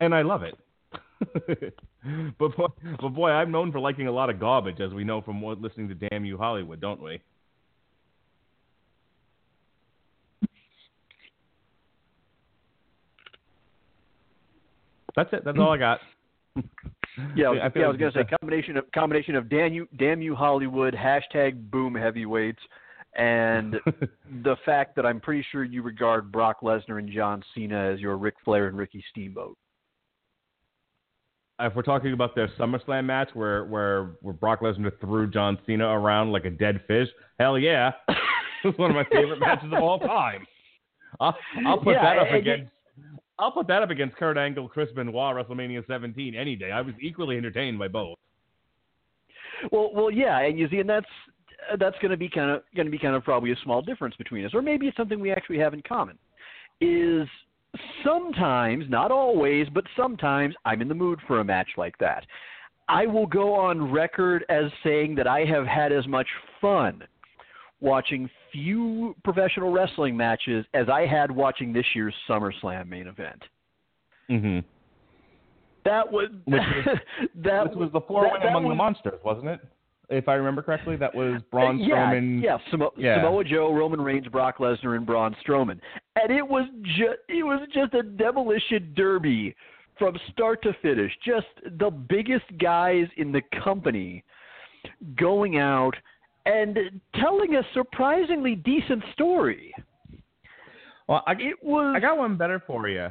And 0.00 0.14
I 0.14 0.22
love 0.22 0.42
it. 0.42 0.54
but 2.38 2.56
boy, 2.56 2.66
but 3.00 3.08
boy, 3.08 3.30
I'm 3.30 3.50
known 3.50 3.72
for 3.72 3.80
liking 3.80 4.06
a 4.06 4.12
lot 4.12 4.28
of 4.28 4.38
garbage, 4.38 4.80
as 4.80 4.92
we 4.92 5.04
know 5.04 5.22
from 5.22 5.42
listening 5.42 5.88
to 5.88 5.94
Damn 5.94 6.24
You 6.24 6.36
Hollywood, 6.36 6.80
don't 6.80 7.02
we? 7.02 7.20
That's 15.16 15.32
it. 15.32 15.44
That's 15.44 15.58
all 15.58 15.72
I 15.72 15.78
got. 15.78 16.00
Yeah, 17.34 17.46
I 17.46 17.50
was, 17.50 17.60
I 17.62 17.78
yeah, 17.78 17.84
I 17.86 17.88
was 17.88 17.96
gonna 17.96 18.12
say 18.12 18.24
combination 18.24 18.76
of 18.76 18.84
combination 18.92 19.34
of 19.36 19.48
damn 19.48 19.72
you, 19.72 19.88
damn 19.98 20.20
you 20.20 20.34
Hollywood 20.34 20.94
hashtag 20.94 21.70
boom 21.70 21.94
heavyweights, 21.94 22.60
and 23.16 23.76
the 24.44 24.56
fact 24.66 24.96
that 24.96 25.06
I'm 25.06 25.20
pretty 25.20 25.44
sure 25.50 25.64
you 25.64 25.82
regard 25.82 26.30
Brock 26.30 26.58
Lesnar 26.62 26.98
and 26.98 27.10
John 27.10 27.42
Cena 27.54 27.92
as 27.92 28.00
your 28.00 28.16
Ric 28.18 28.34
Flair 28.44 28.66
and 28.68 28.76
Ricky 28.76 29.02
Steamboat. 29.10 29.56
if 31.60 31.74
we're 31.74 31.80
talking 31.82 32.12
about 32.12 32.34
their 32.34 32.48
SummerSlam 32.58 33.06
match 33.06 33.30
where 33.32 33.64
where 33.64 34.16
where 34.20 34.34
Brock 34.34 34.60
Lesnar 34.60 34.92
threw 35.00 35.30
John 35.30 35.58
Cena 35.66 35.86
around 35.88 36.32
like 36.32 36.44
a 36.44 36.50
dead 36.50 36.82
fish, 36.86 37.08
hell 37.38 37.58
yeah, 37.58 37.92
it's 38.64 38.78
one 38.78 38.90
of 38.90 38.94
my 38.96 39.04
favorite 39.10 39.40
matches 39.40 39.70
of 39.72 39.82
all 39.82 39.98
time. 39.98 40.46
I'll, 41.18 41.34
I'll 41.66 41.78
put 41.78 41.94
Yeah, 41.94 42.02
that 42.02 42.18
up 42.18 42.28
you- 42.32 42.36
against. 42.38 42.72
I'll 43.38 43.52
put 43.52 43.66
that 43.68 43.82
up 43.82 43.90
against 43.90 44.16
Kurt 44.16 44.38
Angle, 44.38 44.68
Chris 44.68 44.88
Benoit, 44.94 45.36
WrestleMania 45.36 45.86
17 45.86 46.34
any 46.34 46.56
day. 46.56 46.70
I 46.70 46.80
was 46.80 46.94
equally 47.00 47.36
entertained 47.36 47.78
by 47.78 47.88
both. 47.88 48.18
Well, 49.70 49.90
well, 49.94 50.10
yeah, 50.10 50.40
and 50.40 50.58
you 50.58 50.68
see, 50.68 50.78
and 50.78 50.88
that's 50.88 51.06
that's 51.78 51.96
going 52.00 52.10
to 52.10 52.16
be 52.16 52.28
kind 52.28 52.50
of 52.50 52.62
going 52.74 52.86
to 52.86 52.90
be 52.90 52.98
kind 52.98 53.14
of 53.14 53.24
probably 53.24 53.52
a 53.52 53.56
small 53.64 53.82
difference 53.82 54.14
between 54.16 54.44
us, 54.44 54.52
or 54.54 54.62
maybe 54.62 54.86
it's 54.86 54.96
something 54.96 55.18
we 55.20 55.32
actually 55.32 55.58
have 55.58 55.74
in 55.74 55.82
common. 55.82 56.18
Is 56.80 57.26
sometimes, 58.04 58.84
not 58.88 59.10
always, 59.10 59.66
but 59.72 59.84
sometimes 59.96 60.54
I'm 60.64 60.82
in 60.82 60.88
the 60.88 60.94
mood 60.94 61.18
for 61.26 61.40
a 61.40 61.44
match 61.44 61.68
like 61.76 61.96
that. 61.98 62.24
I 62.88 63.06
will 63.06 63.26
go 63.26 63.54
on 63.54 63.90
record 63.90 64.44
as 64.48 64.70
saying 64.84 65.14
that 65.16 65.26
I 65.26 65.40
have 65.40 65.66
had 65.66 65.92
as 65.92 66.06
much 66.06 66.28
fun 66.60 67.02
watching 67.80 68.30
few 68.56 69.14
professional 69.24 69.70
wrestling 69.70 70.16
matches 70.16 70.64
as 70.74 70.88
I 70.88 71.06
had 71.06 71.30
watching 71.30 71.72
this 71.72 71.86
year's 71.94 72.14
SummerSlam 72.28 72.88
main 72.88 73.06
event. 73.06 73.42
Mm-hmm. 74.30 74.60
That 75.84 76.10
was 76.10 76.30
Which 76.46 76.60
was- 76.86 76.98
that 77.44 77.76
was 77.76 77.90
the 77.92 78.00
that- 78.00 78.40
that 78.42 78.48
among 78.48 78.68
the 78.68 78.74
monsters, 78.74 79.20
wasn't 79.24 79.48
it? 79.48 79.60
If 80.08 80.28
I 80.28 80.34
remember 80.34 80.62
correctly, 80.62 80.94
that 80.96 81.12
was 81.12 81.42
Braun 81.50 81.80
yeah, 81.80 81.88
Strowman. 82.12 82.40
Yeah, 82.42 82.58
Samo- 82.72 82.92
Yeah. 82.96 83.16
Samoa 83.16 83.42
Joe, 83.42 83.72
Roman 83.74 84.00
Reigns, 84.00 84.28
Brock 84.28 84.58
Lesnar, 84.58 84.96
and 84.96 85.04
Braun 85.04 85.34
Strowman, 85.44 85.80
and 86.14 86.30
it 86.30 86.46
was 86.46 86.68
just 86.96 87.18
it 87.28 87.44
was 87.44 87.66
just 87.74 87.92
a 87.94 88.04
demolition 88.04 88.92
derby 88.96 89.54
from 89.98 90.16
start 90.30 90.62
to 90.62 90.72
finish. 90.80 91.10
Just 91.24 91.46
the 91.78 91.90
biggest 91.90 92.44
guys 92.60 93.06
in 93.16 93.32
the 93.32 93.42
company 93.64 94.22
going 95.16 95.58
out 95.58 95.94
and 96.46 96.78
telling 97.20 97.56
a 97.56 97.62
surprisingly 97.74 98.54
decent 98.54 99.02
story. 99.12 99.74
Well, 101.08 101.22
I, 101.26 101.32
It 101.32 101.62
was 101.62 101.94
I 101.96 102.00
got 102.00 102.16
one 102.18 102.36
better 102.36 102.62
for 102.66 102.88
you. 102.88 103.08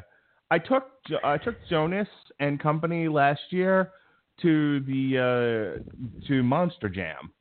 I 0.52 0.60
took 0.60 0.90
I 1.24 1.38
took 1.38 1.56
Jonas 1.70 2.08
and 2.40 2.60
company 2.60 3.08
last 3.08 3.42
year 3.52 3.92
to 4.42 4.80
the 4.82 5.80
uh, 5.82 6.28
to 6.28 6.44
Monster 6.44 6.90
Jam. 6.90 7.32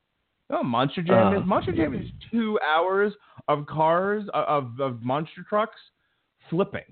Oh, 0.49 0.63
Monster 0.63 1.01
Jam 1.01 1.33
Uh. 1.33 1.39
is 1.41 1.45
Monster 1.47 1.71
Jam 1.73 1.93
is 1.95 2.07
two 2.31 2.59
hours 2.61 3.13
of 3.47 3.65
cars 3.67 4.23
uh, 4.33 4.45
of 4.47 4.79
of 4.79 5.01
monster 5.03 5.43
trucks 5.47 5.79
flipping. 6.49 6.85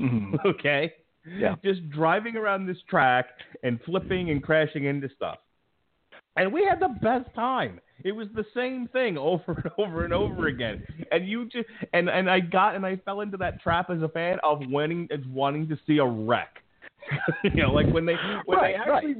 Mhm. 0.00 0.38
Okay, 0.46 0.92
Yeah. 1.26 1.56
just 1.64 1.88
driving 1.90 2.36
around 2.36 2.66
this 2.66 2.78
track 2.88 3.26
and 3.62 3.80
flipping 3.84 4.30
and 4.30 4.42
crashing 4.42 4.84
into 4.84 5.08
stuff. 5.16 5.38
And 6.36 6.52
we 6.52 6.64
had 6.64 6.78
the 6.80 6.94
best 7.02 7.34
time. 7.34 7.80
It 8.04 8.12
was 8.12 8.28
the 8.34 8.44
same 8.54 8.88
thing 8.88 9.18
over 9.18 9.52
and 9.52 9.72
over 9.78 10.04
and 10.04 10.14
over 10.14 10.46
again. 10.46 10.82
And 11.10 11.28
you 11.28 11.46
just 11.46 11.66
and 11.92 12.08
and 12.08 12.30
I 12.30 12.40
got 12.40 12.76
and 12.76 12.86
I 12.86 12.96
fell 13.04 13.20
into 13.20 13.36
that 13.38 13.60
trap 13.60 13.90
as 13.90 14.02
a 14.02 14.08
fan 14.08 14.38
of 14.42 14.60
wanting 14.68 15.08
as 15.10 15.20
wanting 15.28 15.68
to 15.68 15.78
see 15.86 15.98
a 15.98 16.06
wreck. 16.06 16.62
you 17.44 17.62
know, 17.62 17.72
like 17.72 17.86
when 17.92 18.06
they 18.06 18.14
when 18.44 18.58
Right, 18.58 18.76
they 18.76 18.92
actually 18.92 19.16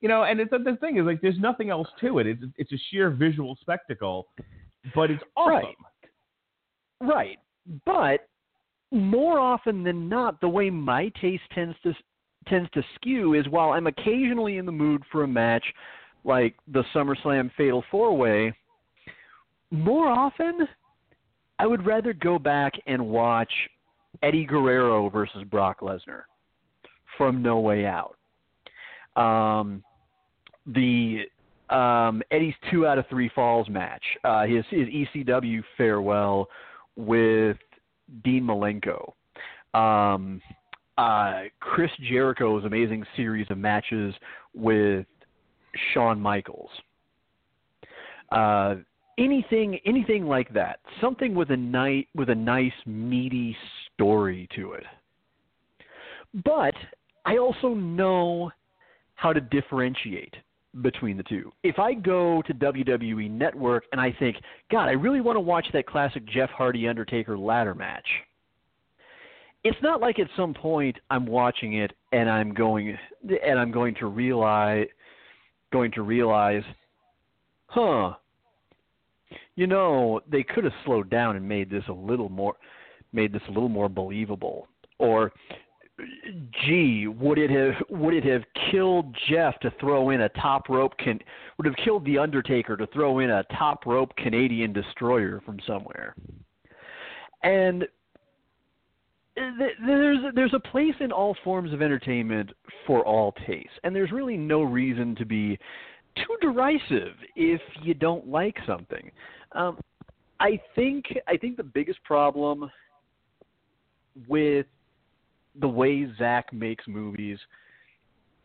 you 0.00 0.08
know, 0.08 0.24
and 0.24 0.40
it's 0.40 0.50
the 0.50 0.76
thing 0.80 0.96
is 0.96 1.04
like 1.04 1.20
there's 1.20 1.38
nothing 1.38 1.70
else 1.70 1.88
to 2.00 2.18
it. 2.18 2.26
It's 2.26 2.42
it's 2.56 2.72
a 2.72 2.78
sheer 2.90 3.10
visual 3.10 3.56
spectacle, 3.60 4.28
but 4.94 5.10
it's 5.10 5.22
awesome. 5.36 5.52
Right. 5.52 5.76
Right. 7.02 7.38
But 7.86 8.28
more 8.90 9.38
often 9.38 9.84
than 9.84 10.08
not, 10.08 10.40
the 10.40 10.48
way 10.48 10.70
my 10.70 11.10
taste 11.20 11.42
tends 11.54 11.76
to 11.84 11.94
tends 12.48 12.70
to 12.70 12.82
skew 12.94 13.34
is 13.34 13.46
while 13.48 13.70
I'm 13.70 13.86
occasionally 13.86 14.56
in 14.56 14.66
the 14.66 14.72
mood 14.72 15.02
for 15.12 15.24
a 15.24 15.28
match 15.28 15.64
like 16.24 16.54
the 16.72 16.84
SummerSlam 16.94 17.50
Fatal 17.56 17.84
Four 17.90 18.16
Way, 18.16 18.54
more 19.70 20.08
often 20.08 20.66
I 21.58 21.66
would 21.66 21.84
rather 21.84 22.12
go 22.12 22.38
back 22.38 22.72
and 22.86 23.06
watch 23.06 23.52
Eddie 24.22 24.44
Guerrero 24.44 25.08
versus 25.10 25.44
Brock 25.50 25.80
Lesnar 25.80 26.22
from 27.16 27.42
No 27.42 27.60
Way 27.60 27.86
Out. 27.86 28.16
Um, 29.16 29.82
the 30.66 31.24
um, 31.68 32.22
Eddie's 32.30 32.54
two 32.70 32.86
out 32.86 32.98
of 32.98 33.06
three 33.08 33.30
falls 33.34 33.68
match, 33.68 34.02
uh, 34.24 34.44
his 34.46 34.64
his 34.70 34.88
ECW 34.88 35.62
farewell 35.76 36.48
with 36.96 37.56
Dean 38.24 38.44
Malenko, 38.44 39.12
um, 39.78 40.40
uh, 40.98 41.42
Chris 41.60 41.90
Jericho's 42.10 42.64
amazing 42.64 43.04
series 43.16 43.46
of 43.50 43.58
matches 43.58 44.14
with 44.54 45.06
Shawn 45.92 46.20
Michaels. 46.20 46.70
Uh, 48.30 48.76
anything 49.18 49.78
anything 49.84 50.26
like 50.26 50.52
that, 50.54 50.80
something 51.00 51.34
with 51.34 51.50
a 51.50 51.56
night 51.56 52.08
with 52.14 52.30
a 52.30 52.34
nice 52.34 52.72
meaty 52.86 53.56
story 53.94 54.48
to 54.56 54.72
it. 54.72 54.84
But 56.44 56.74
I 57.24 57.38
also 57.38 57.74
know 57.74 58.50
how 59.14 59.32
to 59.32 59.40
differentiate 59.40 60.34
between 60.82 61.16
the 61.16 61.22
two. 61.24 61.52
If 61.62 61.78
I 61.78 61.94
go 61.94 62.42
to 62.42 62.54
WWE 62.54 63.30
Network 63.30 63.84
and 63.92 64.00
I 64.00 64.14
think, 64.18 64.36
God, 64.70 64.88
I 64.88 64.92
really 64.92 65.20
want 65.20 65.36
to 65.36 65.40
watch 65.40 65.66
that 65.72 65.86
classic 65.86 66.24
Jeff 66.26 66.48
Hardy 66.50 66.88
Undertaker 66.88 67.36
ladder 67.36 67.74
match. 67.74 68.06
It's 69.62 69.76
not 69.82 70.00
like 70.00 70.18
at 70.18 70.28
some 70.36 70.54
point 70.54 70.96
I'm 71.10 71.26
watching 71.26 71.74
it 71.74 71.92
and 72.12 72.30
I'm 72.30 72.54
going 72.54 72.96
and 73.44 73.58
I'm 73.58 73.70
going 73.70 73.94
to 73.96 74.06
realize 74.06 74.86
going 75.72 75.92
to 75.92 76.02
realize, 76.02 76.62
huh, 77.66 78.14
you 79.56 79.66
know, 79.66 80.20
they 80.30 80.42
could 80.42 80.64
have 80.64 80.72
slowed 80.84 81.10
down 81.10 81.36
and 81.36 81.48
made 81.48 81.70
this 81.70 81.84
a 81.88 81.92
little 81.92 82.28
more 82.28 82.56
made 83.12 83.32
this 83.32 83.42
a 83.48 83.50
little 83.50 83.68
more 83.68 83.88
believable. 83.88 84.68
Or 84.98 85.32
gee, 86.64 87.06
would 87.06 87.38
it 87.38 87.50
have 87.50 87.74
would 87.90 88.14
it 88.14 88.24
have 88.24 88.42
killed 88.70 89.14
Jeff 89.28 89.58
to 89.60 89.72
throw 89.80 90.10
in 90.10 90.22
a 90.22 90.28
top 90.30 90.68
rope 90.68 90.96
can 90.98 91.18
would 91.58 91.66
have 91.66 91.76
killed 91.84 92.04
the 92.04 92.18
Undertaker 92.18 92.76
to 92.76 92.86
throw 92.88 93.18
in 93.18 93.30
a 93.30 93.44
top 93.58 93.86
rope 93.86 94.14
Canadian 94.16 94.72
destroyer 94.72 95.40
from 95.44 95.58
somewhere. 95.66 96.14
And 97.42 97.86
there's 99.86 100.18
there's 100.34 100.54
a 100.54 100.60
place 100.60 100.94
in 101.00 101.12
all 101.12 101.36
forms 101.44 101.72
of 101.72 101.82
entertainment 101.82 102.50
for 102.86 103.04
all 103.04 103.32
tastes, 103.46 103.72
and 103.84 103.94
there's 103.94 104.12
really 104.12 104.36
no 104.36 104.62
reason 104.62 105.14
to 105.16 105.24
be 105.24 105.58
too 106.16 106.36
derisive 106.40 107.14
if 107.36 107.60
you 107.82 107.94
don't 107.94 108.26
like 108.28 108.56
something. 108.66 109.10
Um, 109.52 109.78
I 110.38 110.60
think 110.74 111.04
I 111.28 111.36
think 111.36 111.56
the 111.56 111.62
biggest 111.62 112.02
problem 112.04 112.70
with 114.28 114.66
the 115.60 115.68
way 115.68 116.06
Zack 116.18 116.52
makes 116.52 116.86
movies 116.86 117.38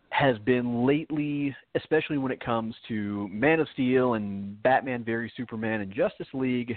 has 0.09 0.37
been 0.39 0.85
lately, 0.85 1.55
especially 1.75 2.17
when 2.17 2.31
it 2.31 2.43
comes 2.43 2.73
to 2.87 3.27
Man 3.29 3.59
of 3.59 3.67
Steel 3.73 4.13
and 4.13 4.61
Batman 4.63 5.03
v 5.03 5.29
Superman 5.35 5.81
and 5.81 5.91
Justice 5.91 6.27
League. 6.33 6.75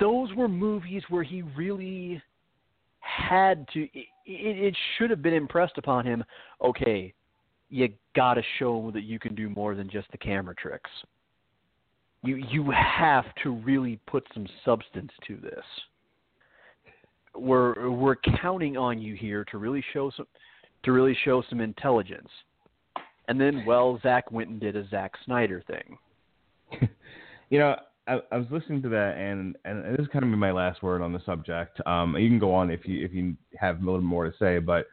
Those 0.00 0.32
were 0.34 0.48
movies 0.48 1.02
where 1.08 1.22
he 1.22 1.42
really 1.42 2.22
had 3.00 3.66
to. 3.74 3.82
It, 3.82 4.06
it 4.26 4.76
should 4.96 5.10
have 5.10 5.22
been 5.22 5.34
impressed 5.34 5.78
upon 5.78 6.06
him. 6.06 6.24
Okay, 6.62 7.12
you 7.70 7.88
got 8.14 8.34
to 8.34 8.42
show 8.58 8.90
that 8.94 9.02
you 9.02 9.18
can 9.18 9.34
do 9.34 9.48
more 9.48 9.74
than 9.74 9.90
just 9.90 10.10
the 10.12 10.18
camera 10.18 10.54
tricks. 10.54 10.90
You 12.22 12.36
you 12.36 12.70
have 12.70 13.24
to 13.42 13.54
really 13.54 13.98
put 14.06 14.26
some 14.34 14.46
substance 14.64 15.12
to 15.26 15.36
this 15.36 15.64
we're 17.38 17.90
we're 17.90 18.16
counting 18.40 18.76
on 18.76 19.00
you 19.00 19.14
here 19.14 19.44
to 19.44 19.58
really 19.58 19.84
show 19.92 20.10
some 20.16 20.26
to 20.84 20.92
really 20.92 21.16
show 21.24 21.42
some 21.48 21.60
intelligence. 21.60 22.28
And 23.28 23.38
then, 23.38 23.64
well, 23.66 23.98
Zack 24.02 24.32
went 24.32 24.48
and 24.48 24.58
did 24.58 24.74
a 24.74 24.88
Zack 24.88 25.12
Snyder 25.24 25.62
thing. 25.66 26.88
You 27.50 27.58
know, 27.58 27.76
I, 28.08 28.20
I 28.32 28.36
was 28.38 28.46
listening 28.50 28.82
to 28.82 28.88
that, 28.88 29.16
and 29.16 29.56
and 29.64 29.84
this 29.84 30.00
is 30.00 30.08
kind 30.12 30.24
of 30.24 30.30
my 30.30 30.50
last 30.50 30.82
word 30.82 31.02
on 31.02 31.12
the 31.12 31.20
subject. 31.26 31.80
Um, 31.86 32.16
you 32.16 32.28
can 32.28 32.38
go 32.38 32.54
on 32.54 32.70
if 32.70 32.86
you 32.86 33.04
if 33.04 33.12
you 33.12 33.36
have 33.58 33.82
a 33.82 33.84
little 33.84 34.00
more 34.00 34.24
to 34.30 34.36
say, 34.38 34.58
but 34.58 34.86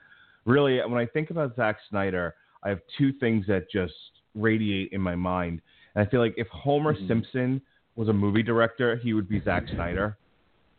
really, 0.46 0.80
when 0.80 1.00
I 1.00 1.06
think 1.06 1.30
about 1.32 1.56
Zack 1.56 1.78
Snyder, 1.90 2.36
I 2.64 2.70
have 2.70 2.80
two 2.98 3.14
things 3.14 3.46
that 3.48 3.70
just 3.72 3.94
radiate 4.36 4.90
in 4.92 5.02
my 5.02 5.16
mind. 5.16 5.62
And 5.96 6.06
I 6.06 6.10
feel 6.10 6.20
like 6.20 6.34
if 6.38 6.48
Homer 6.48 6.94
Mhm. 6.94 7.08
Simpson 7.08 7.62
was 7.96 8.10
a 8.10 8.14
movie 8.14 8.44
director, 8.44 8.98
he 8.98 9.14
would 9.14 9.30
be 9.30 9.40
Zack 9.42 9.68
Snyder. 9.70 10.18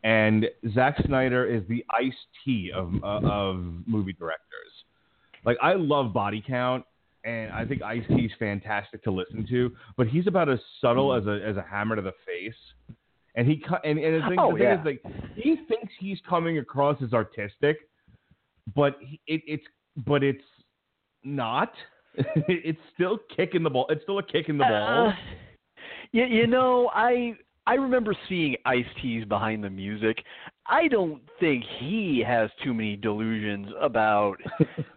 And 0.04 0.48
Zack 0.74 0.98
Snyder 1.06 1.46
is 1.46 1.66
the 1.68 1.84
Ice 1.90 2.26
T 2.44 2.70
of 2.70 2.94
uh, 3.02 3.20
of 3.24 3.64
movie 3.86 4.12
directors. 4.12 4.84
Like 5.44 5.56
I 5.62 5.74
love 5.74 6.12
Body 6.12 6.44
Count, 6.46 6.84
and 7.26 7.52
I 7.52 7.64
think 7.64 7.82
Ice 7.82 8.04
T's 8.08 8.30
fantastic 8.38 9.02
to 9.04 9.10
listen 9.10 9.46
to, 9.50 9.72
but 9.96 10.06
he's 10.06 10.26
about 10.26 10.48
as 10.48 10.60
subtle 10.80 11.12
as 11.12 11.26
a 11.26 11.40
as 11.44 11.56
a 11.56 11.64
hammer 11.68 11.96
to 11.96 12.02
the 12.02 12.12
face. 12.24 12.54
And 13.34 13.46
he 13.46 13.62
and, 13.84 13.98
and 13.98 14.22
the 14.22 14.28
thing, 14.28 14.38
Oh, 14.38 14.52
the 14.52 14.58
thing 14.58 14.62
yeah. 14.62 14.80
is 14.80 14.86
like 14.86 15.02
he 15.34 15.56
thinks 15.68 15.92
he's 15.98 16.18
coming 16.28 16.58
across 16.58 17.02
as 17.02 17.12
artistic, 17.12 17.78
but 18.74 18.96
he, 19.00 19.20
it, 19.26 19.42
it's 19.46 19.64
but 19.96 20.22
it's 20.22 20.44
not. 21.24 21.72
it's 22.48 22.80
still 22.94 23.18
kicking 23.36 23.62
the 23.62 23.68
ball. 23.68 23.86
It's 23.90 24.02
still 24.02 24.18
a 24.18 24.22
kick 24.22 24.48
in 24.48 24.56
the 24.56 24.64
ball. 24.64 25.08
Uh, 25.08 25.12
you, 26.12 26.24
you 26.24 26.46
know, 26.46 26.90
I 26.94 27.34
I 27.66 27.74
remember 27.74 28.14
seeing 28.28 28.56
Ice 28.64 28.86
T's 29.02 29.24
behind 29.24 29.62
the 29.62 29.70
music. 29.70 30.22
I 30.66 30.88
don't 30.88 31.20
think 31.40 31.64
he 31.78 32.24
has 32.26 32.48
too 32.64 32.72
many 32.72 32.96
delusions 32.96 33.68
about 33.80 34.36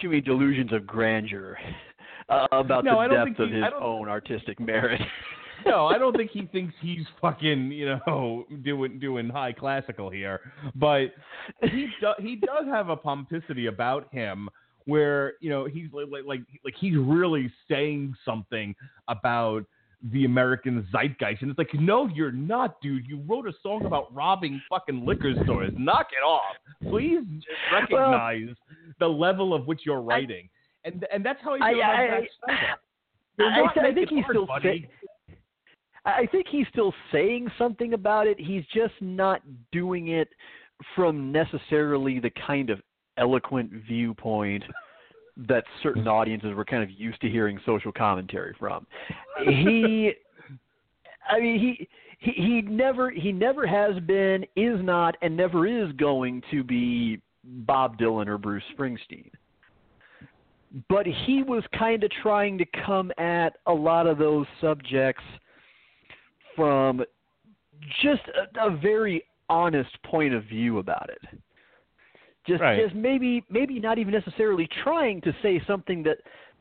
too 0.00 0.08
many 0.08 0.20
delusions 0.20 0.72
of 0.72 0.86
grandeur 0.86 1.58
uh, 2.28 2.46
about 2.52 2.84
No, 2.84 3.02
the 3.02 3.14
depth 3.14 3.38
of 3.40 3.48
he- 3.48 3.54
his 3.56 3.64
own 3.80 4.08
artistic 4.08 4.58
merit. 4.60 5.00
no, 5.66 5.86
I 5.86 5.98
don't 5.98 6.16
think 6.16 6.30
he 6.30 6.46
thinks 6.46 6.74
he's 6.80 7.04
fucking, 7.20 7.72
you 7.72 7.86
know, 8.06 8.46
doing 8.64 8.98
doing 8.98 9.28
high 9.28 9.52
classical 9.52 10.10
here. 10.10 10.40
But 10.74 11.12
he 11.62 11.88
do, 12.00 12.12
he 12.18 12.36
does 12.36 12.66
have 12.66 12.88
a 12.88 12.96
pomposity 12.96 13.66
about 13.66 14.12
him 14.12 14.48
where 14.84 15.34
you 15.40 15.50
know 15.50 15.66
he's 15.66 15.88
like 15.92 16.06
like 16.10 16.24
like, 16.24 16.40
like 16.64 16.74
he's 16.78 16.96
really 16.96 17.52
saying 17.68 18.14
something 18.24 18.74
about 19.08 19.64
the 20.12 20.24
American 20.24 20.86
zeitgeist, 20.92 21.42
and 21.42 21.50
it's 21.50 21.58
like, 21.58 21.74
no, 21.74 22.06
you're 22.08 22.30
not, 22.32 22.80
dude. 22.80 23.06
You 23.06 23.20
wrote 23.26 23.48
a 23.48 23.52
song 23.62 23.84
about 23.84 24.14
robbing 24.14 24.62
fucking 24.70 25.04
liquor 25.04 25.32
stores. 25.44 25.72
Knock 25.76 26.06
it 26.12 26.22
off, 26.24 26.54
please. 26.88 27.24
Recognize 27.72 28.50
the 29.00 29.08
level 29.08 29.52
of 29.54 29.66
which 29.66 29.80
you're 29.84 30.00
writing, 30.00 30.48
and 30.84 31.04
and 31.12 31.24
that's 31.24 31.40
how 31.42 31.54
I 31.54 31.58
feel 31.58 31.82
I- 31.82 32.02
about 32.04 32.22
I- 32.22 32.28
Snyder. 32.44 33.70
I, 33.84 33.88
I 33.88 33.94
think 33.94 34.08
he's 34.10 34.24
still 34.30 34.46
buddy. 34.46 34.88
say, 35.28 35.36
I 36.04 36.26
think 36.26 36.46
he's 36.48 36.66
still 36.72 36.92
saying 37.12 37.48
something 37.58 37.92
about 37.94 38.26
it. 38.26 38.38
He's 38.38 38.64
just 38.74 38.94
not 39.00 39.42
doing 39.72 40.08
it 40.08 40.28
from 40.94 41.30
necessarily 41.32 42.18
the 42.20 42.30
kind 42.46 42.70
of 42.70 42.80
eloquent 43.16 43.70
viewpoint 43.86 44.62
that 45.46 45.64
certain 45.82 46.08
audiences 46.08 46.54
were 46.54 46.64
kind 46.64 46.82
of 46.82 46.90
used 46.90 47.20
to 47.20 47.28
hearing 47.28 47.60
social 47.64 47.92
commentary 47.92 48.54
from. 48.58 48.86
He 49.44 50.12
I 51.30 51.38
mean 51.38 51.60
he 51.60 51.88
he 52.18 52.32
he 52.32 52.62
never 52.62 53.10
he 53.10 53.30
never 53.30 53.66
has 53.66 54.00
been, 54.04 54.44
is 54.56 54.82
not, 54.82 55.16
and 55.22 55.36
never 55.36 55.66
is 55.66 55.92
going 55.92 56.42
to 56.50 56.64
be 56.64 57.20
Bob 57.44 57.98
Dylan 57.98 58.26
or 58.26 58.38
Bruce 58.38 58.64
Springsteen 58.76 59.30
but 60.88 61.06
he 61.06 61.42
was 61.42 61.62
kind 61.78 62.04
of 62.04 62.10
trying 62.22 62.58
to 62.58 62.64
come 62.84 63.10
at 63.18 63.56
a 63.66 63.72
lot 63.72 64.06
of 64.06 64.18
those 64.18 64.46
subjects 64.60 65.22
from 66.54 67.02
just 68.02 68.22
a, 68.28 68.66
a 68.66 68.76
very 68.76 69.24
honest 69.48 69.90
point 70.04 70.34
of 70.34 70.44
view 70.44 70.78
about 70.78 71.08
it. 71.10 71.40
Just, 72.48 72.62
Right. 72.62 72.82
just 72.82 72.94
maybe, 72.94 73.44
maybe 73.50 73.78
not 73.78 73.98
even 73.98 74.12
necessarily 74.12 74.66
trying 74.82 75.20
to 75.20 75.32
say 75.42 75.60
something 75.66 76.02
that, 76.04 76.16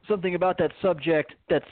something 0.07 0.35
about 0.35 0.57
that 0.59 0.71
subject 0.81 1.33
that's 1.49 1.65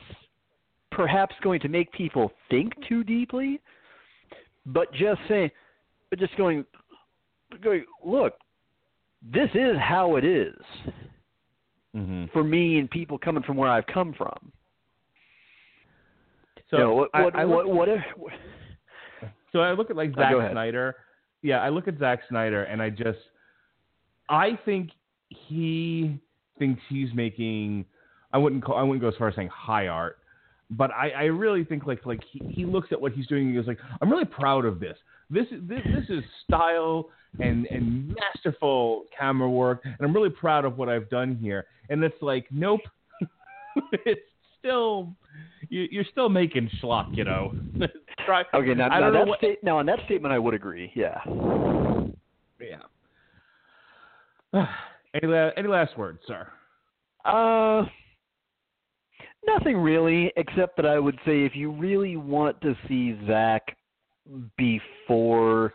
perhaps 0.91 1.35
going 1.43 1.59
to 1.59 1.67
make 1.67 1.91
people 1.91 2.31
think 2.49 2.73
too 2.87 3.03
deeply, 3.03 3.59
but 4.65 4.91
just 4.93 5.19
saying, 5.27 5.51
but 6.09 6.17
just 6.19 6.35
going, 6.37 6.63
going, 7.61 7.83
look, 8.03 8.33
this 9.21 9.49
is 9.53 9.75
how 9.77 10.15
it 10.15 10.23
is 10.25 10.55
Mm-hmm. 11.95 12.25
for 12.33 12.43
me 12.43 12.77
and 12.79 12.89
people 12.89 13.17
coming 13.17 13.41
from 13.43 13.55
where 13.55 13.69
I've 13.69 13.87
come 13.87 14.13
from. 14.17 14.51
So 16.69 16.77
you 16.77 16.83
know, 16.83 16.93
what, 16.95 17.09
I- 17.13 17.23
what, 17.23 17.35
I 17.35 17.45
what, 17.45 17.65
look- 17.67 17.75
what, 17.75 17.89
if, 17.89 18.01
So 19.53 19.59
I 19.61 19.71
look 19.71 19.89
at 19.89 19.95
like 19.95 20.11
Uh, 20.17 20.21
Zack. 20.39 20.51
Snyder. 20.51 20.95
Yeah, 21.41 21.59
I 21.61 21.69
look 21.69 21.87
at 21.87 21.97
Zack 21.97 22.19
Snyder 22.27 22.63
and 22.63 22.81
I 22.81 22.89
just 22.89 23.19
I 24.29 24.57
think 24.65 24.91
he 25.29 26.19
thinks 26.57 26.81
he's 26.89 27.09
making 27.13 27.85
I 28.33 28.37
wouldn't 28.37 28.63
call 28.63 28.75
I 28.77 28.83
wouldn't 28.83 29.01
go 29.01 29.07
as 29.07 29.15
far 29.17 29.27
as 29.27 29.35
saying 29.35 29.49
high 29.49 29.87
art, 29.87 30.17
but 30.69 30.91
I, 30.91 31.09
I 31.09 31.23
really 31.25 31.63
think 31.63 31.85
like 31.85 32.05
like 32.05 32.21
he, 32.31 32.41
he 32.49 32.65
looks 32.65 32.89
at 32.91 32.99
what 32.99 33.11
he's 33.13 33.27
doing 33.27 33.43
and 33.43 33.51
he 33.51 33.55
goes 33.55 33.67
like, 33.67 33.79
I'm 34.01 34.09
really 34.09 34.25
proud 34.25 34.65
of 34.65 34.79
this. 34.79 34.97
This 35.29 35.45
is 35.51 35.61
this, 35.67 35.81
this 35.85 36.09
is 36.09 36.23
style 36.43 37.09
and 37.39 37.65
and 37.67 38.15
masterful 38.15 39.05
camera 39.17 39.49
work 39.49 39.81
and 39.83 39.95
I'm 39.99 40.13
really 40.13 40.29
proud 40.29 40.65
of 40.65 40.77
what 40.77 40.89
I've 40.89 41.09
done 41.09 41.35
here. 41.35 41.65
And 41.89 42.03
it's 42.03 42.21
like, 42.21 42.47
nope. 42.51 42.81
it's 44.05 44.21
still 44.59 45.15
you, 45.69 45.87
you're 45.91 46.05
still 46.11 46.29
making 46.29 46.69
schlock, 46.81 47.15
you 47.15 47.23
know. 47.23 47.53
Try, 48.25 48.43
okay, 48.53 48.73
now, 48.73 48.87
now 48.87 49.11
that 49.11 49.27
what- 49.27 49.39
sta- 49.39 49.57
now 49.61 49.79
on 49.79 49.85
that 49.85 49.99
statement 50.05 50.33
I 50.33 50.39
would 50.39 50.53
agree. 50.53 50.91
Yeah. 50.95 51.19
Yeah. 52.59 52.81
any, 55.13 55.27
la- 55.27 55.51
any 55.57 55.67
last 55.67 55.97
words, 55.97 56.19
sir? 56.27 56.47
Uh, 57.23 57.85
nothing 59.47 59.77
really, 59.77 60.31
except 60.37 60.77
that 60.77 60.85
I 60.85 60.99
would 60.99 61.17
say 61.25 61.43
if 61.43 61.55
you 61.55 61.71
really 61.71 62.15
want 62.15 62.59
to 62.61 62.75
see 62.87 63.17
Zack 63.27 63.75
before 64.57 65.73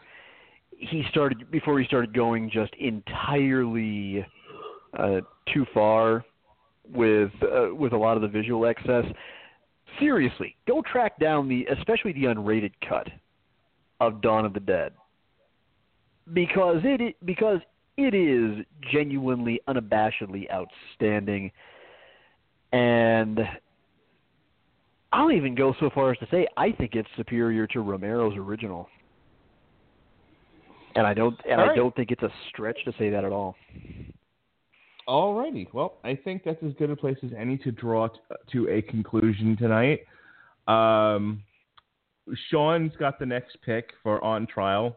he 0.81 1.05
started 1.11 1.51
before 1.51 1.79
he 1.79 1.87
started 1.87 2.15
going 2.15 2.51
just 2.51 2.73
entirely 2.77 4.27
uh, 4.99 5.21
too 5.53 5.67
far 5.75 6.25
with 6.89 7.31
uh, 7.43 7.75
with 7.75 7.93
a 7.93 7.97
lot 7.97 8.17
of 8.17 8.23
the 8.23 8.29
visual 8.29 8.67
excess. 8.67 9.05
Seriously, 9.99 10.57
go 10.67 10.83
track 10.91 11.19
down 11.19 11.49
the 11.49 11.67
especially 11.67 12.13
the 12.13 12.25
unrated 12.25 12.73
cut 12.89 13.09
of 14.01 14.23
Dawn 14.23 14.45
of 14.45 14.55
the 14.55 14.61
Dead 14.61 14.93
because 16.33 16.81
it 16.85 17.17
because 17.25 17.61
it 18.05 18.15
is 18.15 18.65
genuinely 18.93 19.61
unabashedly 19.69 20.47
outstanding 20.53 21.51
and 22.73 23.41
I'll 25.13 25.33
even 25.33 25.55
go 25.55 25.75
so 25.81 25.91
far 25.93 26.13
as 26.13 26.19
to 26.19 26.27
say 26.31 26.47
I 26.57 26.73
think 26.73 26.95
it's 26.95 27.09
superior 27.17 27.67
to 27.69 27.81
Romero's 27.81 28.37
original. 28.37 28.89
And 30.95 31.07
I 31.07 31.15
don't 31.15 31.39
and 31.49 31.61
All 31.61 31.71
I 31.71 31.75
don't 31.75 31.95
think 31.95 32.11
it's 32.11 32.23
a 32.23 32.33
stretch 32.49 32.79
to 32.85 32.93
say 32.99 33.11
that 33.11 33.25
at 33.25 33.33
all. 33.33 33.57
Alrighty. 35.09 35.67
Well, 35.73 35.99
I 36.05 36.15
think 36.15 36.43
that's 36.45 36.63
as 36.63 36.73
good 36.79 36.91
a 36.91 36.97
place 36.97 37.17
as 37.25 37.31
any 37.37 37.59
to 37.59 37.73
draw 37.73 38.09
t- 38.09 38.19
to 38.53 38.69
a 38.69 38.83
conclusion 38.83 39.57
tonight. 39.57 40.01
Um, 40.69 41.43
Sean's 42.51 42.93
got 42.97 43.19
the 43.19 43.27
next 43.27 43.57
pick 43.65 43.91
for 44.03 44.23
On 44.23 44.47
Trial. 44.47 44.97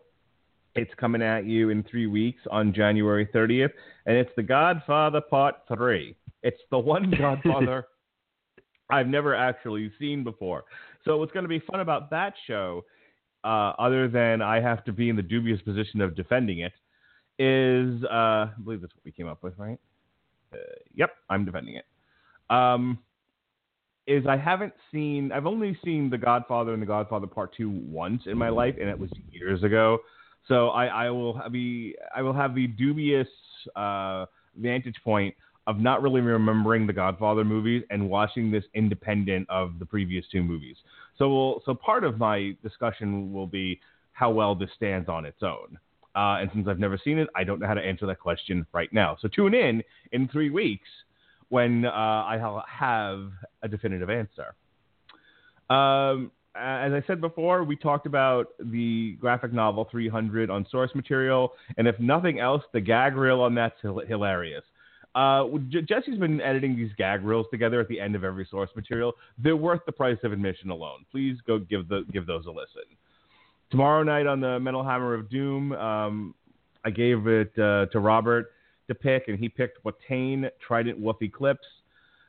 It's 0.76 0.92
coming 0.96 1.22
at 1.22 1.46
you 1.46 1.70
in 1.70 1.84
three 1.84 2.08
weeks 2.08 2.42
on 2.50 2.74
January 2.74 3.28
30th, 3.28 3.72
and 4.06 4.18
it's 4.18 4.32
The 4.36 4.44
Godfather 4.44 5.22
Part 5.22 5.56
3. 5.74 6.16
It's 6.42 6.60
the 6.72 6.80
one 6.80 7.12
Godfather 7.18 7.86
I've 8.90 9.08
never 9.08 9.36
actually 9.36 9.92
seen 10.00 10.24
before. 10.24 10.64
So, 11.06 11.18
what's 11.18 11.32
going 11.32 11.44
to 11.44 11.50
be 11.50 11.60
fun 11.60 11.80
about 11.80 12.10
that 12.10 12.34
show, 12.48 12.86
uh, 13.44 13.74
other 13.78 14.08
than 14.08 14.42
I 14.42 14.60
have 14.62 14.84
to 14.86 14.92
be 14.92 15.10
in 15.10 15.16
the 15.16 15.22
dubious 15.22 15.62
position 15.62 16.02
of 16.02 16.16
defending 16.16 16.60
it, 16.60 16.74
is 17.38 18.04
uh, 18.06 18.08
I 18.48 18.52
believe 18.64 18.82
that's 18.82 18.96
what 18.96 19.06
we 19.06 19.12
came 19.12 19.28
up 19.28 19.44
with, 19.44 19.54
right? 19.58 19.80
Uh, 20.54 20.58
yep, 20.96 21.12
I'm 21.30 21.46
defending 21.46 21.76
it. 21.76 21.86
Um, 22.50 23.00
is 24.06 24.26
I 24.28 24.38
haven't 24.38 24.74
seen, 24.92 25.32
I've 25.32 25.46
only 25.46 25.78
seen 25.84 26.10
The 26.10 26.18
Godfather 26.18 26.74
and 26.74 26.82
The 26.82 26.88
Godfather 26.88 27.28
Part 27.28 27.56
Two 27.56 27.70
once 27.70 28.24
in 28.26 28.38
my 28.38 28.50
life, 28.50 28.76
and 28.80 28.90
it 28.90 29.00
was 29.00 29.10
years 29.32 29.64
ago. 29.64 30.00
So 30.48 30.70
I, 30.70 30.86
I 31.06 31.10
will 31.10 31.42
be, 31.52 31.96
I 32.16 32.22
will 32.22 32.34
have 32.34 32.54
the 32.54 32.68
dubious 32.68 33.28
uh, 33.76 34.26
vantage 34.58 34.96
point 35.04 35.34
of 35.66 35.80
not 35.80 36.02
really 36.02 36.20
remembering 36.20 36.86
the 36.86 36.94
Godfather 36.94 37.46
movies 37.46 37.84
and 37.90 38.10
watching 38.10 38.52
this 38.52 38.66
independent 38.74 39.50
of 39.50 39.80
the 39.80 39.86
previous 39.86 40.26
two 40.32 40.44
movies. 40.44 40.76
So 41.18 41.30
we'll, 41.30 41.62
so 41.66 41.74
part 41.74 42.04
of 42.04 42.18
my 42.18 42.56
discussion 42.62 43.32
will 43.32 43.48
be 43.48 43.80
how 44.12 44.30
well 44.32 44.56
this 44.56 44.70
stands 44.76 45.08
on 45.08 45.26
its 45.26 45.42
own. 45.42 45.80
Uh, 46.16 46.42
and 46.42 46.50
since 46.54 46.68
I've 46.68 46.80
never 46.80 47.00
seen 47.04 47.18
it, 47.18 47.28
I 47.36 47.44
don't 47.44 47.60
know 47.60 47.68
how 47.68 47.74
to 47.74 47.82
answer 47.82 48.06
that 48.08 48.20
question 48.20 48.68
right 48.74 48.92
now. 48.92 49.18
So 49.22 49.28
tune 49.28 49.54
in 49.54 49.82
in 50.12 50.28
three 50.28 50.50
weeks 50.50 50.88
when 51.50 51.86
uh, 51.86 51.90
I'll 51.90 52.64
have 52.68 53.32
a 53.64 53.68
definitive 53.68 54.10
answer. 54.10 54.54
Um, 55.70 56.32
as 56.56 56.94
I 56.94 57.04
said 57.08 57.20
before, 57.20 57.64
we 57.64 57.76
talked 57.76 58.06
about 58.06 58.50
the 58.60 59.14
graphic 59.20 59.54
novel 59.54 59.88
300 59.90 60.50
on 60.50 60.66
source 60.70 60.92
material, 60.94 61.54
and 61.78 61.88
if 61.88 62.00
nothing 62.00 62.40
else, 62.40 62.62
the 62.74 62.82
gag 62.82 63.16
reel 63.16 63.42
on 63.42 63.56
that's 63.56 63.76
hilarious. 63.82 64.64
Uh, 65.16 65.46
Jesse's 65.70 66.18
been 66.18 66.42
editing 66.42 66.76
these 66.76 66.92
gag 66.98 67.24
reels 67.24 67.46
together 67.52 67.80
at 67.80 67.88
the 67.88 68.00
end 68.00 68.16
of 68.16 68.24
every 68.24 68.48
source 68.50 68.70
material. 68.76 69.14
They're 69.38 69.56
worth 69.56 69.82
the 69.86 69.92
price 69.92 70.18
of 70.24 70.32
admission 70.32 70.70
alone. 70.72 71.06
Please 71.12 71.38
go 71.46 71.60
give 71.60 71.88
the 71.88 72.04
give 72.12 72.26
those 72.26 72.46
a 72.48 72.50
listen. 72.50 72.84
Tomorrow 73.70 74.04
night 74.04 74.28
on 74.28 74.40
the 74.40 74.60
Metal 74.60 74.84
Hammer 74.84 75.14
of 75.14 75.30
Doom, 75.30 75.72
um, 75.74 76.36
I 76.84 76.90
gave 76.90 77.28
it 77.28 77.52
uh, 77.58 77.88
to 77.88 78.00
Robert 78.00 78.52
to 78.88 78.96
pick, 78.96 79.28
and 79.28 79.38
he 79.38 79.50
picked 79.50 79.84
Watain 79.84 80.50
Trident 80.66 81.00
Wolf 81.00 81.22
Eclipse. 81.22 81.66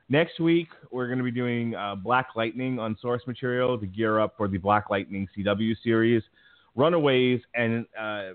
Next 0.09 0.38
week, 0.38 0.68
we're 0.90 1.07
going 1.07 1.18
to 1.18 1.24
be 1.24 1.30
doing 1.30 1.74
uh, 1.74 1.94
Black 1.94 2.28
Lightning 2.36 2.78
on 2.78 2.96
source 3.00 3.22
material 3.26 3.78
to 3.78 3.86
gear 3.86 4.20
up 4.20 4.34
for 4.36 4.48
the 4.48 4.59
Black 4.59 4.90
Lightning 4.90 5.26
CW 5.36 5.74
series. 5.82 6.22
Runaways 6.76 7.40
and 7.55 7.86
uh, 7.98 8.32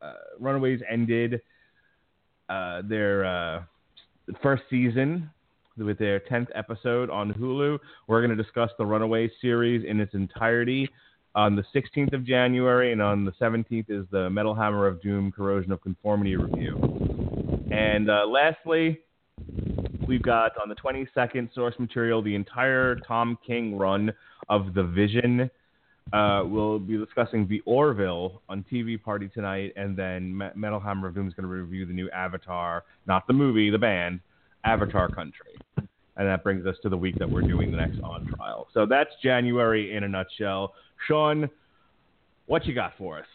uh, 0.00 0.14
Runaways 0.40 0.80
ended 0.90 1.42
uh, 2.48 2.82
their 2.88 3.24
uh, 3.24 3.62
first 4.42 4.62
season 4.70 5.30
with 5.76 5.98
their 5.98 6.20
10th 6.20 6.48
episode 6.54 7.10
on 7.10 7.34
Hulu. 7.34 7.78
We're 8.06 8.24
going 8.24 8.36
to 8.36 8.42
discuss 8.42 8.70
the 8.78 8.86
Runaways 8.86 9.30
series 9.42 9.84
in 9.86 10.00
its 10.00 10.14
entirety 10.14 10.88
on 11.34 11.56
the 11.56 11.64
16th 11.74 12.12
of 12.14 12.24
January, 12.24 12.92
and 12.92 13.02
on 13.02 13.24
the 13.24 13.32
17th 13.32 13.86
is 13.90 14.06
the 14.12 14.30
Metal 14.30 14.54
Hammer 14.54 14.86
of 14.86 15.02
Doom 15.02 15.32
Corrosion 15.32 15.72
of 15.72 15.82
Conformity 15.82 16.36
review. 16.36 16.76
And 17.72 18.08
uh, 18.08 18.24
lastly, 18.26 19.00
we've 20.06 20.22
got 20.22 20.52
on 20.60 20.68
the 20.68 20.74
22nd 20.74 21.52
source 21.54 21.74
material 21.78 22.22
the 22.22 22.34
entire 22.34 22.96
Tom 22.96 23.38
King 23.46 23.76
run 23.76 24.12
of 24.48 24.74
The 24.74 24.82
Vision. 24.82 25.50
Uh, 26.12 26.42
we'll 26.44 26.78
be 26.78 26.98
discussing 26.98 27.48
the 27.48 27.60
Orville 27.64 28.42
on 28.48 28.64
TV 28.70 29.02
Party 29.02 29.28
tonight, 29.28 29.72
and 29.76 29.96
then 29.96 30.36
Me- 30.36 30.50
Metal 30.54 30.78
Hammer 30.78 31.08
of 31.08 31.14
Doom 31.14 31.26
is 31.26 31.34
going 31.34 31.48
to 31.48 31.54
review 31.54 31.86
the 31.86 31.92
new 31.92 32.10
Avatar, 32.10 32.84
not 33.06 33.26
the 33.26 33.32
movie, 33.32 33.70
the 33.70 33.78
band, 33.78 34.20
Avatar 34.64 35.08
Country. 35.08 35.56
And 35.76 36.28
that 36.28 36.44
brings 36.44 36.66
us 36.66 36.76
to 36.82 36.88
the 36.88 36.96
week 36.96 37.18
that 37.18 37.28
we're 37.28 37.42
doing 37.42 37.70
the 37.70 37.76
next 37.76 37.98
on 38.02 38.26
trial. 38.36 38.68
So 38.72 38.86
that's 38.86 39.10
January 39.22 39.96
in 39.96 40.04
a 40.04 40.08
nutshell. 40.08 40.74
Sean, 41.08 41.48
what 42.46 42.66
you 42.66 42.74
got 42.74 42.92
for 42.96 43.18
us? 43.18 43.26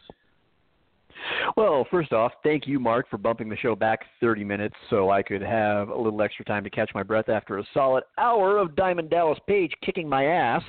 Well, 1.57 1.85
first 1.89 2.13
off, 2.13 2.31
thank 2.43 2.67
you, 2.67 2.79
Mark, 2.79 3.09
for 3.09 3.17
bumping 3.17 3.49
the 3.49 3.57
show 3.57 3.75
back 3.75 3.99
30 4.19 4.43
minutes 4.43 4.75
so 4.89 5.09
I 5.09 5.21
could 5.21 5.41
have 5.41 5.89
a 5.89 5.97
little 5.97 6.21
extra 6.21 6.45
time 6.45 6.63
to 6.63 6.69
catch 6.69 6.91
my 6.93 7.03
breath 7.03 7.29
after 7.29 7.59
a 7.59 7.63
solid 7.73 8.03
hour 8.17 8.57
of 8.57 8.75
Diamond 8.75 9.09
Dallas 9.09 9.39
Page 9.47 9.71
kicking 9.83 10.07
my 10.07 10.25
ass. 10.25 10.63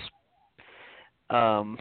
Um, 1.30 1.78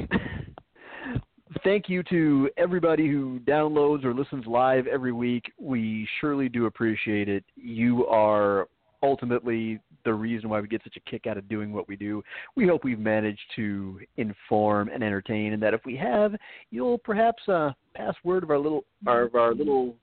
thank 1.63 1.89
you 1.89 2.03
to 2.03 2.49
everybody 2.57 3.07
who 3.09 3.39
downloads 3.39 4.03
or 4.05 4.13
listens 4.13 4.45
live 4.45 4.88
every 4.88 5.11
week. 5.11 5.51
We 5.59 6.07
surely 6.22 6.49
do 6.49 6.65
appreciate 6.65 7.30
it. 7.30 7.43
You 7.55 8.05
are 8.07 8.67
ultimately 9.01 9.80
the 10.04 10.14
reason 10.14 10.50
why 10.50 10.60
we 10.60 10.68
get 10.68 10.82
such 10.84 10.97
a 10.97 11.10
kick 11.10 11.28
out 11.28 11.38
of 11.38 11.47
doing 11.50 11.74
what 11.74 11.88
we 11.88 11.95
do. 11.95 12.24
We 12.56 12.68
hope 12.68 12.84
we've 12.84 13.00
managed 13.00 13.39
to 13.56 14.00
inform 14.18 14.89
and 14.89 15.04
entertain, 15.04 15.54
and 15.54 15.62
that 15.64 15.74
if 15.74 15.82
we 15.86 15.95
have, 15.97 16.36
you'll 16.72 16.97
perhaps 16.97 17.41
uh, 17.47 17.72
pass 17.93 18.16
word 18.24 18.43
of 18.43 18.52
our 18.52 18.60
little 18.60 18.84
our, 19.08 19.24
of 19.24 19.36
our 19.36 19.54
little 19.54 19.95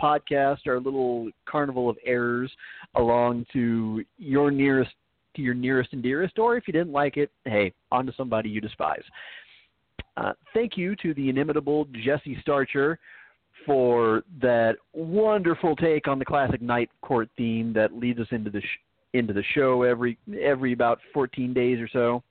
podcast, 0.00 0.66
our 0.66 0.80
little 0.80 1.30
carnival 1.46 1.88
of 1.88 1.96
errors, 2.04 2.50
along 2.96 3.46
to 3.52 4.04
your 4.18 4.50
nearest 4.50 4.92
to 5.36 5.42
your 5.42 5.54
nearest 5.54 5.92
and 5.92 6.02
dearest, 6.02 6.38
or 6.38 6.56
if 6.56 6.66
you 6.66 6.72
didn't 6.72 6.92
like 6.92 7.16
it, 7.16 7.30
hey, 7.44 7.72
on 7.90 8.06
to 8.06 8.12
somebody 8.16 8.48
you 8.48 8.60
despise. 8.60 9.02
Uh, 10.16 10.32
thank 10.52 10.76
you 10.76 10.94
to 10.96 11.12
the 11.14 11.28
inimitable 11.28 11.86
Jesse 12.04 12.38
Starcher 12.40 12.98
for 13.66 14.22
that 14.40 14.76
wonderful 14.92 15.74
take 15.76 16.06
on 16.06 16.18
the 16.18 16.24
classic 16.24 16.62
night 16.62 16.90
court 17.02 17.28
theme 17.36 17.72
that 17.72 17.94
leads 17.94 18.20
us 18.20 18.26
into 18.30 18.50
the 18.50 18.60
sh- 18.60 18.80
into 19.14 19.32
the 19.32 19.44
show 19.54 19.82
every 19.82 20.18
every 20.40 20.72
about 20.72 20.98
14 21.12 21.54
days 21.54 21.80
or 21.80 21.88
so. 21.88 22.22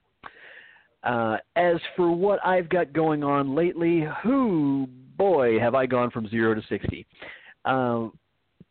Uh, 1.04 1.38
as 1.56 1.78
for 1.96 2.12
what 2.12 2.40
I've 2.46 2.70
got 2.70 2.94
going 2.94 3.24
on 3.24 3.56
lately, 3.56 4.06
who 4.22 4.88
boy 5.18 5.60
have 5.60 5.76
I 5.76 5.86
gone 5.86 6.12
from 6.12 6.30
zero 6.30 6.54
to 6.54 6.62
60. 6.70 7.06
Uh, 7.66 8.08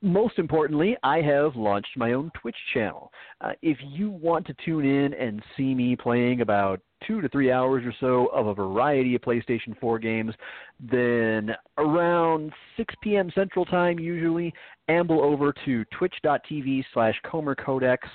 most 0.02 0.38
importantly, 0.38 0.96
I 1.04 1.20
have 1.22 1.54
launched 1.54 1.96
my 1.96 2.12
own 2.12 2.30
Twitch 2.40 2.56
channel. 2.74 3.12
Uh, 3.40 3.52
if 3.62 3.78
you 3.80 4.10
want 4.10 4.46
to 4.48 4.54
tune 4.64 4.84
in 4.84 5.14
and 5.14 5.42
see 5.56 5.74
me 5.74 5.94
playing 5.94 6.40
about 6.40 6.80
two 7.06 7.20
to 7.20 7.28
three 7.28 7.50
hours 7.50 7.84
or 7.84 7.94
so 8.00 8.26
of 8.26 8.48
a 8.48 8.54
variety 8.54 9.14
of 9.14 9.22
PlayStation 9.22 9.78
4 9.80 9.98
games, 9.98 10.34
then 10.80 11.50
around 11.78 12.52
6 12.76 12.94
p.m. 13.02 13.30
Central 13.34 13.64
Time, 13.64 13.98
usually, 13.98 14.52
amble 14.88 15.22
over 15.22 15.54
to 15.64 15.84
twitch.tv 15.96 16.84
slash 16.92 17.14
Comer 17.24 17.54
Codex 17.54 18.06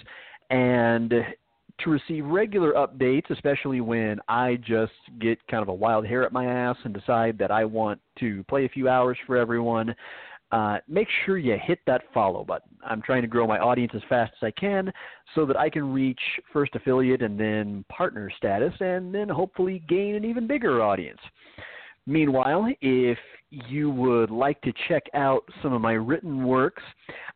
and 0.50 1.14
to 1.80 1.90
receive 1.90 2.26
regular 2.26 2.74
updates, 2.74 3.30
especially 3.30 3.82
when 3.82 4.20
I 4.28 4.58
just 4.66 4.94
get 5.20 5.46
kind 5.48 5.62
of 5.62 5.70
a 5.70 5.74
wild 5.74 6.08
hair 6.08 6.26
at 6.26 6.34
my 6.34 6.46
ass 6.46 6.78
and 6.84 6.94
decide 6.94 7.38
that 7.38 7.52
I 7.52 7.66
want 7.66 8.00
to 8.20 8.44
play 8.46 8.66
a 8.66 8.70
few 8.70 8.90
hours 8.90 9.18
for 9.28 9.38
everyone, 9.38 9.94
uh, 10.52 10.78
make 10.88 11.08
sure 11.26 11.38
you 11.38 11.58
hit 11.62 11.80
that 11.88 12.04
follow 12.14 12.44
button. 12.44 12.70
I'm 12.86 13.02
trying 13.02 13.22
to 13.22 13.28
grow 13.28 13.46
my 13.46 13.60
audience 13.60 13.92
as 13.96 14.02
fast 14.08 14.32
as 14.42 14.48
I 14.48 14.52
can 14.60 14.92
so 15.36 15.46
that 15.46 15.58
I 15.58 15.70
can 15.70 15.92
reach 15.92 16.20
first 16.54 16.74
affiliate 16.76 17.22
and 17.22 17.40
then 17.40 17.84
partner 17.90 18.32
status 18.38 18.74
and 18.80 19.14
then 19.14 19.28
hopefully 19.28 19.84
gain 19.90 20.16
an 20.16 20.24
even 20.24 20.48
bigger 20.48 20.82
audience. 20.82 21.20
Meanwhile, 22.06 22.70
if 22.82 23.18
you 23.50 23.90
would 23.92 24.32
like 24.32 24.62
to 24.62 24.72
check 24.88 25.04
out 25.14 25.44
some 25.62 25.74
of 25.74 25.82
my 25.82 25.94
written 25.94 26.46
works, 26.46 26.84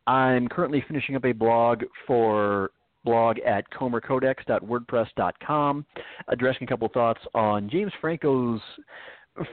I'm 0.06 0.48
currently 0.48 0.82
finishing 0.88 1.14
up 1.14 1.26
a 1.26 1.32
blog 1.32 1.82
for 2.06 2.70
blog 3.04 3.38
at 3.40 3.70
comercodex.wordpress.com 3.72 5.84
addressing 6.28 6.62
a 6.62 6.66
couple 6.66 6.88
thoughts 6.88 7.20
on 7.34 7.68
James 7.68 7.92
Franco's 8.00 8.60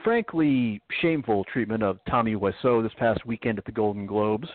frankly 0.04 0.80
shameful 1.00 1.44
treatment 1.44 1.82
of 1.82 1.98
Tommy 2.08 2.34
Wiseau 2.34 2.82
this 2.82 2.92
past 2.98 3.24
weekend 3.26 3.58
at 3.58 3.64
the 3.64 3.72
Golden 3.72 4.06
Globes. 4.06 4.48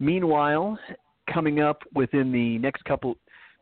Meanwhile, 0.00 0.78
coming 1.32 1.60
up 1.60 1.82
within 1.94 2.32
the 2.32 2.58
next 2.58 2.84
couple 2.84 3.16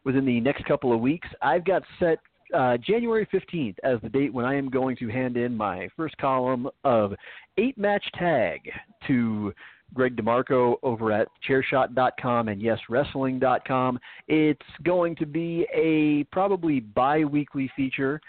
within 0.05 0.25
the 0.25 0.41
next 0.41 0.65
couple 0.67 0.93
of 0.93 1.01
weeks, 1.01 1.29
I've 1.43 1.65
got 1.65 1.83
set 1.99 2.19
uh, 2.55 2.77
January 2.77 3.27
15th 3.33 3.77
as 3.83 3.99
the 4.03 4.09
date 4.09 4.33
when 4.33 4.45
I 4.45 4.55
am 4.55 4.71
going 4.71 4.97
to 4.99 5.09
hand 5.09 5.37
in 5.37 5.57
my 5.57 5.89
first 5.97 6.17
column 6.19 6.69
of 6.85 7.13
eight 7.59 7.77
match 7.77 8.05
tag 8.17 8.71
to 9.09 9.53
Greg 9.95 10.17
DeMarco 10.17 10.77
over 10.83 11.13
at 11.13 11.29
chairshot.com 11.49 12.49
and 12.49 12.63
yeswrestling.com. 12.63 13.99
It's 14.29 14.61
going 14.85 15.17
to 15.17 15.27
be 15.27 15.67
a 15.75 16.25
probably 16.33 16.81
bi 16.81 17.25
weekly 17.25 17.71
feature 17.77 18.21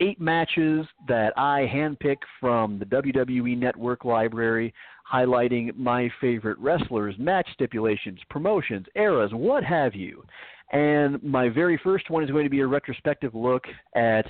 eight 0.00 0.20
matches 0.20 0.86
that 1.08 1.32
I 1.36 1.70
handpick 1.72 2.18
from 2.40 2.78
the 2.78 2.84
WWE 2.86 3.58
Network 3.58 4.04
library, 4.04 4.72
highlighting 5.10 5.76
my 5.76 6.10
favorite 6.20 6.58
wrestlers, 6.58 7.14
match 7.18 7.48
stipulations, 7.54 8.18
promotions, 8.28 8.86
eras, 8.94 9.30
what 9.32 9.64
have 9.64 9.94
you. 9.94 10.24
And 10.72 11.22
my 11.22 11.48
very 11.48 11.80
first 11.82 12.10
one 12.10 12.24
is 12.24 12.30
going 12.30 12.44
to 12.44 12.50
be 12.50 12.60
a 12.60 12.66
retrospective 12.66 13.34
look 13.34 13.64
at 13.94 14.26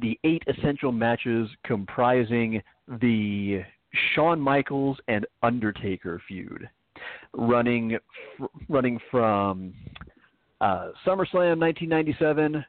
the 0.00 0.18
eight 0.24 0.42
essential 0.46 0.92
matches 0.92 1.48
comprising 1.64 2.62
the 3.00 3.62
Shawn 4.14 4.40
Michaels 4.40 4.98
and 5.08 5.26
Undertaker 5.42 6.20
feud, 6.26 6.68
running 7.32 7.98
running 8.68 8.98
from 9.10 9.74
uh, 10.60 10.88
SummerSlam 11.06 11.60
1997 11.60 12.64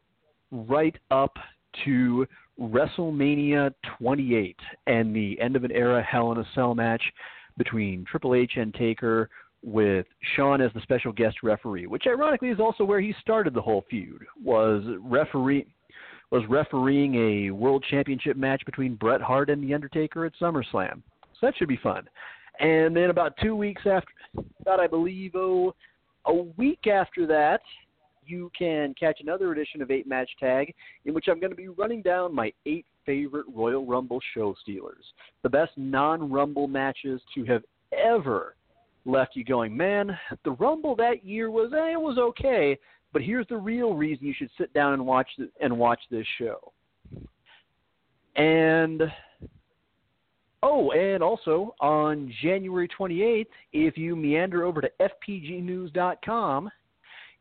right 0.51 0.95
up 1.09 1.35
to 1.84 2.26
WrestleMania 2.59 3.73
28 3.99 4.55
and 4.88 5.15
the 5.15 5.39
end 5.41 5.55
of 5.55 5.63
an 5.63 5.71
era 5.71 6.01
Hell 6.01 6.32
in 6.32 6.38
a 6.38 6.45
Cell 6.55 6.73
match 6.73 7.03
between 7.57 8.05
Triple 8.05 8.36
H 8.36 8.53
and 8.55 8.73
Taker 8.73 9.30
with 9.63 10.05
Shawn 10.36 10.61
as 10.61 10.71
the 10.73 10.82
special 10.82 11.11
guest 11.11 11.38
referee, 11.43 11.88
which 11.88 12.03
ironically 12.07 12.49
is 12.49 12.59
also 12.59 12.84
where 12.84 13.01
he 13.01 13.13
started 13.19 13.53
the 13.53 13.61
whole 13.61 13.84
feud. 13.89 14.23
Was 14.43 14.84
referee 15.01 15.65
was 16.32 16.43
refereeing 16.49 17.15
a 17.15 17.51
world 17.51 17.86
championship 17.89 18.36
match 18.36 18.61
between 18.65 18.95
Bret 18.95 19.21
Hart 19.21 19.49
and 19.49 19.63
The 19.63 19.73
Undertaker 19.73 20.26
at 20.26 20.34
SummerSlam. 20.41 21.01
So 21.34 21.39
that 21.43 21.55
should 21.57 21.67
be 21.67 21.80
fun. 21.82 22.07
And 22.59 22.95
then 22.95 23.09
about 23.09 23.34
two 23.41 23.55
weeks 23.55 23.84
after 23.86 24.11
that, 24.65 24.80
I 24.80 24.88
believe, 24.88 25.32
oh, 25.36 25.76
a 26.26 26.34
week 26.34 26.88
after 26.88 27.28
that, 27.28 27.61
you 28.26 28.51
can 28.57 28.93
catch 28.99 29.19
another 29.21 29.51
edition 29.51 29.82
of 29.82 29.91
Eight 29.91 30.07
Match 30.07 30.30
Tag, 30.39 30.73
in 31.05 31.13
which 31.13 31.26
I'm 31.30 31.39
going 31.39 31.51
to 31.51 31.55
be 31.55 31.67
running 31.67 32.01
down 32.01 32.34
my 32.34 32.51
eight 32.65 32.86
favorite 33.05 33.45
Royal 33.53 33.86
Rumble 33.86 34.19
show 34.34 34.55
stealers, 34.61 35.05
the 35.43 35.49
best 35.49 35.71
non-Rumble 35.78 36.67
matches 36.67 37.21
to 37.36 37.45
have 37.45 37.63
ever 37.91 38.55
left 39.05 39.36
you 39.36 39.43
going, 39.43 39.76
man, 39.76 40.17
the 40.43 40.51
Rumble 40.51 40.95
that 40.95 41.23
year 41.23 41.51
was 41.51 41.71
eh, 41.73 41.93
it 41.93 42.01
was 42.01 42.17
okay, 42.17 42.78
but 43.13 43.21
here's 43.21 43.47
the 43.47 43.57
real 43.57 43.93
reason 43.93 44.26
you 44.26 44.34
should 44.36 44.49
sit 44.57 44.73
down 44.73 44.93
and 44.93 45.05
watch 45.05 45.30
the, 45.38 45.49
and 45.61 45.78
watch 45.78 45.99
this 46.09 46.26
show. 46.38 46.73
And 48.36 49.03
Oh, 50.67 50.89
and 50.93 51.21
also 51.21 51.76
on 51.80 52.34
January 52.41 52.88
28th, 52.88 53.45
if 53.71 53.97
you 53.99 54.15
meander 54.15 54.63
over 54.63 54.82
to 54.82 54.89
FPGnews.com, 54.99 56.71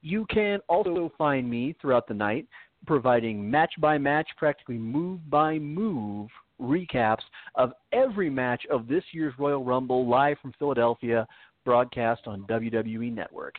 you 0.05 0.26
can 0.26 0.61
also 0.68 1.11
find 1.16 1.48
me 1.48 1.74
throughout 1.80 2.07
the 2.07 2.14
night 2.14 2.46
providing 2.86 3.50
match 3.50 3.72
by 3.80 3.96
match, 3.96 4.28
practically 4.36 4.76
move 4.76 5.18
by 5.30 5.59
move 5.59 6.28
recaps 6.61 7.22
of 7.55 7.72
every 7.92 8.28
match 8.28 8.62
of 8.70 8.86
this 8.86 9.02
year's 9.12 9.32
Royal 9.38 9.64
Rumble 9.64 10.07
live 10.07 10.36
from 10.40 10.52
Philadelphia, 10.59 11.26
broadcast 11.64 12.26
on 12.26 12.42
WWE 12.42 13.12
Network. 13.12 13.55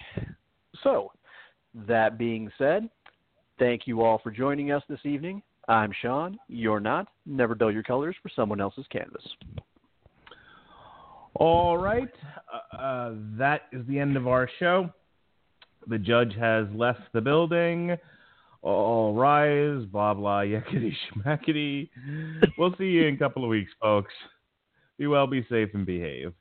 So, 0.83 1.11
that 1.87 2.19
being 2.19 2.51
said, 2.59 2.89
thank 3.57 3.87
you 3.87 4.03
all 4.03 4.19
for 4.19 4.29
joining 4.29 4.71
us 4.71 4.83
this 4.87 4.99
evening. 5.03 5.41
I'm 5.67 5.91
Sean. 5.99 6.37
You're 6.47 6.79
not. 6.79 7.07
Never 7.25 7.55
dull 7.55 7.71
your 7.71 7.81
colors 7.81 8.15
for 8.21 8.29
someone 8.35 8.61
else's 8.61 8.85
canvas. 8.91 9.23
All 11.33 11.77
right. 11.77 12.13
Uh, 12.53 12.77
uh, 12.77 13.13
that 13.37 13.63
is 13.73 13.85
the 13.87 13.97
end 13.97 14.15
of 14.15 14.27
our 14.27 14.47
show. 14.59 14.91
The 15.87 15.97
judge 15.97 16.33
has 16.39 16.65
left 16.73 17.01
the 17.13 17.21
building. 17.21 17.97
All 18.61 19.13
rise. 19.13 19.85
Blah, 19.85 20.15
blah, 20.15 20.41
yakety 20.41 20.93
schmackety. 21.13 21.89
We'll 22.57 22.75
see 22.77 22.85
you 22.85 23.07
in 23.07 23.15
a 23.15 23.17
couple 23.17 23.43
of 23.43 23.49
weeks, 23.49 23.71
folks. 23.81 24.13
Be 24.97 25.07
well, 25.07 25.27
be 25.27 25.45
safe, 25.49 25.69
and 25.73 25.85
behave. 25.85 26.33